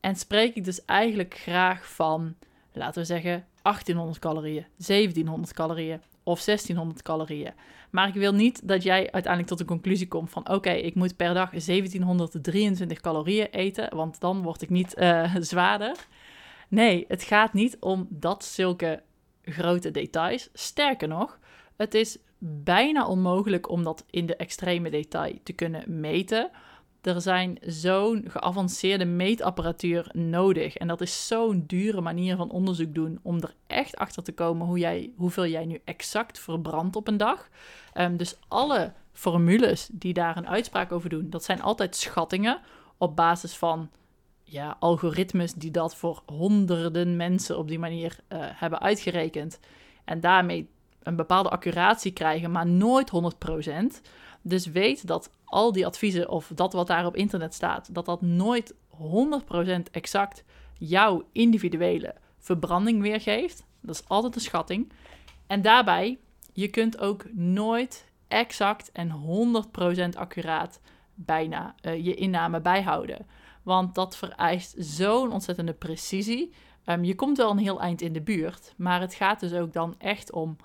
En 0.00 0.16
spreek 0.16 0.54
ik 0.54 0.64
dus 0.64 0.84
eigenlijk 0.84 1.34
graag 1.34 1.92
van, 1.92 2.34
laten 2.72 3.00
we 3.00 3.06
zeggen, 3.06 3.46
1800 3.62 4.18
calorieën, 4.18 4.66
1700 4.76 5.52
calorieën 5.52 6.00
of 6.22 6.44
1600 6.44 7.02
calorieën. 7.02 7.52
Maar 7.90 8.08
ik 8.08 8.14
wil 8.14 8.32
niet 8.32 8.68
dat 8.68 8.82
jij 8.82 8.98
uiteindelijk 8.98 9.46
tot 9.46 9.58
de 9.58 9.64
conclusie 9.64 10.08
komt 10.08 10.30
van 10.30 10.48
oké, 10.48 10.70
ik 10.70 10.94
moet 10.94 11.16
per 11.16 11.34
dag 11.34 11.50
1723 11.50 13.00
calorieën 13.00 13.46
eten, 13.50 13.96
want 13.96 14.20
dan 14.20 14.42
word 14.42 14.62
ik 14.62 14.70
niet 14.70 14.94
uh, 14.98 15.34
zwaarder. 15.40 15.96
Nee, 16.68 17.04
het 17.08 17.22
gaat 17.22 17.52
niet 17.52 17.76
om 17.80 18.06
dat 18.10 18.44
zulke 18.44 19.02
grote 19.42 19.90
details. 19.90 20.48
Sterker 20.52 21.08
nog, 21.08 21.38
het 21.76 21.94
is 21.94 22.18
bijna 22.38 23.06
onmogelijk 23.06 23.68
om 23.68 23.84
dat 23.84 24.04
in 24.10 24.26
de 24.26 24.36
extreme 24.36 24.90
detail 24.90 25.34
te 25.42 25.52
kunnen 25.52 26.00
meten. 26.00 26.50
Er 27.00 27.20
zijn 27.20 27.58
zo'n 27.60 28.24
geavanceerde 28.28 29.04
meetapparatuur 29.04 30.10
nodig. 30.12 30.76
En 30.76 30.88
dat 30.88 31.00
is 31.00 31.26
zo'n 31.26 31.64
dure 31.66 32.00
manier 32.00 32.36
van 32.36 32.50
onderzoek 32.50 32.94
doen 32.94 33.18
om 33.22 33.36
er 33.36 33.54
echt 33.66 33.96
achter 33.96 34.22
te 34.22 34.32
komen 34.32 34.66
hoe 34.66 34.78
jij, 34.78 35.12
hoeveel 35.16 35.46
jij 35.46 35.64
nu 35.64 35.80
exact 35.84 36.38
verbrandt 36.38 36.96
op 36.96 37.08
een 37.08 37.16
dag. 37.16 37.48
Um, 37.94 38.16
dus 38.16 38.36
alle 38.48 38.92
formules 39.12 39.88
die 39.92 40.12
daar 40.12 40.36
een 40.36 40.48
uitspraak 40.48 40.92
over 40.92 41.10
doen, 41.10 41.30
dat 41.30 41.44
zijn 41.44 41.62
altijd 41.62 41.96
schattingen 41.96 42.60
op 42.96 43.16
basis 43.16 43.56
van 43.56 43.90
ja, 44.42 44.76
algoritmes 44.78 45.54
die 45.54 45.70
dat 45.70 45.96
voor 45.96 46.22
honderden 46.26 47.16
mensen 47.16 47.58
op 47.58 47.68
die 47.68 47.78
manier 47.78 48.18
uh, 48.28 48.38
hebben 48.40 48.80
uitgerekend. 48.80 49.60
En 50.04 50.20
daarmee 50.20 50.68
een 51.02 51.16
bepaalde 51.16 51.48
accuratie 51.48 52.12
krijgen, 52.12 52.50
maar 52.50 52.66
nooit 52.66 53.10
100%. 53.10 54.00
Dus 54.42 54.66
weet 54.66 55.06
dat 55.06 55.30
al 55.44 55.72
die 55.72 55.86
adviezen 55.86 56.28
of 56.28 56.50
dat 56.54 56.72
wat 56.72 56.86
daar 56.86 57.06
op 57.06 57.16
internet 57.16 57.54
staat, 57.54 57.94
dat 57.94 58.06
dat 58.06 58.22
nooit 58.22 58.74
100% 58.74 59.90
exact 59.90 60.44
jouw 60.78 61.24
individuele 61.32 62.14
verbranding 62.38 63.00
weergeeft. 63.00 63.66
Dat 63.80 63.94
is 63.94 64.08
altijd 64.08 64.34
een 64.34 64.40
schatting. 64.40 64.92
En 65.46 65.62
daarbij, 65.62 66.18
je 66.52 66.68
kunt 66.68 66.98
ook 66.98 67.24
nooit 67.32 68.06
exact 68.28 68.92
en 68.92 69.12
100% 70.14 70.18
accuraat 70.18 70.80
bijna 71.14 71.74
uh, 71.82 72.04
je 72.04 72.14
inname 72.14 72.60
bijhouden. 72.60 73.26
Want 73.62 73.94
dat 73.94 74.16
vereist 74.16 74.74
zo'n 74.78 75.32
ontzettende 75.32 75.72
precisie. 75.72 76.52
Um, 76.86 77.04
je 77.04 77.14
komt 77.14 77.36
wel 77.36 77.50
een 77.50 77.58
heel 77.58 77.80
eind 77.80 78.00
in 78.00 78.12
de 78.12 78.20
buurt, 78.20 78.74
maar 78.76 79.00
het 79.00 79.14
gaat 79.14 79.40
dus 79.40 79.52
ook 79.52 79.72
dan 79.72 79.94
echt 79.98 80.32
om 80.32 80.56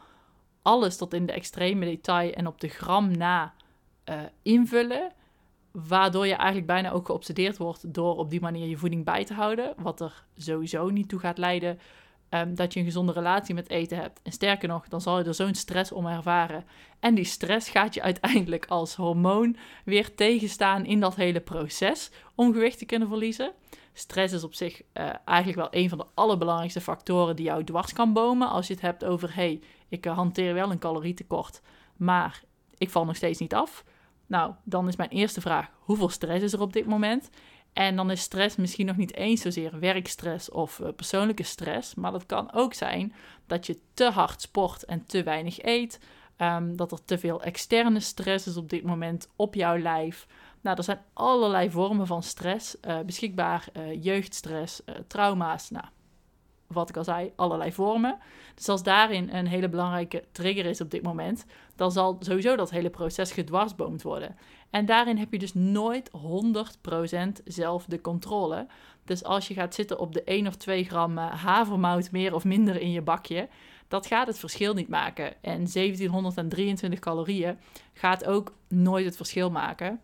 alles 0.64 0.98
tot 0.98 1.14
in 1.14 1.26
de 1.26 1.32
extreme 1.32 1.86
detail 1.86 2.32
en 2.32 2.48
op 2.48 2.62
de 2.62 2.68
gram 2.68 3.18
na 3.18 3.54
uh, 4.10 4.22
invullen. 4.42 5.12
Waardoor 5.72 6.28
je 6.28 6.34
eigenlijk 6.34 6.68
bijna 6.68 6.92
ook 6.92 7.06
geobsedeerd 7.06 7.58
wordt 7.58 7.94
door 7.94 8.18
op 8.18 8.30
die 8.30 8.42
manier 8.42 8.68
je 8.68 8.78
voeding 8.78 9.06
bij 9.06 9.26
te 9.26 9.34
houden. 9.34 9.74
Wat 9.78 10.02
er 10.02 10.26
sowieso 10.38 10.90
niet 10.90 11.10
toe 11.10 11.20
gaat 11.20 11.38
leiden 11.38 11.80
um, 12.34 12.56
dat 12.56 12.74
je 12.74 12.80
een 12.80 12.86
gezonde 12.86 13.12
relatie 13.12 13.56
met 13.56 13.70
eten 13.70 13.98
hebt. 13.98 14.20
En 14.24 14.32
sterker 14.32 14.68
nog, 14.68 14.88
dan 14.88 15.02
zal 15.02 15.18
je 15.20 15.26
er 15.26 15.34
zo'n 15.34 15.54
stress 15.54 15.92
om 15.92 16.08
ervaren. 16.08 16.66
En 17.00 17.16
die 17.16 17.26
stress 17.26 17.70
gaat 17.70 17.94
je 17.94 18.02
uiteindelijk 18.02 18.66
als 18.66 18.96
hormoon 18.96 19.58
weer 19.86 20.16
tegenstaan 20.16 20.86
in 20.86 21.00
dat 21.00 21.16
hele 21.16 21.40
proces 21.40 22.12
om 22.36 22.54
gewicht 22.54 22.78
te 22.78 22.86
kunnen 22.86 23.08
verliezen. 23.08 23.52
Stress 23.94 24.34
is 24.34 24.44
op 24.44 24.54
zich 24.54 24.82
uh, 24.82 25.10
eigenlijk 25.26 25.58
wel 25.58 25.82
een 25.82 25.90
van 25.90 25.98
de 25.98 26.06
allerbelangrijkste 26.14 26.82
factoren 26.82 27.36
die 27.36 27.46
jou 27.46 27.64
dwars 27.64 27.94
kan 27.94 28.14
bomen. 28.14 28.50
Als 28.50 28.68
je 28.68 28.74
het 28.74 28.82
hebt 28.82 29.06
over, 29.06 29.36
hey, 29.36 29.62
ik 29.94 30.06
uh, 30.06 30.16
hanteer 30.16 30.54
wel 30.54 30.72
een 30.72 30.80
calorietekort, 30.80 31.62
maar 31.98 32.44
ik 32.78 32.90
val 32.90 33.06
nog 33.06 33.16
steeds 33.16 33.40
niet 33.40 33.54
af. 33.54 33.84
Nou, 34.28 34.54
dan 34.64 34.88
is 34.88 34.96
mijn 34.96 35.10
eerste 35.10 35.42
vraag: 35.42 35.70
hoeveel 35.80 36.10
stress 36.10 36.44
is 36.44 36.54
er 36.54 36.62
op 36.62 36.74
dit 36.74 36.86
moment? 36.86 37.30
En 37.74 37.96
dan 37.96 38.12
is 38.12 38.22
stress 38.22 38.56
misschien 38.56 38.86
nog 38.86 38.98
niet 38.98 39.16
eens 39.16 39.42
zozeer 39.42 39.80
werkstress 39.80 40.50
of 40.50 40.80
uh, 40.80 40.88
persoonlijke 40.96 41.44
stress, 41.44 41.96
maar 41.96 42.12
dat 42.12 42.26
kan 42.26 42.54
ook 42.54 42.74
zijn 42.74 43.14
dat 43.48 43.66
je 43.66 43.80
te 43.94 44.10
hard 44.10 44.42
sport 44.42 44.86
en 44.86 45.06
te 45.06 45.24
weinig 45.24 45.62
eet. 45.62 46.00
Um, 46.38 46.76
dat 46.76 46.92
er 46.92 47.06
te 47.06 47.18
veel 47.18 47.42
externe 47.42 48.00
stress 48.00 48.48
is 48.48 48.58
op 48.58 48.70
dit 48.70 48.84
moment 48.84 49.30
op 49.36 49.56
jouw 49.56 49.78
lijf. 49.78 50.28
Nou, 50.62 50.78
er 50.78 50.84
zijn 50.84 51.02
allerlei 51.14 51.72
vormen 51.72 52.08
van 52.08 52.24
stress 52.24 52.76
uh, 52.82 53.00
beschikbaar. 53.00 53.68
Jeugdstress, 54.00 54.82
trauma's, 55.08 55.70
nou, 55.70 55.86
wat 56.68 56.90
ik 56.90 56.98
al 56.98 57.04
zei, 57.04 57.32
allerlei 57.36 57.72
vormen. 57.72 58.18
Dus 58.56 58.70
als 58.70 58.84
daarin 58.84 59.30
een 59.30 59.48
hele 59.48 59.70
belangrijke 59.70 60.24
trigger 60.32 60.66
is 60.66 60.82
op 60.82 60.92
dit 60.92 61.04
moment, 61.04 61.46
dan 61.76 61.92
zal 61.92 62.18
sowieso 62.20 62.56
dat 62.56 62.70
hele 62.70 62.90
proces 62.90 63.32
gedwarsboomd 63.32 64.02
worden. 64.02 64.36
En 64.70 64.86
daarin 64.86 65.18
heb 65.18 65.32
je 65.32 65.40
dus 65.40 65.54
nooit 65.54 66.12
100% 67.40 67.44
zelf 67.46 67.86
de 67.86 68.02
controle. 68.02 68.68
Dus 69.06 69.24
als 69.24 69.48
je 69.48 69.54
gaat 69.54 69.76
zitten 69.76 70.00
op 70.00 70.14
de 70.14 70.24
1 70.24 70.48
of 70.48 70.56
2 70.56 70.84
gram 70.84 71.18
eh, 71.18 71.44
havermout 71.44 72.12
meer 72.12 72.34
of 72.34 72.44
minder 72.44 72.82
in 72.82 72.92
je 72.92 73.02
bakje, 73.02 73.48
dat 73.88 74.08
gaat 74.08 74.28
het 74.28 74.40
verschil 74.40 74.74
niet 74.74 74.88
maken. 74.88 75.34
En 75.42 75.68
1723 75.74 77.00
calorieën 77.00 77.58
gaat 77.94 78.26
ook 78.26 78.54
nooit 78.68 79.06
het 79.06 79.16
verschil 79.16 79.52
maken. 79.52 80.02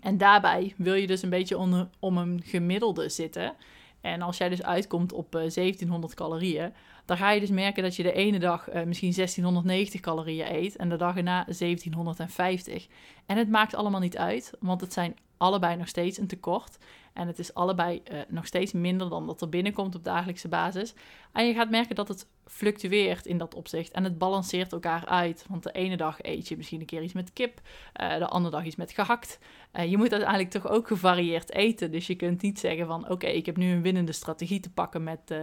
En 0.00 0.18
daarbij 0.18 0.74
wil 0.76 0.94
je 0.94 1.06
dus 1.06 1.22
een 1.22 1.30
beetje 1.30 1.58
om 2.00 2.16
een 2.16 2.42
gemiddelde 2.44 3.08
zitten. 3.08 3.54
En 4.00 4.22
als 4.22 4.38
jij 4.38 4.48
dus 4.48 4.62
uitkomt 4.62 5.12
op 5.12 5.32
1700 5.32 6.12
eh, 6.12 6.18
calorieën, 6.18 6.72
dan 7.04 7.16
ga 7.16 7.30
je 7.30 7.40
dus 7.40 7.50
merken 7.50 7.82
dat 7.82 7.96
je 7.96 8.02
de 8.02 8.12
ene 8.12 8.38
dag 8.38 8.68
uh, 8.68 8.82
misschien 8.82 9.12
1690 9.12 10.00
calorieën 10.00 10.54
eet 10.54 10.76
en 10.76 10.88
de 10.88 10.96
dag 10.96 11.16
erna 11.16 11.44
1750. 11.44 12.86
En 13.26 13.36
het 13.36 13.48
maakt 13.48 13.74
allemaal 13.74 14.00
niet 14.00 14.16
uit, 14.16 14.52
want 14.60 14.80
het 14.80 14.92
zijn 14.92 15.16
allebei 15.36 15.76
nog 15.76 15.88
steeds 15.88 16.18
een 16.18 16.26
tekort. 16.26 16.78
En 17.18 17.26
het 17.26 17.38
is 17.38 17.54
allebei 17.54 18.02
uh, 18.12 18.18
nog 18.28 18.46
steeds 18.46 18.72
minder 18.72 19.08
dan 19.08 19.26
dat 19.26 19.40
er 19.40 19.48
binnenkomt 19.48 19.94
op 19.94 20.04
dagelijkse 20.04 20.48
basis. 20.48 20.94
En 21.32 21.46
je 21.46 21.54
gaat 21.54 21.70
merken 21.70 21.94
dat 21.94 22.08
het 22.08 22.26
fluctueert 22.46 23.26
in 23.26 23.38
dat 23.38 23.54
opzicht. 23.54 23.92
En 23.92 24.04
het 24.04 24.18
balanceert 24.18 24.72
elkaar 24.72 25.06
uit. 25.06 25.44
Want 25.48 25.62
de 25.62 25.72
ene 25.72 25.96
dag 25.96 26.22
eet 26.22 26.48
je 26.48 26.56
misschien 26.56 26.80
een 26.80 26.86
keer 26.86 27.02
iets 27.02 27.12
met 27.12 27.32
kip. 27.32 27.60
Uh, 28.00 28.18
de 28.18 28.26
andere 28.26 28.56
dag 28.56 28.64
iets 28.64 28.76
met 28.76 28.92
gehakt. 28.92 29.38
Uh, 29.72 29.90
je 29.90 29.96
moet 29.96 30.12
uiteindelijk 30.12 30.50
toch 30.50 30.68
ook 30.68 30.86
gevarieerd 30.86 31.52
eten. 31.52 31.90
Dus 31.90 32.06
je 32.06 32.14
kunt 32.14 32.42
niet 32.42 32.58
zeggen 32.58 32.86
van 32.86 33.10
oké, 33.10 33.26
ik 33.26 33.46
heb 33.46 33.56
nu 33.56 33.72
een 33.72 33.82
winnende 33.82 34.12
strategie 34.12 34.60
te 34.60 34.70
pakken 34.70 35.02
met 35.02 35.34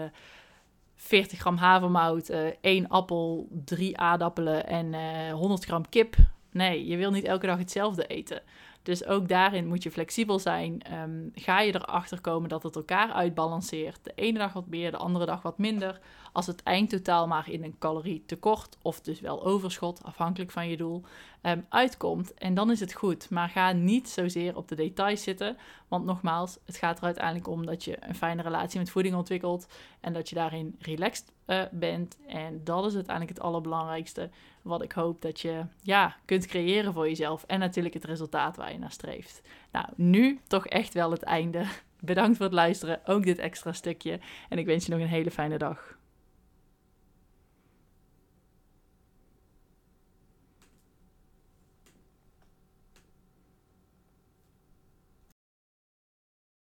40 0.95 1.39
gram 1.39 1.57
havermout, 1.57 2.31
1 2.61 2.87
appel, 2.87 3.47
3 3.65 3.97
aardappelen 3.97 4.67
en 4.67 5.29
100 5.31 5.65
gram 5.65 5.89
kip. 5.89 6.15
Nee, 6.51 6.87
je 6.87 6.97
wil 6.97 7.11
niet 7.11 7.23
elke 7.23 7.45
dag 7.45 7.57
hetzelfde 7.57 8.07
eten. 8.07 8.41
Dus 8.85 9.05
ook 9.05 9.27
daarin 9.27 9.67
moet 9.67 9.83
je 9.83 9.91
flexibel 9.91 10.39
zijn. 10.39 10.81
Ehm, 10.81 11.29
ga 11.33 11.59
je 11.61 11.75
erachter 11.75 12.21
komen 12.21 12.49
dat 12.49 12.63
het 12.63 12.75
elkaar 12.75 13.11
uitbalanceert. 13.11 13.99
De 14.03 14.11
ene 14.15 14.37
dag 14.37 14.53
wat 14.53 14.67
meer, 14.67 14.91
de 14.91 14.97
andere 14.97 15.25
dag 15.25 15.41
wat 15.41 15.57
minder. 15.57 15.99
Als 16.31 16.47
het 16.47 16.63
eindtotaal 16.63 17.27
maar 17.27 17.49
in 17.49 17.63
een 17.63 17.77
calorietekort 17.79 18.77
of 18.81 19.01
dus 19.01 19.19
wel 19.19 19.45
overschot, 19.45 20.03
afhankelijk 20.03 20.51
van 20.51 20.69
je 20.69 20.77
doel, 20.77 21.03
um, 21.41 21.65
uitkomt. 21.69 22.33
En 22.33 22.53
dan 22.53 22.71
is 22.71 22.79
het 22.79 22.93
goed. 22.93 23.29
Maar 23.29 23.49
ga 23.49 23.71
niet 23.71 24.09
zozeer 24.09 24.57
op 24.57 24.67
de 24.67 24.75
details 24.75 25.23
zitten. 25.23 25.57
Want 25.87 26.05
nogmaals, 26.05 26.57
het 26.65 26.77
gaat 26.77 26.97
er 26.97 27.03
uiteindelijk 27.03 27.47
om 27.47 27.65
dat 27.65 27.83
je 27.83 27.97
een 27.99 28.15
fijne 28.15 28.41
relatie 28.41 28.79
met 28.79 28.89
voeding 28.89 29.15
ontwikkelt. 29.15 29.67
En 29.99 30.13
dat 30.13 30.29
je 30.29 30.35
daarin 30.35 30.75
relaxed 30.79 31.31
uh, 31.47 31.61
bent. 31.71 32.17
En 32.27 32.61
dat 32.63 32.85
is 32.85 32.95
uiteindelijk 32.95 33.37
het 33.37 33.45
allerbelangrijkste. 33.45 34.29
Wat 34.61 34.81
ik 34.81 34.91
hoop 34.91 35.21
dat 35.21 35.39
je 35.39 35.65
ja, 35.81 36.15
kunt 36.25 36.45
creëren 36.45 36.93
voor 36.93 37.07
jezelf. 37.07 37.43
En 37.43 37.59
natuurlijk 37.59 37.93
het 37.93 38.05
resultaat 38.05 38.57
waar 38.57 38.71
je 38.71 38.79
naar 38.79 38.91
streeft. 38.91 39.41
Nou, 39.71 39.85
nu 39.95 40.39
toch 40.47 40.67
echt 40.67 40.93
wel 40.93 41.11
het 41.11 41.23
einde. 41.23 41.65
Bedankt 41.99 42.37
voor 42.37 42.45
het 42.45 42.55
luisteren. 42.55 42.99
Ook 43.05 43.23
dit 43.23 43.37
extra 43.37 43.73
stukje. 43.73 44.19
En 44.49 44.57
ik 44.57 44.65
wens 44.65 44.85
je 44.85 44.91
nog 44.91 45.01
een 45.01 45.07
hele 45.07 45.31
fijne 45.31 45.57
dag. 45.57 45.94